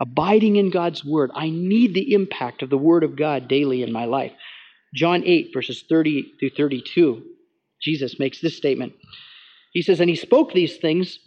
Abiding 0.00 0.56
in 0.56 0.70
God's 0.70 1.04
word. 1.04 1.30
I 1.34 1.50
need 1.50 1.94
the 1.94 2.12
impact 2.12 2.62
of 2.62 2.70
the 2.70 2.78
word 2.78 3.04
of 3.04 3.16
God 3.16 3.46
daily 3.46 3.82
in 3.82 3.92
my 3.92 4.04
life. 4.04 4.32
John 4.94 5.22
8, 5.24 5.50
verses 5.54 5.84
30 5.88 6.34
through 6.38 6.50
32. 6.56 7.22
Jesus 7.80 8.18
makes 8.18 8.40
this 8.40 8.56
statement. 8.56 8.94
He 9.72 9.82
says, 9.82 10.00
And 10.00 10.10
he 10.10 10.16
spoke 10.16 10.52
these 10.52 10.76
things. 10.76 11.18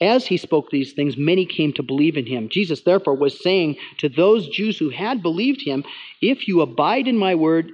As 0.00 0.26
he 0.26 0.36
spoke 0.36 0.70
these 0.70 0.92
things, 0.92 1.16
many 1.16 1.44
came 1.44 1.72
to 1.72 1.82
believe 1.82 2.16
in 2.16 2.26
him. 2.26 2.48
Jesus, 2.48 2.82
therefore, 2.82 3.14
was 3.14 3.42
saying 3.42 3.76
to 3.98 4.08
those 4.08 4.48
Jews 4.48 4.78
who 4.78 4.90
had 4.90 5.22
believed 5.22 5.62
him, 5.62 5.84
If 6.22 6.46
you 6.46 6.60
abide 6.60 7.08
in 7.08 7.18
my 7.18 7.34
word, 7.34 7.70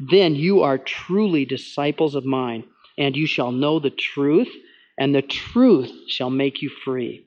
then 0.00 0.34
you 0.34 0.62
are 0.62 0.78
truly 0.78 1.44
disciples 1.44 2.16
of 2.16 2.24
mine, 2.24 2.64
and 2.98 3.16
you 3.16 3.26
shall 3.26 3.52
know 3.52 3.78
the 3.78 3.90
truth, 3.90 4.52
and 4.98 5.14
the 5.14 5.22
truth 5.22 5.92
shall 6.08 6.30
make 6.30 6.62
you 6.62 6.70
free. 6.84 7.26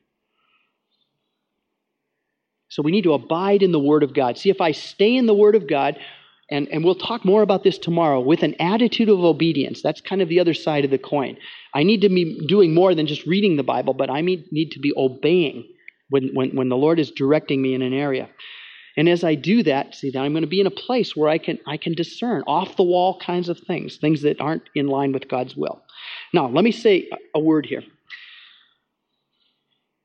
So 2.67 2.81
we 2.81 2.91
need 2.91 3.05
to 3.05 3.13
abide 3.13 3.63
in 3.63 3.71
the 3.71 3.79
Word 3.79 4.03
of 4.03 4.13
God. 4.13 4.37
See, 4.37 4.49
if 4.49 4.59
I 4.59 4.73
stay 4.73 5.15
in 5.15 5.27
the 5.27 5.33
Word 5.33 5.55
of 5.55 5.65
God, 5.65 5.97
and, 6.49 6.67
and 6.67 6.83
we'll 6.83 6.95
talk 6.95 7.25
more 7.25 7.41
about 7.41 7.63
this 7.63 7.77
tomorrow 7.77 8.19
with 8.19 8.43
an 8.43 8.55
attitude 8.59 9.09
of 9.09 9.19
obedience. 9.19 9.81
That's 9.81 10.01
kind 10.01 10.21
of 10.21 10.29
the 10.29 10.39
other 10.39 10.53
side 10.53 10.85
of 10.85 10.91
the 10.91 10.99
coin. 10.99 11.37
I 11.73 11.83
need 11.83 12.01
to 12.01 12.09
be 12.09 12.45
doing 12.47 12.73
more 12.73 12.93
than 12.93 13.07
just 13.07 13.25
reading 13.25 13.55
the 13.57 13.63
Bible, 13.63 13.93
but 13.93 14.11
I 14.11 14.21
need 14.21 14.71
to 14.71 14.79
be 14.79 14.93
obeying 14.95 15.67
when, 16.09 16.29
when, 16.33 16.55
when 16.55 16.69
the 16.69 16.77
Lord 16.77 16.99
is 16.99 17.11
directing 17.11 17.61
me 17.61 17.73
in 17.73 17.81
an 17.81 17.93
area. 17.93 18.29
And 18.97 19.09
as 19.09 19.23
I 19.23 19.35
do 19.35 19.63
that, 19.63 19.95
see, 19.95 20.11
that 20.11 20.19
I'm 20.19 20.33
going 20.33 20.43
to 20.43 20.47
be 20.47 20.61
in 20.61 20.67
a 20.67 20.71
place 20.71 21.15
where 21.15 21.29
I 21.29 21.37
can, 21.37 21.59
I 21.67 21.77
can 21.77 21.93
discern 21.93 22.43
off 22.47 22.77
the 22.77 22.83
wall 22.83 23.19
kinds 23.19 23.49
of 23.49 23.59
things, 23.59 23.97
things 23.97 24.21
that 24.21 24.39
aren't 24.39 24.63
in 24.73 24.87
line 24.87 25.11
with 25.11 25.27
God's 25.27 25.55
will. 25.55 25.81
Now, 26.33 26.47
let 26.47 26.63
me 26.63 26.71
say 26.71 27.09
a 27.33 27.39
word 27.39 27.65
here. 27.65 27.83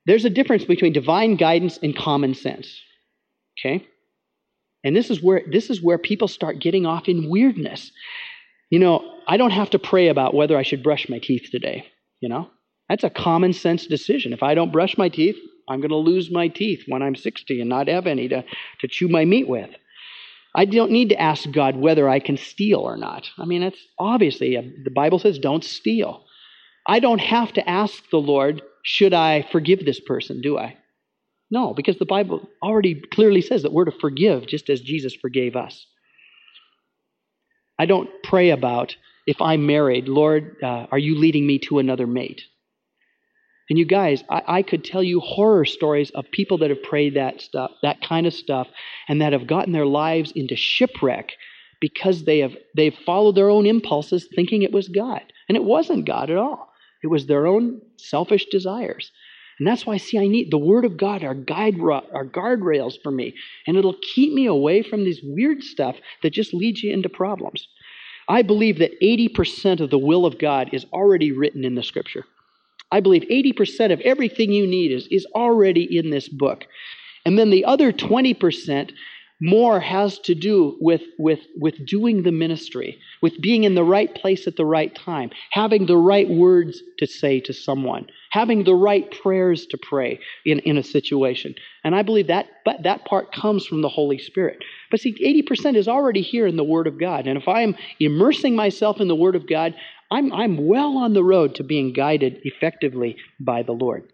There's 0.06 0.24
a 0.24 0.30
difference 0.30 0.64
between 0.64 0.92
divine 0.92 1.36
guidance 1.36 1.78
and 1.82 1.94
common 1.94 2.34
sense. 2.34 2.80
Okay? 3.58 3.86
And 4.84 4.96
this 4.96 5.10
is 5.10 5.22
where 5.22 5.42
this 5.50 5.70
is 5.70 5.82
where 5.82 5.98
people 5.98 6.28
start 6.28 6.58
getting 6.58 6.86
off 6.86 7.08
in 7.08 7.28
weirdness. 7.28 7.90
You 8.70 8.78
know, 8.78 9.18
I 9.26 9.36
don't 9.36 9.50
have 9.50 9.70
to 9.70 9.78
pray 9.78 10.08
about 10.08 10.34
whether 10.34 10.56
I 10.56 10.62
should 10.62 10.82
brush 10.82 11.08
my 11.08 11.18
teeth 11.18 11.48
today, 11.50 11.86
you 12.20 12.28
know? 12.28 12.48
That's 12.88 13.04
a 13.04 13.10
common 13.10 13.52
sense 13.52 13.86
decision. 13.86 14.32
If 14.32 14.42
I 14.42 14.54
don't 14.54 14.72
brush 14.72 14.98
my 14.98 15.08
teeth, 15.08 15.36
I'm 15.68 15.80
going 15.80 15.90
to 15.90 15.96
lose 15.96 16.30
my 16.30 16.48
teeth 16.48 16.82
when 16.88 17.02
I'm 17.02 17.14
60 17.14 17.60
and 17.60 17.68
not 17.68 17.86
have 17.86 18.06
any 18.06 18.28
to, 18.28 18.44
to 18.80 18.88
chew 18.88 19.08
my 19.08 19.24
meat 19.24 19.48
with. 19.48 19.70
I 20.54 20.64
don't 20.64 20.90
need 20.90 21.10
to 21.10 21.20
ask 21.20 21.48
God 21.50 21.76
whether 21.76 22.08
I 22.08 22.18
can 22.18 22.36
steal 22.36 22.80
or 22.80 22.96
not. 22.96 23.30
I 23.38 23.44
mean, 23.44 23.62
it's 23.62 23.78
obviously, 23.98 24.56
the 24.84 24.90
Bible 24.90 25.20
says 25.20 25.38
don't 25.38 25.62
steal. 25.62 26.24
I 26.86 26.98
don't 26.98 27.20
have 27.20 27.52
to 27.52 27.68
ask 27.68 28.02
the 28.10 28.18
Lord, 28.18 28.62
should 28.82 29.14
I 29.14 29.46
forgive 29.52 29.84
this 29.84 30.00
person, 30.00 30.40
do 30.40 30.58
I? 30.58 30.76
No, 31.50 31.74
because 31.74 31.98
the 31.98 32.06
Bible 32.06 32.48
already 32.62 33.02
clearly 33.12 33.40
says 33.40 33.62
that 33.62 33.72
we're 33.72 33.86
to 33.86 33.98
forgive 34.00 34.46
just 34.46 34.70
as 34.70 34.80
Jesus 34.80 35.14
forgave 35.14 35.56
us. 35.56 35.86
I 37.78 37.86
don't 37.86 38.10
pray 38.22 38.50
about 38.50 38.94
if 39.26 39.40
I'm 39.40 39.66
married, 39.66 40.08
Lord, 40.08 40.56
uh, 40.62 40.86
are 40.90 40.98
you 40.98 41.18
leading 41.18 41.46
me 41.46 41.58
to 41.60 41.78
another 41.78 42.06
mate? 42.06 42.42
And 43.68 43.78
you 43.78 43.84
guys, 43.84 44.24
I, 44.28 44.42
I, 44.46 44.62
could 44.62 44.82
tell 44.82 45.02
you 45.02 45.20
horror 45.20 45.64
stories 45.64 46.10
of 46.10 46.24
people 46.32 46.58
that 46.58 46.70
have 46.70 46.82
prayed 46.82 47.14
that 47.14 47.40
stuff, 47.40 47.70
that 47.82 48.02
kind 48.02 48.26
of 48.26 48.34
stuff, 48.34 48.66
and 49.08 49.22
that 49.22 49.32
have 49.32 49.46
gotten 49.46 49.72
their 49.72 49.86
lives 49.86 50.32
into 50.34 50.56
shipwreck 50.56 51.32
because 51.80 52.24
they 52.24 52.40
have 52.40 52.56
they've 52.76 52.96
followed 53.06 53.36
their 53.36 53.48
own 53.48 53.66
impulses, 53.66 54.28
thinking 54.34 54.62
it 54.62 54.72
was 54.72 54.88
God, 54.88 55.22
and 55.48 55.56
it 55.56 55.64
wasn't 55.64 56.04
God 56.04 56.30
at 56.30 56.36
all. 56.36 56.72
It 57.02 57.06
was 57.06 57.26
their 57.26 57.46
own 57.46 57.80
selfish 57.96 58.46
desires. 58.46 59.12
And 59.60 59.68
that's 59.68 59.84
why, 59.84 59.98
see, 59.98 60.18
I 60.18 60.26
need 60.26 60.50
the 60.50 60.56
Word 60.56 60.86
of 60.86 60.96
God, 60.96 61.22
our 61.22 61.34
guide, 61.34 61.78
our 61.78 62.24
guardrails 62.24 62.94
for 63.02 63.12
me. 63.12 63.34
And 63.66 63.76
it'll 63.76 63.98
keep 64.14 64.32
me 64.32 64.46
away 64.46 64.82
from 64.82 65.04
this 65.04 65.20
weird 65.22 65.62
stuff 65.62 65.96
that 66.22 66.30
just 66.32 66.54
leads 66.54 66.82
you 66.82 66.94
into 66.94 67.10
problems. 67.10 67.68
I 68.26 68.40
believe 68.40 68.78
that 68.78 68.98
80% 69.02 69.80
of 69.80 69.90
the 69.90 69.98
will 69.98 70.24
of 70.24 70.38
God 70.38 70.70
is 70.72 70.86
already 70.94 71.30
written 71.30 71.62
in 71.66 71.74
the 71.74 71.82
Scripture. 71.82 72.24
I 72.90 73.00
believe 73.00 73.22
80% 73.30 73.92
of 73.92 74.00
everything 74.00 74.50
you 74.50 74.66
need 74.66 74.92
is, 74.92 75.06
is 75.10 75.26
already 75.34 75.98
in 75.98 76.08
this 76.08 76.28
book. 76.28 76.64
And 77.26 77.38
then 77.38 77.50
the 77.50 77.66
other 77.66 77.92
20% 77.92 78.92
more 79.42 79.78
has 79.78 80.18
to 80.20 80.34
do 80.34 80.78
with, 80.80 81.02
with, 81.18 81.40
with 81.58 81.86
doing 81.86 82.22
the 82.22 82.32
ministry, 82.32 82.98
with 83.22 83.40
being 83.40 83.64
in 83.64 83.74
the 83.74 83.84
right 83.84 84.14
place 84.14 84.46
at 84.46 84.56
the 84.56 84.64
right 84.64 84.94
time, 84.94 85.30
having 85.50 85.86
the 85.86 85.96
right 85.96 86.28
words 86.28 86.82
to 86.98 87.06
say 87.06 87.40
to 87.40 87.52
someone, 87.52 88.06
having 88.30 88.64
the 88.64 88.74
right 88.74 89.10
prayers 89.22 89.66
to 89.66 89.78
pray 89.78 90.18
in, 90.46 90.58
in 90.60 90.78
a 90.78 90.82
situation. 90.82 91.54
And 91.84 91.94
I 91.94 92.02
believe 92.02 92.28
that 92.28 92.46
but 92.64 92.82
that 92.84 93.04
part 93.04 93.32
comes 93.32 93.66
from 93.66 93.82
the 93.82 93.88
Holy 93.88 94.18
Spirit. 94.18 94.58
But 94.90 95.00
see, 95.00 95.14
80% 95.48 95.76
is 95.76 95.88
already 95.88 96.22
here 96.22 96.46
in 96.46 96.56
the 96.56 96.64
Word 96.64 96.86
of 96.86 96.98
God. 96.98 97.26
And 97.26 97.36
if 97.36 97.48
I'm 97.48 97.76
immersing 97.98 98.54
myself 98.54 99.00
in 99.00 99.08
the 99.08 99.14
Word 99.14 99.36
of 99.36 99.48
God, 99.48 99.74
I'm, 100.10 100.32
I'm 100.32 100.66
well 100.66 100.98
on 100.98 101.14
the 101.14 101.24
road 101.24 101.54
to 101.56 101.64
being 101.64 101.92
guided 101.92 102.40
effectively 102.44 103.16
by 103.38 103.62
the 103.62 103.72
Lord. 103.72 104.10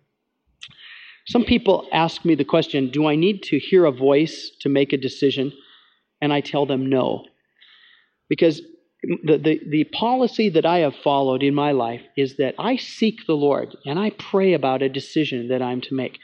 Some 1.29 1.45
people 1.45 1.89
ask 1.93 2.25
me 2.25 2.35
the 2.35 2.45
question 2.45 2.91
Do 2.91 3.07
I 3.07 3.17
need 3.17 3.43
to 3.45 3.59
hear 3.59 3.85
a 3.85 3.93
voice 3.93 4.51
to 4.61 4.69
make 4.69 4.93
a 4.93 4.97
decision? 4.99 5.53
And 6.21 6.33
I 6.33 6.41
tell 6.41 6.67
them 6.67 6.89
no. 6.89 7.25
Because 8.29 8.63
the, 9.23 9.39
the, 9.39 9.61
the 9.69 9.85
policy 9.85 10.49
that 10.51 10.67
I 10.67 10.79
have 10.79 10.97
followed 10.97 11.43
in 11.43 11.55
my 11.55 11.73
life 11.73 12.03
is 12.17 12.37
that 12.39 12.55
I 12.59 12.77
seek 12.77 13.27
the 13.27 13.35
Lord 13.35 13.77
and 13.85 13.99
I 13.99 14.11
pray 14.11 14.53
about 14.53 14.83
a 14.83 14.89
decision 14.89 15.49
that 15.49 15.63
I'm 15.63 15.81
to 15.83 15.95
make. 15.95 16.19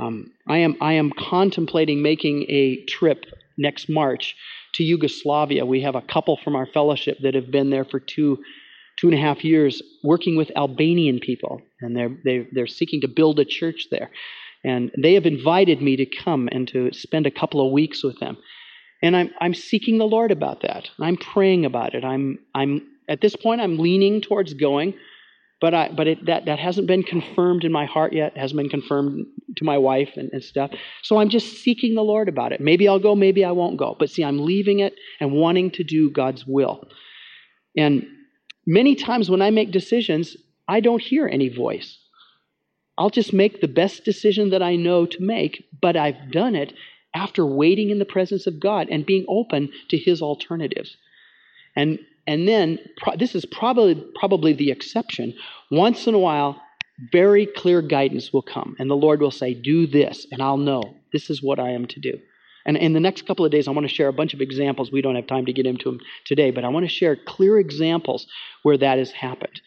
Um, 0.00 0.32
I, 0.48 0.58
am, 0.58 0.76
I 0.80 0.94
am 0.94 1.12
contemplating 1.16 2.02
making 2.02 2.46
a 2.48 2.84
trip 2.86 3.24
next 3.56 3.88
March 3.88 4.34
to 4.74 4.82
Yugoslavia. 4.82 5.64
We 5.64 5.82
have 5.82 5.94
a 5.94 6.02
couple 6.02 6.36
from 6.42 6.56
our 6.56 6.66
fellowship 6.66 7.18
that 7.22 7.34
have 7.34 7.52
been 7.52 7.70
there 7.70 7.84
for 7.84 8.00
two, 8.00 8.42
two 8.98 9.08
and 9.08 9.16
a 9.16 9.20
half 9.20 9.44
years 9.44 9.80
working 10.02 10.36
with 10.36 10.50
Albanian 10.56 11.20
people, 11.20 11.60
and 11.80 11.96
they're, 11.96 12.16
they're, 12.24 12.46
they're 12.50 12.66
seeking 12.66 13.02
to 13.02 13.08
build 13.08 13.38
a 13.38 13.44
church 13.44 13.86
there. 13.92 14.10
And 14.64 14.90
they 15.00 15.14
have 15.14 15.26
invited 15.26 15.80
me 15.80 15.96
to 15.96 16.06
come 16.06 16.48
and 16.50 16.66
to 16.68 16.90
spend 16.92 17.26
a 17.26 17.30
couple 17.30 17.64
of 17.64 17.72
weeks 17.72 18.02
with 18.02 18.18
them. 18.18 18.38
And 19.04 19.14
I'm, 19.14 19.30
I'm 19.38 19.52
seeking 19.52 19.98
the 19.98 20.06
Lord 20.06 20.30
about 20.30 20.62
that. 20.62 20.88
I'm 20.98 21.18
praying 21.18 21.66
about 21.66 21.94
it. 21.94 22.06
I'm, 22.06 22.38
I'm, 22.54 22.80
at 23.06 23.20
this 23.20 23.36
point, 23.36 23.60
I'm 23.60 23.78
leaning 23.78 24.22
towards 24.22 24.54
going, 24.54 24.94
but, 25.60 25.74
I, 25.74 25.90
but 25.94 26.06
it, 26.06 26.24
that, 26.24 26.46
that 26.46 26.58
hasn't 26.58 26.86
been 26.86 27.02
confirmed 27.02 27.64
in 27.64 27.70
my 27.70 27.84
heart 27.84 28.14
yet, 28.14 28.34
hasn't 28.34 28.56
been 28.56 28.70
confirmed 28.70 29.26
to 29.58 29.64
my 29.64 29.76
wife 29.76 30.12
and, 30.16 30.30
and 30.32 30.42
stuff. 30.42 30.70
So 31.02 31.18
I'm 31.18 31.28
just 31.28 31.58
seeking 31.58 31.94
the 31.94 32.02
Lord 32.02 32.30
about 32.30 32.52
it. 32.52 32.62
Maybe 32.62 32.88
I'll 32.88 32.98
go, 32.98 33.14
maybe 33.14 33.44
I 33.44 33.50
won't 33.50 33.76
go. 33.76 33.94
But 33.98 34.08
see, 34.08 34.24
I'm 34.24 34.42
leaving 34.42 34.78
it 34.78 34.94
and 35.20 35.32
wanting 35.32 35.70
to 35.72 35.84
do 35.84 36.10
God's 36.10 36.46
will. 36.46 36.88
And 37.76 38.06
many 38.66 38.94
times 38.94 39.28
when 39.28 39.42
I 39.42 39.50
make 39.50 39.70
decisions, 39.70 40.34
I 40.66 40.80
don't 40.80 41.02
hear 41.02 41.28
any 41.28 41.50
voice. 41.50 41.98
I'll 42.96 43.10
just 43.10 43.34
make 43.34 43.60
the 43.60 43.68
best 43.68 44.06
decision 44.06 44.48
that 44.48 44.62
I 44.62 44.76
know 44.76 45.04
to 45.04 45.22
make, 45.22 45.64
but 45.82 45.94
I've 45.94 46.32
done 46.32 46.54
it 46.54 46.72
after 47.14 47.46
waiting 47.46 47.90
in 47.90 47.98
the 47.98 48.04
presence 48.04 48.46
of 48.46 48.60
God 48.60 48.88
and 48.90 49.06
being 49.06 49.24
open 49.28 49.70
to 49.88 49.96
his 49.96 50.20
alternatives. 50.20 50.96
And 51.76 51.98
and 52.26 52.48
then 52.48 52.78
pro- 52.96 53.16
this 53.16 53.34
is 53.34 53.44
probably 53.44 54.02
probably 54.18 54.52
the 54.52 54.70
exception. 54.70 55.34
Once 55.70 56.06
in 56.06 56.14
a 56.14 56.18
while, 56.18 56.60
very 57.12 57.46
clear 57.46 57.82
guidance 57.82 58.32
will 58.32 58.42
come, 58.42 58.76
and 58.78 58.90
the 58.90 58.96
Lord 58.96 59.20
will 59.20 59.30
say, 59.30 59.54
"Do 59.54 59.86
this," 59.86 60.26
and 60.30 60.42
I'll 60.42 60.56
know 60.56 60.82
this 61.12 61.30
is 61.30 61.42
what 61.42 61.58
I 61.58 61.70
am 61.70 61.86
to 61.86 62.00
do. 62.00 62.18
And 62.66 62.76
in 62.76 62.94
the 62.94 63.00
next 63.00 63.26
couple 63.26 63.44
of 63.44 63.52
days, 63.52 63.68
I 63.68 63.72
want 63.72 63.86
to 63.86 63.94
share 63.94 64.08
a 64.08 64.12
bunch 64.12 64.32
of 64.32 64.40
examples. 64.40 64.90
We 64.90 65.02
don't 65.02 65.16
have 65.16 65.26
time 65.26 65.44
to 65.46 65.52
get 65.52 65.66
into 65.66 65.90
them 65.90 66.00
today, 66.24 66.50
but 66.50 66.64
I 66.64 66.68
want 66.68 66.84
to 66.84 66.88
share 66.88 67.14
clear 67.14 67.58
examples 67.58 68.26
where 68.62 68.78
that 68.78 68.98
has 68.98 69.10
happened. 69.10 69.60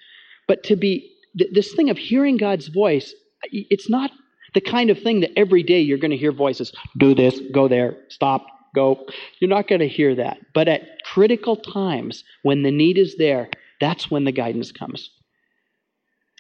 But 0.48 0.64
to 0.64 0.76
be 0.76 1.12
this 1.36 1.74
thing 1.74 1.90
of 1.90 1.98
hearing 1.98 2.38
God's 2.38 2.68
voice, 2.68 3.14
it's 3.52 3.90
not 3.90 4.12
the 4.54 4.62
kind 4.62 4.90
of 4.90 5.00
thing 5.02 5.22
that 5.22 5.38
every 5.38 5.64
day 5.64 5.82
you're 5.82 5.98
going 5.98 6.12
to 6.12 6.18
hear 6.18 6.32
voices 6.32 6.72
do 6.98 7.14
this, 7.14 7.40
go 7.54 7.68
there, 7.68 7.98
stop, 8.10 8.46
go. 8.76 9.06
You're 9.40 9.50
not 9.50 9.68
going 9.68 9.82
to 9.82 9.88
hear 9.88 10.16
that. 10.16 10.38
But 10.54 10.68
at 10.68 11.04
critical 11.04 11.56
times, 11.56 12.24
when 12.44 12.64
the 12.64 12.72
need 12.72 12.98
is 12.98 13.16
there, 13.18 13.50
that's 13.80 14.10
when 14.10 14.24
the 14.24 14.32
guidance 14.32 14.72
comes. 14.72 15.10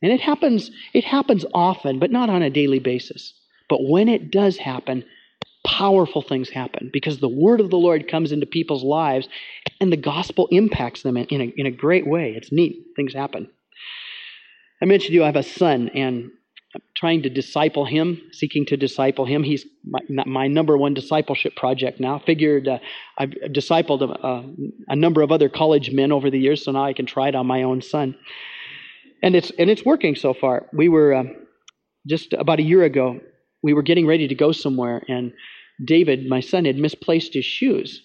And 0.01 0.11
it 0.11 0.21
happens, 0.21 0.69
it 0.93 1.03
happens 1.03 1.45
often, 1.53 1.99
but 1.99 2.11
not 2.11 2.29
on 2.29 2.41
a 2.41 2.49
daily 2.49 2.79
basis. 2.79 3.33
But 3.69 3.79
when 3.81 4.07
it 4.07 4.31
does 4.31 4.57
happen, 4.57 5.03
powerful 5.65 6.21
things 6.21 6.49
happen 6.49 6.89
because 6.93 7.19
the 7.19 7.27
word 7.27 7.59
of 7.59 7.69
the 7.69 7.77
Lord 7.77 8.07
comes 8.07 8.31
into 8.31 8.45
people's 8.45 8.83
lives 8.83 9.27
and 9.81 9.91
the 9.91 9.97
gospel 9.97 10.47
impacts 10.51 11.01
them 11.01 11.17
in, 11.17 11.25
in, 11.25 11.41
a, 11.41 11.53
in 11.57 11.65
a 11.65 11.71
great 11.71 12.07
way. 12.07 12.33
It's 12.37 12.51
neat. 12.51 12.85
Things 12.95 13.13
happen. 13.13 13.49
I 14.81 14.85
mentioned 14.85 15.09
to 15.09 15.13
you 15.15 15.23
I 15.23 15.27
have 15.27 15.35
a 15.35 15.43
son, 15.43 15.89
and 15.89 16.29
Trying 16.95 17.23
to 17.23 17.29
disciple 17.29 17.85
him, 17.85 18.21
seeking 18.31 18.65
to 18.67 18.77
disciple 18.77 19.25
him. 19.25 19.43
He's 19.43 19.65
my, 19.85 20.23
my 20.25 20.47
number 20.47 20.77
one 20.77 20.93
discipleship 20.93 21.55
project 21.55 21.99
now. 21.99 22.19
Figured 22.19 22.67
uh, 22.67 22.79
I've 23.17 23.29
discipled 23.29 24.01
a, 24.01 24.43
a, 24.87 24.95
number 24.95 25.21
of 25.21 25.31
other 25.31 25.49
college 25.49 25.91
men 25.91 26.11
over 26.11 26.29
the 26.29 26.39
years, 26.39 26.65
so 26.65 26.71
now 26.71 26.83
I 26.83 26.93
can 26.93 27.05
try 27.05 27.29
it 27.29 27.35
on 27.35 27.45
my 27.45 27.63
own 27.63 27.81
son. 27.81 28.15
And 29.21 29.35
it's 29.35 29.51
and 29.51 29.69
it's 29.69 29.85
working 29.85 30.15
so 30.15 30.33
far. 30.33 30.67
We 30.73 30.89
were 30.89 31.13
uh, 31.13 31.23
just 32.07 32.33
about 32.33 32.59
a 32.59 32.63
year 32.63 32.83
ago. 32.83 33.19
We 33.63 33.73
were 33.73 33.83
getting 33.83 34.07
ready 34.07 34.27
to 34.27 34.35
go 34.35 34.51
somewhere, 34.51 35.03
and 35.07 35.33
David, 35.83 36.27
my 36.27 36.39
son, 36.39 36.65
had 36.65 36.77
misplaced 36.77 37.33
his 37.33 37.45
shoes. 37.45 38.01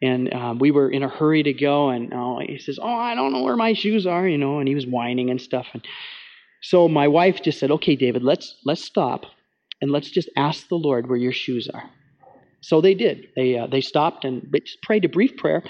And 0.00 0.32
um, 0.32 0.58
we 0.60 0.70
were 0.70 0.88
in 0.88 1.02
a 1.02 1.08
hurry 1.08 1.42
to 1.42 1.52
go, 1.52 1.88
and 1.88 2.12
uh, 2.14 2.36
he 2.46 2.58
says, 2.58 2.78
"Oh, 2.80 2.86
I 2.86 3.14
don't 3.14 3.32
know 3.32 3.42
where 3.42 3.56
my 3.56 3.72
shoes 3.72 4.06
are," 4.06 4.26
you 4.28 4.38
know. 4.38 4.60
And 4.60 4.68
he 4.68 4.74
was 4.74 4.86
whining 4.86 5.30
and 5.30 5.40
stuff. 5.40 5.66
And 5.72 5.84
so 6.62 6.88
my 6.88 7.08
wife 7.08 7.42
just 7.42 7.58
said, 7.58 7.70
"Okay, 7.70 7.96
David, 7.96 8.22
let's 8.22 8.56
let's 8.64 8.84
stop, 8.84 9.26
and 9.80 9.90
let's 9.90 10.10
just 10.10 10.28
ask 10.36 10.68
the 10.68 10.76
Lord 10.76 11.08
where 11.08 11.18
your 11.18 11.32
shoes 11.32 11.68
are." 11.72 11.90
So 12.60 12.80
they 12.80 12.94
did. 12.94 13.28
They 13.36 13.58
uh, 13.58 13.66
they 13.66 13.80
stopped 13.80 14.24
and 14.24 14.54
prayed 14.82 15.04
a 15.04 15.08
brief 15.08 15.36
prayer, 15.36 15.62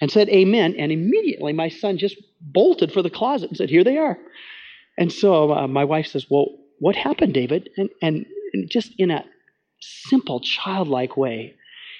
and 0.00 0.10
said 0.10 0.28
Amen. 0.28 0.74
And 0.78 0.90
immediately 0.92 1.52
my 1.52 1.68
son 1.68 1.98
just 1.98 2.16
bolted 2.40 2.92
for 2.92 3.02
the 3.02 3.10
closet 3.10 3.50
and 3.50 3.56
said, 3.56 3.70
"Here 3.70 3.84
they 3.84 3.98
are." 3.98 4.18
And 4.98 5.12
so 5.12 5.52
uh, 5.52 5.66
my 5.66 5.84
wife 5.84 6.06
says, 6.06 6.26
"Well, 6.30 6.46
what 6.78 6.96
happened, 6.96 7.34
David?" 7.34 7.70
And 7.76 7.90
and 8.00 8.26
just 8.68 8.92
in 8.98 9.10
a 9.10 9.24
simple, 9.80 10.40
childlike 10.40 11.16
way, 11.16 11.54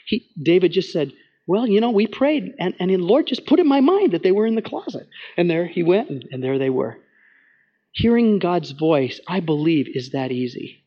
he 0.07 0.28
David 0.43 0.72
just 0.72 0.93
said 0.93 1.12
well, 1.47 1.66
you 1.66 1.80
know, 1.80 1.91
we 1.91 2.07
prayed, 2.07 2.55
and, 2.59 2.74
and 2.78 2.91
the 2.91 2.97
Lord 2.99 3.26
just 3.26 3.47
put 3.47 3.59
in 3.59 3.66
my 3.66 3.80
mind 3.80 4.12
that 4.12 4.22
they 4.22 4.30
were 4.30 4.47
in 4.47 4.55
the 4.55 4.62
closet. 4.62 5.09
And 5.37 5.51
there 5.51 5.66
he 5.66 5.83
went, 5.83 6.09
and, 6.09 6.24
and 6.30 6.43
there 6.43 6.59
they 6.59 6.70
were. 6.70 6.99
Hearing 7.93 8.38
God's 8.38 8.70
voice, 8.72 9.20
I 9.28 9.40
believe, 9.40 9.86
is 9.95 10.11
that 10.11 10.32
easy. 10.32 10.84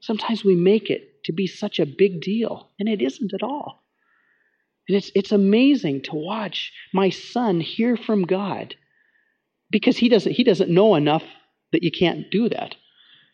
Sometimes 0.00 0.44
we 0.44 0.54
make 0.54 0.90
it 0.90 1.24
to 1.24 1.32
be 1.32 1.46
such 1.46 1.78
a 1.78 1.86
big 1.86 2.20
deal, 2.20 2.70
and 2.78 2.88
it 2.88 3.00
isn't 3.00 3.32
at 3.34 3.42
all. 3.42 3.84
And 4.88 4.96
it's, 4.96 5.10
it's 5.14 5.32
amazing 5.32 6.02
to 6.02 6.14
watch 6.14 6.72
my 6.92 7.10
son 7.10 7.60
hear 7.60 7.96
from 7.96 8.22
God 8.22 8.74
because 9.70 9.98
he 9.98 10.08
doesn't, 10.08 10.32
he 10.32 10.44
doesn't 10.44 10.70
know 10.70 10.94
enough 10.94 11.24
that 11.72 11.82
you 11.82 11.90
can't 11.90 12.30
do 12.30 12.48
that. 12.48 12.74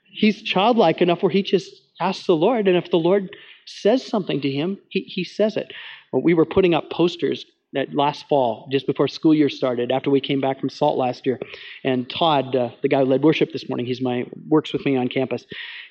He's 0.04 0.42
childlike 0.42 1.00
enough 1.00 1.22
where 1.22 1.30
he 1.30 1.42
just 1.42 1.72
asks 2.00 2.26
the 2.26 2.36
Lord, 2.36 2.68
and 2.68 2.76
if 2.76 2.90
the 2.90 2.98
Lord 2.98 3.36
says 3.66 4.04
something 4.04 4.40
to 4.40 4.50
him, 4.50 4.78
he, 4.88 5.00
he 5.00 5.24
says 5.24 5.56
it. 5.56 5.72
We 6.12 6.34
were 6.34 6.44
putting 6.44 6.74
up 6.74 6.90
posters 6.90 7.46
last 7.92 8.28
fall, 8.28 8.68
just 8.70 8.86
before 8.86 9.08
school 9.08 9.34
year 9.34 9.48
started, 9.48 9.90
after 9.90 10.10
we 10.10 10.20
came 10.20 10.40
back 10.40 10.60
from 10.60 10.68
Salt 10.68 10.96
last 10.96 11.26
year. 11.26 11.38
And 11.82 12.08
Todd, 12.08 12.54
uh, 12.54 12.70
the 12.82 12.88
guy 12.88 13.00
who 13.00 13.06
led 13.06 13.22
worship 13.22 13.52
this 13.52 13.68
morning, 13.68 13.86
he's 13.86 14.00
my 14.00 14.26
works 14.48 14.72
with 14.72 14.84
me 14.84 14.96
on 14.96 15.08
campus. 15.08 15.44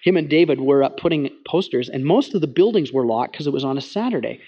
Him 0.04 0.18
and 0.18 0.30
David 0.30 0.60
were 0.60 0.84
up 0.84 0.98
putting 0.98 1.30
posters, 1.48 1.90
and 1.90 2.06
most 2.06 2.34
of 2.34 2.42
the 2.42 2.48
buildings 2.48 2.92
were 2.92 3.06
locked 3.06 3.34
because 3.34 3.48
it 3.48 3.54
was 3.54 3.64
on 3.64 3.78
a 3.78 3.82
Saturday. 3.82 4.42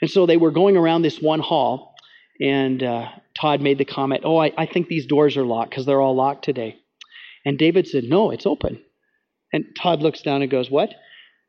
And 0.00 0.10
so 0.10 0.26
they 0.26 0.36
were 0.36 0.50
going 0.50 0.76
around 0.76 1.02
this 1.02 1.20
one 1.20 1.40
hall, 1.40 1.94
and 2.40 2.82
uh, 2.82 3.08
Todd 3.38 3.60
made 3.60 3.78
the 3.78 3.84
comment, 3.84 4.22
"Oh, 4.24 4.38
I, 4.38 4.52
I 4.56 4.66
think 4.66 4.88
these 4.88 5.06
doors 5.06 5.36
are 5.36 5.44
locked 5.44 5.70
because 5.70 5.86
they're 5.86 6.00
all 6.00 6.14
locked 6.14 6.44
today." 6.44 6.76
And 7.44 7.58
David 7.58 7.86
said, 7.86 8.04
"No, 8.04 8.30
it's 8.30 8.46
open." 8.46 8.80
And 9.52 9.64
Todd 9.80 10.02
looks 10.02 10.22
down 10.22 10.42
and 10.42 10.50
goes, 10.50 10.70
"What?" 10.70 10.94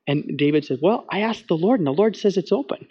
And 0.10 0.40
David 0.40 0.66
said, 0.66 0.80
Well, 0.82 1.06
I 1.12 1.20
asked 1.20 1.48
the 1.48 1.56
Lord, 1.56 1.80
and 1.80 1.86
the 1.86 1.92
Lord 1.92 2.18
says 2.18 2.36
it's 2.36 2.52
open. 2.52 2.88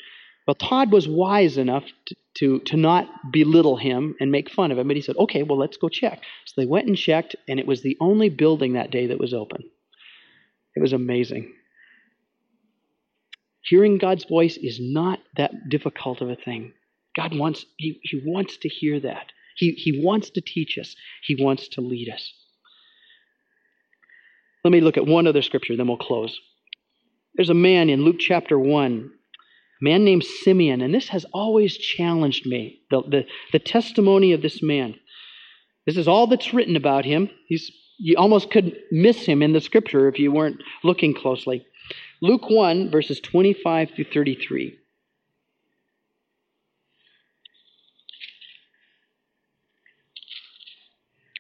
Well, 0.47 0.55
Todd 0.55 0.93
was 0.93 1.09
wise 1.09 1.59
enough 1.59 1.83
to, 2.07 2.15
to, 2.39 2.61
to, 2.61 2.77
not 2.77 3.09
belittle 3.33 3.77
him 3.77 4.15
and 4.21 4.31
make 4.31 4.51
fun 4.51 4.71
of 4.71 4.79
him, 4.79 4.87
but 4.87 4.97
he 4.97 5.03
said, 5.03 5.17
Okay, 5.17 5.43
well, 5.43 5.59
let's 5.59 5.77
go 5.77 5.89
check. 5.89 6.23
So 6.47 6.61
they 6.61 6.67
went 6.67 6.87
and 6.87 6.97
checked, 6.97 7.35
and 7.49 7.59
it 7.59 7.67
was 7.67 7.83
the 7.83 7.97
only 8.01 8.29
building 8.29 8.75
that 8.75 8.91
day 8.91 9.09
that 9.09 9.19
was 9.19 9.35
open. 9.35 9.65
It 10.77 10.81
was 10.81 10.93
amazing. 10.93 11.53
Hearing 13.63 13.99
God's 13.99 14.25
voice 14.25 14.57
is 14.57 14.79
not 14.81 15.19
that 15.37 15.69
difficult 15.69 16.21
of 16.21 16.31
a 16.31 16.37
thing. 16.37 16.73
God 17.17 17.37
wants, 17.37 17.65
He, 17.77 17.99
he 18.03 18.23
wants 18.25 18.57
to 18.59 18.69
hear 18.69 19.01
that. 19.01 19.33
He, 19.57 19.73
he 19.73 20.01
wants 20.05 20.31
to 20.31 20.41
teach 20.41 20.79
us, 20.79 20.95
He 21.25 21.43
wants 21.43 21.69
to 21.69 21.81
lead 21.81 22.09
us. 22.09 22.33
Let 24.65 24.71
me 24.71 24.81
look 24.81 24.97
at 24.97 25.07
one 25.07 25.27
other 25.27 25.43
scripture, 25.43 25.77
then 25.77 25.89
we'll 25.89 25.97
close. 25.97 26.39
There's 27.35 27.51
a 27.51 27.55
man 27.55 27.89
in 27.89 28.05
Luke 28.05 28.19
chapter 28.19 28.59
1, 28.59 29.11
a 29.11 29.18
man 29.81 30.05
named 30.05 30.25
Simeon, 30.25 30.81
and 30.81 30.95
this 30.95 31.09
has 31.09 31.25
always 31.33 31.77
challenged 31.77 32.47
me 32.47 32.81
the, 32.91 33.03
the, 33.03 33.27
the 33.53 33.59
testimony 33.59 34.33
of 34.33 34.43
this 34.43 34.63
man. 34.63 34.95
This 35.87 35.97
is 35.97 36.09
all 36.09 36.27
that's 36.27 36.53
written 36.53 36.77
about 36.77 37.05
him. 37.05 37.31
He's, 37.47 37.71
you 37.99 38.17
almost 38.17 38.51
could 38.51 38.77
miss 38.91 39.25
him 39.25 39.43
in 39.43 39.53
the 39.53 39.61
scripture 39.61 40.09
if 40.09 40.19
you 40.19 40.33
weren't 40.33 40.63
looking 40.85 41.15
closely. 41.15 41.67
Luke 42.21 42.51
1, 42.51 42.91
verses 42.91 43.21
25 43.21 43.91
through 43.95 44.07
33. 44.13 44.79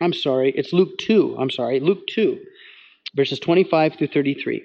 I'm 0.00 0.12
sorry, 0.12 0.52
it's 0.56 0.72
Luke 0.72 0.96
2. 0.98 1.36
I'm 1.38 1.50
sorry, 1.50 1.80
Luke 1.80 2.06
2, 2.08 2.38
verses 3.16 3.40
25 3.40 3.96
through 3.96 4.06
33. 4.08 4.62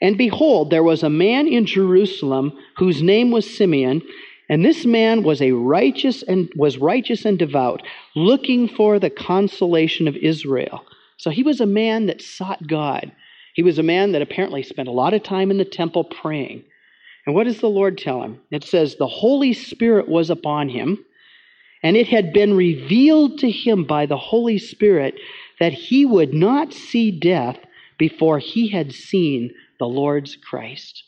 And 0.00 0.16
behold, 0.16 0.70
there 0.70 0.82
was 0.82 1.02
a 1.02 1.10
man 1.10 1.48
in 1.48 1.66
Jerusalem 1.66 2.52
whose 2.76 3.02
name 3.02 3.30
was 3.30 3.56
Simeon, 3.56 4.02
and 4.48 4.64
this 4.64 4.86
man 4.86 5.22
was 5.22 5.42
a 5.42 5.52
righteous 5.52 6.22
and 6.22 6.50
was 6.56 6.78
righteous 6.78 7.24
and 7.24 7.38
devout, 7.38 7.82
looking 8.14 8.68
for 8.68 8.98
the 8.98 9.10
consolation 9.10 10.08
of 10.08 10.16
Israel. 10.16 10.84
So 11.16 11.30
he 11.30 11.42
was 11.42 11.60
a 11.60 11.66
man 11.66 12.06
that 12.06 12.22
sought 12.22 12.66
God. 12.66 13.10
He 13.54 13.62
was 13.62 13.78
a 13.78 13.82
man 13.82 14.12
that 14.12 14.22
apparently 14.22 14.62
spent 14.62 14.88
a 14.88 14.92
lot 14.92 15.14
of 15.14 15.22
time 15.24 15.50
in 15.50 15.58
the 15.58 15.64
temple 15.64 16.04
praying. 16.04 16.62
And 17.26 17.34
what 17.34 17.44
does 17.44 17.60
the 17.60 17.68
Lord 17.68 17.98
tell 17.98 18.22
him? 18.22 18.40
It 18.50 18.64
says, 18.64 18.94
The 18.94 19.06
Holy 19.06 19.52
Spirit 19.52 20.08
was 20.08 20.30
upon 20.30 20.68
him, 20.68 21.04
and 21.82 21.96
it 21.96 22.08
had 22.08 22.32
been 22.32 22.54
revealed 22.54 23.38
to 23.38 23.50
him 23.50 23.84
by 23.84 24.06
the 24.06 24.16
Holy 24.16 24.58
Spirit 24.58 25.14
that 25.58 25.72
he 25.72 26.06
would 26.06 26.32
not 26.32 26.72
see 26.72 27.10
death 27.10 27.58
before 27.98 28.38
he 28.38 28.68
had 28.68 28.92
seen 28.92 29.52
the 29.78 29.86
Lord's 29.86 30.36
Christ. 30.36 31.04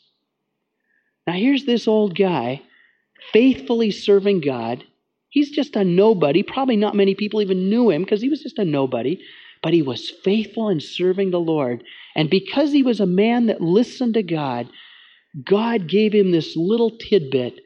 Now, 1.27 1.33
here's 1.33 1.65
this 1.65 1.87
old 1.87 2.17
guy 2.17 2.61
faithfully 3.31 3.91
serving 3.91 4.41
God. 4.41 4.83
He's 5.29 5.51
just 5.51 5.75
a 5.75 5.83
nobody. 5.83 6.43
Probably 6.43 6.75
not 6.75 6.95
many 6.95 7.15
people 7.15 7.41
even 7.41 7.69
knew 7.69 7.89
him 7.89 8.03
because 8.03 8.21
he 8.21 8.29
was 8.29 8.41
just 8.41 8.59
a 8.59 8.65
nobody, 8.65 9.19
but 9.61 9.73
he 9.73 9.81
was 9.81 10.09
faithful 10.23 10.69
in 10.69 10.79
serving 10.79 11.31
the 11.31 11.39
Lord. 11.39 11.83
And 12.15 12.29
because 12.29 12.71
he 12.71 12.83
was 12.83 12.99
a 12.99 13.05
man 13.05 13.45
that 13.45 13.61
listened 13.61 14.15
to 14.15 14.23
God, 14.23 14.67
God 15.45 15.87
gave 15.87 16.13
him 16.13 16.31
this 16.31 16.55
little 16.57 16.91
tidbit. 16.97 17.59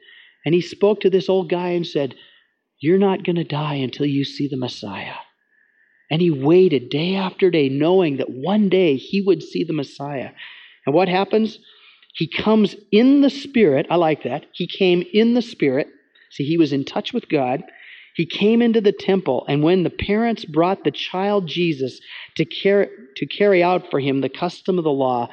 And 0.44 0.54
he 0.54 0.60
spoke 0.60 1.00
to 1.00 1.10
this 1.10 1.28
old 1.28 1.48
guy 1.48 1.70
and 1.70 1.86
said, 1.86 2.14
You're 2.78 2.98
not 2.98 3.24
going 3.24 3.36
to 3.36 3.44
die 3.44 3.74
until 3.74 4.06
you 4.06 4.24
see 4.24 4.46
the 4.46 4.56
Messiah. 4.56 5.16
And 6.08 6.20
he 6.20 6.30
waited 6.30 6.88
day 6.88 7.16
after 7.16 7.50
day, 7.50 7.68
knowing 7.68 8.18
that 8.18 8.30
one 8.30 8.68
day 8.68 8.94
he 8.96 9.22
would 9.22 9.42
see 9.42 9.64
the 9.64 9.72
Messiah. 9.72 10.30
And 10.86 10.94
what 10.94 11.08
happens? 11.08 11.58
He 12.14 12.28
comes 12.28 12.76
in 12.92 13.20
the 13.22 13.30
Spirit. 13.30 13.86
I 13.90 13.96
like 13.96 14.22
that. 14.24 14.46
He 14.52 14.66
came 14.66 15.04
in 15.12 15.34
the 15.34 15.42
Spirit. 15.42 15.88
See, 16.30 16.44
he 16.44 16.58
was 16.58 16.72
in 16.72 16.84
touch 16.84 17.12
with 17.12 17.28
God. 17.28 17.62
He 18.14 18.26
came 18.26 18.62
into 18.62 18.80
the 18.80 18.92
temple, 18.92 19.44
and 19.48 19.62
when 19.62 19.82
the 19.82 19.90
parents 19.90 20.44
brought 20.46 20.84
the 20.84 20.90
child 20.90 21.46
Jesus 21.48 22.00
to 22.36 22.46
carry, 22.46 22.88
to 23.16 23.26
carry 23.26 23.62
out 23.62 23.90
for 23.90 24.00
him 24.00 24.20
the 24.22 24.30
custom 24.30 24.78
of 24.78 24.84
the 24.84 24.90
law, 24.90 25.28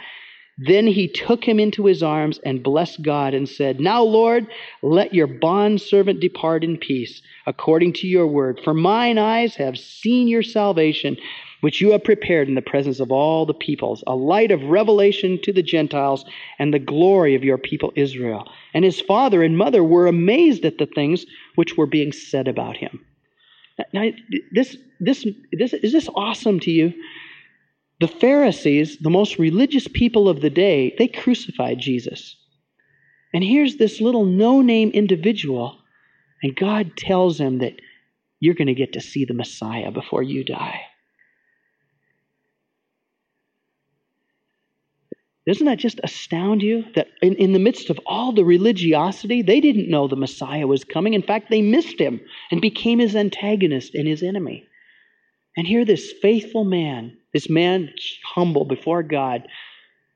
Then 0.58 0.88
he 0.88 1.08
took 1.08 1.44
him 1.44 1.60
into 1.60 1.86
his 1.86 2.04
arms 2.04 2.40
and 2.46 2.64
blessed 2.64 3.02
God 3.02 3.34
and 3.34 3.50
said, 3.50 3.80
Now, 3.80 4.04
Lord, 4.04 4.48
let 4.84 5.14
your 5.14 5.28
bondservant 5.28 6.20
depart 6.20 6.64
in 6.64 6.78
peace, 6.78 7.22
according 7.48 7.94
to 7.94 8.08
your 8.08 8.28
word. 8.28 8.62
For 8.64 8.74
mine 8.74 9.18
eyes 9.18 9.56
have 9.56 9.78
seen 9.78 10.28
your 10.28 10.44
salvation, 10.44 11.18
which 11.64 11.80
you 11.80 11.92
have 11.92 12.04
prepared 12.04 12.50
in 12.50 12.56
the 12.56 12.62
presence 12.62 13.00
of 13.00 13.10
all 13.10 13.46
the 13.46 13.54
peoples, 13.54 14.04
a 14.06 14.14
light 14.14 14.52
of 14.52 14.62
revelation 14.66 15.40
to 15.42 15.54
the 15.54 15.64
Gentiles 15.64 16.26
and 16.60 16.74
the 16.74 16.78
glory 16.78 17.36
of 17.36 17.44
your 17.46 17.58
people 17.58 17.94
Israel. 17.96 18.52
And 18.74 18.84
his 18.84 19.00
father 19.00 19.42
and 19.42 19.58
mother 19.58 19.82
were 19.82 20.06
amazed 20.06 20.66
at 20.66 20.78
the 20.78 20.86
things 20.86 21.26
which 21.56 21.78
were 21.78 21.88
being 21.88 22.12
said 22.12 22.50
about 22.50 22.76
him. 22.76 23.06
Now, 23.94 24.10
this, 24.52 24.76
this, 25.00 25.26
this, 25.54 25.72
is 25.72 25.94
this 25.94 26.10
awesome 26.16 26.60
to 26.60 26.70
you? 26.70 26.94
The 28.02 28.10
Pharisees, 28.10 28.98
the 28.98 29.10
most 29.10 29.40
religious 29.40 29.88
people 29.88 30.28
of 30.28 30.42
the 30.42 30.50
day, 30.50 30.94
they 30.98 31.08
crucified 31.08 31.80
Jesus. 31.80 32.36
And 33.34 33.42
here's 33.42 33.78
this 33.78 34.02
little 34.02 34.26
no 34.26 34.62
name 34.62 34.90
individual, 34.90 35.78
and 36.44 36.58
God 36.58 36.98
tells 36.98 37.40
him 37.40 37.60
that 37.60 37.80
you're 38.42 38.54
going 38.54 38.68
to 38.68 38.74
get 38.74 38.92
to 38.94 39.00
see 39.00 39.24
the 39.24 39.34
Messiah 39.34 39.92
before 39.92 40.24
you 40.24 40.44
die. 40.44 40.82
Doesn't 45.46 45.66
that 45.66 45.78
just 45.78 46.00
astound 46.04 46.62
you 46.62 46.86
that 46.96 47.08
in, 47.22 47.36
in 47.36 47.52
the 47.52 47.60
midst 47.60 47.90
of 47.90 48.00
all 48.06 48.32
the 48.32 48.46
religiosity, 48.46 49.42
they 49.42 49.60
didn't 49.60 49.90
know 49.90 50.08
the 50.08 50.16
Messiah 50.16 50.68
was 50.68 50.86
coming. 50.86 51.14
In 51.14 51.22
fact, 51.22 51.50
they 51.50 51.62
missed 51.62 52.00
him 52.00 52.22
and 52.50 52.62
became 52.62 53.00
his 53.00 53.16
antagonist 53.16 53.94
and 53.94 54.08
his 54.08 54.24
enemy. 54.24 54.68
And 55.58 55.68
here, 55.68 55.84
this 55.84 56.14
faithful 56.22 56.64
man 56.64 57.18
this 57.34 57.50
man 57.50 57.92
humble 58.36 58.64
before 58.64 59.04
God. 59.04 59.48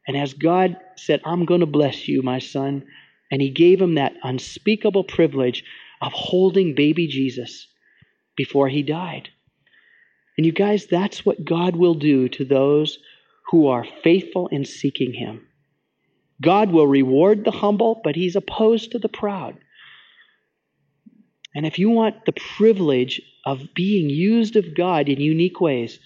And 0.08 0.16
as 0.16 0.34
God 0.34 0.78
said, 0.96 1.22
I'm 1.26 1.46
going 1.46 1.60
to 1.60 1.66
bless 1.66 2.08
you, 2.08 2.22
my 2.22 2.40
son, 2.40 2.86
and 3.32 3.42
he 3.42 3.50
gave 3.50 3.82
him 3.82 3.96
that 3.96 4.14
unspeakable 4.24 5.04
privilege 5.04 5.64
of 6.02 6.14
holding 6.14 6.76
baby 6.76 7.08
Jesus 7.08 7.68
before 8.38 8.70
he 8.70 8.84
died. 8.84 9.30
And 10.38 10.46
you 10.46 10.52
guys, 10.52 10.86
that's 10.86 11.26
what 11.26 11.44
God 11.44 11.76
will 11.76 11.96
do 11.96 12.30
to 12.30 12.46
those 12.46 13.00
who 13.52 13.68
are 13.68 13.86
faithful 14.04 14.48
in 14.48 14.66
seeking 14.66 15.14
him. 15.14 15.48
God 16.41 16.72
will 16.72 16.88
reward 16.88 17.45
the 17.45 17.52
humble, 17.52 18.02
but 18.04 18.16
he's 18.16 18.36
opposed 18.36 18.91
to 18.91 19.00
the 19.00 19.10
proud. 19.10 19.58
And 21.56 21.66
if 21.66 21.80
you 21.80 21.89
want 21.89 22.26
the 22.26 22.34
privilege 22.58 23.22
of 23.45 23.74
being 23.74 24.10
used 24.10 24.56
of 24.56 24.76
God 24.76 25.10
in 25.10 25.20
unique 25.20 25.60
ways, 25.60 26.00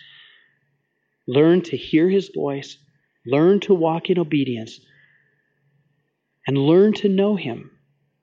Learn 1.27 1.61
to 1.61 1.77
hear 1.77 2.09
his 2.09 2.29
voice, 2.33 2.77
learn 3.25 3.59
to 3.61 3.73
walk 3.73 4.09
in 4.09 4.19
obedience, 4.19 4.79
and 6.47 6.57
learn 6.57 6.93
to 6.93 7.09
know 7.09 7.35
him. 7.35 7.71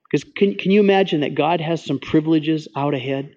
Because 0.03 0.29
can, 0.35 0.55
can 0.55 0.71
you 0.71 0.79
imagine 0.79 1.21
that 1.21 1.35
God 1.35 1.61
has 1.61 1.83
some 1.83 1.99
privileges 1.99 2.67
out 2.75 2.93
ahead? 2.93 3.33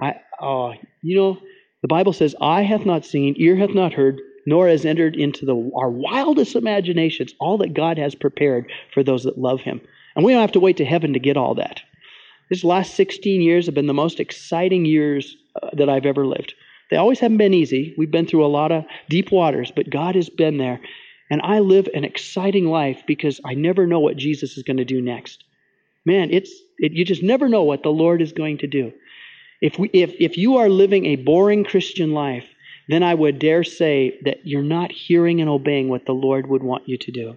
I, 0.00 0.16
oh, 0.40 0.74
you 1.02 1.16
know, 1.16 1.38
the 1.82 1.88
Bible 1.88 2.12
says, 2.12 2.34
Eye 2.40 2.62
hath 2.62 2.84
not 2.84 3.06
seen, 3.06 3.34
ear 3.38 3.56
hath 3.56 3.70
not 3.70 3.92
heard, 3.92 4.20
nor 4.46 4.68
has 4.68 4.86
entered 4.86 5.16
into 5.16 5.44
the, 5.44 5.70
our 5.76 5.90
wildest 5.90 6.54
imaginations 6.54 7.34
all 7.38 7.58
that 7.58 7.74
God 7.74 7.98
has 7.98 8.14
prepared 8.14 8.70
for 8.94 9.02
those 9.02 9.24
that 9.24 9.38
love 9.38 9.60
him. 9.60 9.80
And 10.14 10.24
we 10.24 10.32
don't 10.32 10.40
have 10.40 10.52
to 10.52 10.60
wait 10.60 10.78
to 10.78 10.84
heaven 10.84 11.12
to 11.12 11.18
get 11.18 11.36
all 11.36 11.54
that. 11.56 11.82
These 12.48 12.64
last 12.64 12.94
16 12.94 13.42
years 13.42 13.66
have 13.66 13.74
been 13.74 13.88
the 13.88 13.92
most 13.94 14.20
exciting 14.20 14.84
years 14.84 15.36
uh, 15.60 15.70
that 15.74 15.88
I've 15.88 16.06
ever 16.06 16.24
lived. 16.24 16.54
They 16.90 16.96
always 16.96 17.18
haven't 17.18 17.38
been 17.38 17.54
easy. 17.54 17.94
We've 17.98 18.10
been 18.10 18.26
through 18.26 18.46
a 18.46 18.48
lot 18.48 18.70
of 18.70 18.84
deep 19.08 19.32
waters, 19.32 19.72
but 19.74 19.90
God 19.90 20.14
has 20.14 20.30
been 20.30 20.58
there. 20.58 20.80
And 21.28 21.40
I 21.42 21.58
live 21.58 21.88
an 21.92 22.04
exciting 22.04 22.66
life 22.66 23.02
because 23.06 23.40
I 23.44 23.54
never 23.54 23.86
know 23.86 23.98
what 23.98 24.16
Jesus 24.16 24.56
is 24.56 24.62
going 24.62 24.76
to 24.76 24.84
do 24.84 25.02
next. 25.02 25.42
Man, 26.04 26.30
it's 26.30 26.52
it, 26.78 26.92
you 26.92 27.04
just 27.04 27.24
never 27.24 27.48
know 27.48 27.64
what 27.64 27.82
the 27.82 27.90
Lord 27.90 28.22
is 28.22 28.32
going 28.32 28.58
to 28.58 28.68
do. 28.68 28.92
If 29.60 29.76
we 29.76 29.90
if 29.92 30.14
if 30.20 30.38
you 30.38 30.58
are 30.58 30.68
living 30.68 31.06
a 31.06 31.16
boring 31.16 31.64
Christian 31.64 32.12
life, 32.12 32.46
then 32.88 33.02
I 33.02 33.14
would 33.14 33.38
dare 33.38 33.64
say 33.64 34.18
that 34.24 34.46
you're 34.46 34.62
not 34.62 34.92
hearing 34.92 35.40
and 35.40 35.50
obeying 35.50 35.88
what 35.88 36.06
the 36.06 36.12
Lord 36.12 36.46
would 36.46 36.62
want 36.62 36.88
you 36.88 36.96
to 36.98 37.10
do. 37.10 37.36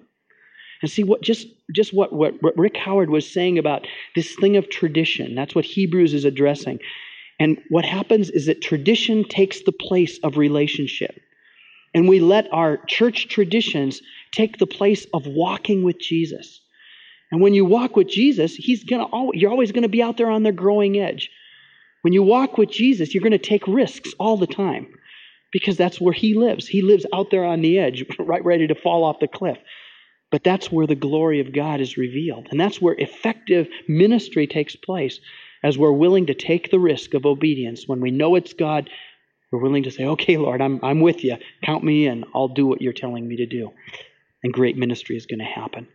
And 0.82 0.90
see 0.90 1.04
what 1.04 1.22
just 1.22 1.48
just 1.76 1.94
what, 1.94 2.14
what 2.14 2.58
Rick 2.58 2.78
Howard 2.78 3.10
was 3.10 3.30
saying 3.30 3.58
about 3.58 3.86
this 4.16 4.36
thing 4.36 4.56
of 4.56 4.70
tradition. 4.70 5.36
That's 5.36 5.54
what 5.54 5.66
Hebrews 5.66 6.14
is 6.14 6.26
addressing. 6.26 6.80
And 7.40 7.58
what 7.70 7.86
happens 7.86 8.30
is 8.30 8.46
that 8.46 8.62
tradition 8.62 9.24
takes 9.24 9.62
the 9.64 9.72
place 9.72 10.20
of 10.24 10.38
relationship. 10.38 11.20
And 11.94 12.08
we 12.08 12.20
let 12.20 12.48
our 12.54 12.78
church 12.88 13.28
traditions 13.28 14.02
take 14.32 14.58
the 14.58 14.68
place 14.68 15.06
of 15.14 15.26
walking 15.26 15.84
with 15.84 16.00
Jesus. 16.00 16.62
And 17.32 17.42
when 17.42 17.54
you 17.54 17.66
walk 17.66 17.96
with 17.96 18.08
Jesus, 18.08 18.56
he's 18.56 18.84
gonna 18.84 19.08
you're 19.34 19.52
always 19.52 19.72
going 19.72 19.84
to 19.84 19.90
be 19.90 20.02
out 20.02 20.18
there 20.18 20.30
on 20.30 20.44
the 20.44 20.52
growing 20.52 20.98
edge. 20.98 21.30
When 22.04 22.14
you 22.14 22.24
walk 22.24 22.58
with 22.58 22.70
Jesus, 22.70 23.14
you're 23.14 23.24
going 23.24 23.32
to 23.32 23.38
take 23.38 23.68
risks 23.68 24.14
all 24.18 24.38
the 24.38 24.48
time 24.48 24.88
because 25.52 25.78
that's 25.78 26.00
where 26.00 26.14
he 26.14 26.34
lives. 26.34 26.68
He 26.68 26.82
lives 26.82 27.06
out 27.14 27.32
there 27.32 27.46
on 27.46 27.62
the 27.62 27.80
edge, 27.80 28.06
right 28.20 28.44
ready 28.44 28.68
to 28.68 28.76
fall 28.76 29.04
off 29.04 29.20
the 29.20 29.28
cliff. 29.28 29.58
But 30.32 30.44
that's 30.44 30.72
where 30.72 30.86
the 30.86 30.96
glory 30.96 31.40
of 31.40 31.54
God 31.54 31.82
is 31.82 31.98
revealed. 31.98 32.50
And 32.52 32.60
that's 32.60 32.80
where 32.80 32.94
effective 32.94 33.68
ministry 33.88 34.46
takes 34.46 34.76
place 34.76 35.20
as 35.64 35.78
we're 35.78 35.92
willing 35.92 36.28
to 36.28 36.34
take 36.34 36.72
the 36.72 36.80
risk 36.80 37.14
of 37.14 37.26
obedience, 37.26 37.88
when 37.88 38.00
we 38.00 38.12
know 38.12 38.36
it's 38.36 38.54
God, 38.54 38.90
we're 39.52 39.62
willing 39.62 39.84
to 39.84 39.92
say, 39.92 40.06
okay, 40.06 40.38
Lord, 40.38 40.62
I'm, 40.62 40.80
I'm 40.84 41.02
with 41.02 41.24
you. 41.24 41.38
Count 41.64 41.84
me 41.84 42.08
in. 42.08 42.24
I'll 42.34 42.48
do 42.48 42.68
what 42.68 42.82
you're 42.82 42.94
telling 42.94 43.28
me 43.28 43.38
to 43.38 43.46
do. 43.46 43.72
And 44.44 44.54
great 44.54 44.78
ministry 44.78 45.18
is 45.18 45.26
going 45.26 45.40
to 45.40 45.46
happen. 45.46 45.88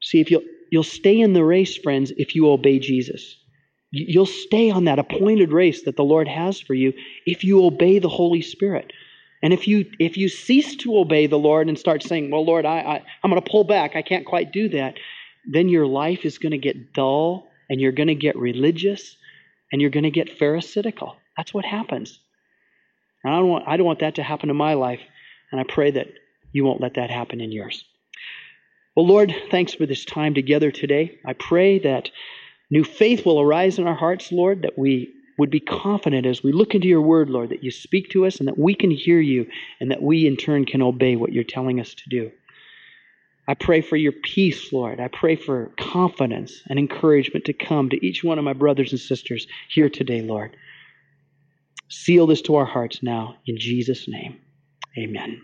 See, 0.00 0.20
if 0.20 0.30
you'll, 0.30 0.44
you'll 0.70 0.84
stay 0.84 1.20
in 1.20 1.32
the 1.32 1.44
race, 1.44 1.76
friends, 1.76 2.12
if 2.16 2.34
you 2.34 2.48
obey 2.48 2.78
Jesus. 2.78 3.36
You'll 3.90 4.26
stay 4.26 4.70
on 4.70 4.84
that 4.84 4.98
appointed 4.98 5.52
race 5.52 5.84
that 5.84 5.96
the 5.96 6.04
Lord 6.04 6.28
has 6.28 6.60
for 6.60 6.74
you 6.74 6.92
if 7.24 7.44
you 7.44 7.64
obey 7.64 7.98
the 7.98 8.08
Holy 8.08 8.42
Spirit. 8.42 8.92
And 9.42 9.52
if 9.52 9.68
you 9.68 9.86
if 9.98 10.16
you 10.16 10.28
cease 10.28 10.76
to 10.76 10.98
obey 10.98 11.26
the 11.26 11.38
Lord 11.38 11.68
and 11.68 11.78
start 11.78 12.02
saying, 12.02 12.30
"Well, 12.30 12.44
Lord, 12.44 12.64
I, 12.64 12.78
I 12.78 13.02
I'm 13.22 13.30
going 13.30 13.40
to 13.40 13.50
pull 13.50 13.64
back. 13.64 13.94
I 13.94 14.02
can't 14.02 14.26
quite 14.26 14.52
do 14.52 14.68
that," 14.70 14.94
then 15.46 15.68
your 15.68 15.86
life 15.86 16.24
is 16.24 16.38
going 16.38 16.52
to 16.52 16.58
get 16.58 16.92
dull 16.92 17.46
and 17.68 17.80
you're 17.80 17.92
going 17.92 18.08
to 18.08 18.14
get 18.14 18.36
religious 18.36 19.16
and 19.70 19.80
you're 19.80 19.90
going 19.90 20.04
to 20.04 20.10
get 20.10 20.38
pharisaical. 20.38 21.16
That's 21.36 21.52
what 21.52 21.64
happens. 21.64 22.18
And 23.22 23.34
I 23.34 23.38
don't 23.38 23.48
want 23.48 23.64
I 23.68 23.76
don't 23.76 23.86
want 23.86 24.00
that 24.00 24.16
to 24.16 24.22
happen 24.22 24.50
in 24.50 24.56
my 24.56 24.74
life, 24.74 25.00
and 25.52 25.60
I 25.60 25.64
pray 25.64 25.90
that 25.92 26.08
you 26.52 26.64
won't 26.64 26.80
let 26.80 26.94
that 26.94 27.10
happen 27.10 27.40
in 27.40 27.52
yours. 27.52 27.84
Well, 28.96 29.06
Lord, 29.06 29.34
thanks 29.50 29.74
for 29.74 29.84
this 29.84 30.06
time 30.06 30.32
together 30.32 30.70
today. 30.70 31.18
I 31.24 31.34
pray 31.34 31.78
that 31.80 32.10
new 32.70 32.84
faith 32.84 33.24
will 33.24 33.40
arise 33.40 33.78
in 33.78 33.86
our 33.86 33.94
hearts, 33.94 34.32
Lord, 34.32 34.62
that 34.62 34.78
we 34.78 35.12
would 35.38 35.50
be 35.50 35.60
confident 35.60 36.26
as 36.26 36.42
we 36.42 36.52
look 36.52 36.74
into 36.74 36.88
your 36.88 37.02
word, 37.02 37.28
Lord, 37.28 37.50
that 37.50 37.62
you 37.62 37.70
speak 37.70 38.08
to 38.10 38.26
us 38.26 38.38
and 38.38 38.48
that 38.48 38.58
we 38.58 38.74
can 38.74 38.90
hear 38.90 39.20
you 39.20 39.46
and 39.80 39.90
that 39.90 40.02
we 40.02 40.26
in 40.26 40.36
turn 40.36 40.64
can 40.64 40.82
obey 40.82 41.16
what 41.16 41.32
you're 41.32 41.44
telling 41.44 41.78
us 41.78 41.94
to 41.94 42.08
do. 42.08 42.30
I 43.48 43.54
pray 43.54 43.80
for 43.80 43.96
your 43.96 44.12
peace, 44.12 44.72
Lord. 44.72 44.98
I 44.98 45.08
pray 45.08 45.36
for 45.36 45.70
confidence 45.78 46.62
and 46.68 46.78
encouragement 46.78 47.44
to 47.44 47.52
come 47.52 47.90
to 47.90 48.06
each 48.06 48.24
one 48.24 48.38
of 48.38 48.44
my 48.44 48.54
brothers 48.54 48.90
and 48.90 49.00
sisters 49.00 49.46
here 49.68 49.88
today, 49.88 50.22
Lord. 50.22 50.56
Seal 51.88 52.26
this 52.26 52.42
to 52.42 52.56
our 52.56 52.64
hearts 52.64 53.02
now 53.02 53.36
in 53.46 53.56
Jesus' 53.58 54.08
name. 54.08 54.40
Amen. 54.98 55.42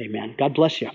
Amen. 0.00 0.34
God 0.38 0.54
bless 0.54 0.80
you. 0.80 0.90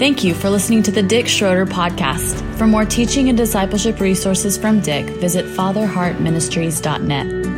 Thank 0.00 0.24
you 0.24 0.34
for 0.34 0.48
listening 0.48 0.82
to 0.84 0.90
the 0.90 1.02
Dick 1.02 1.28
Schroeder 1.28 1.66
podcast. 1.66 2.40
For 2.56 2.66
more 2.66 2.86
teaching 2.86 3.28
and 3.28 3.36
discipleship 3.36 4.00
resources 4.00 4.56
from 4.56 4.80
Dick, 4.80 5.04
visit 5.04 5.44
fatherheartministries.net. 5.44 7.49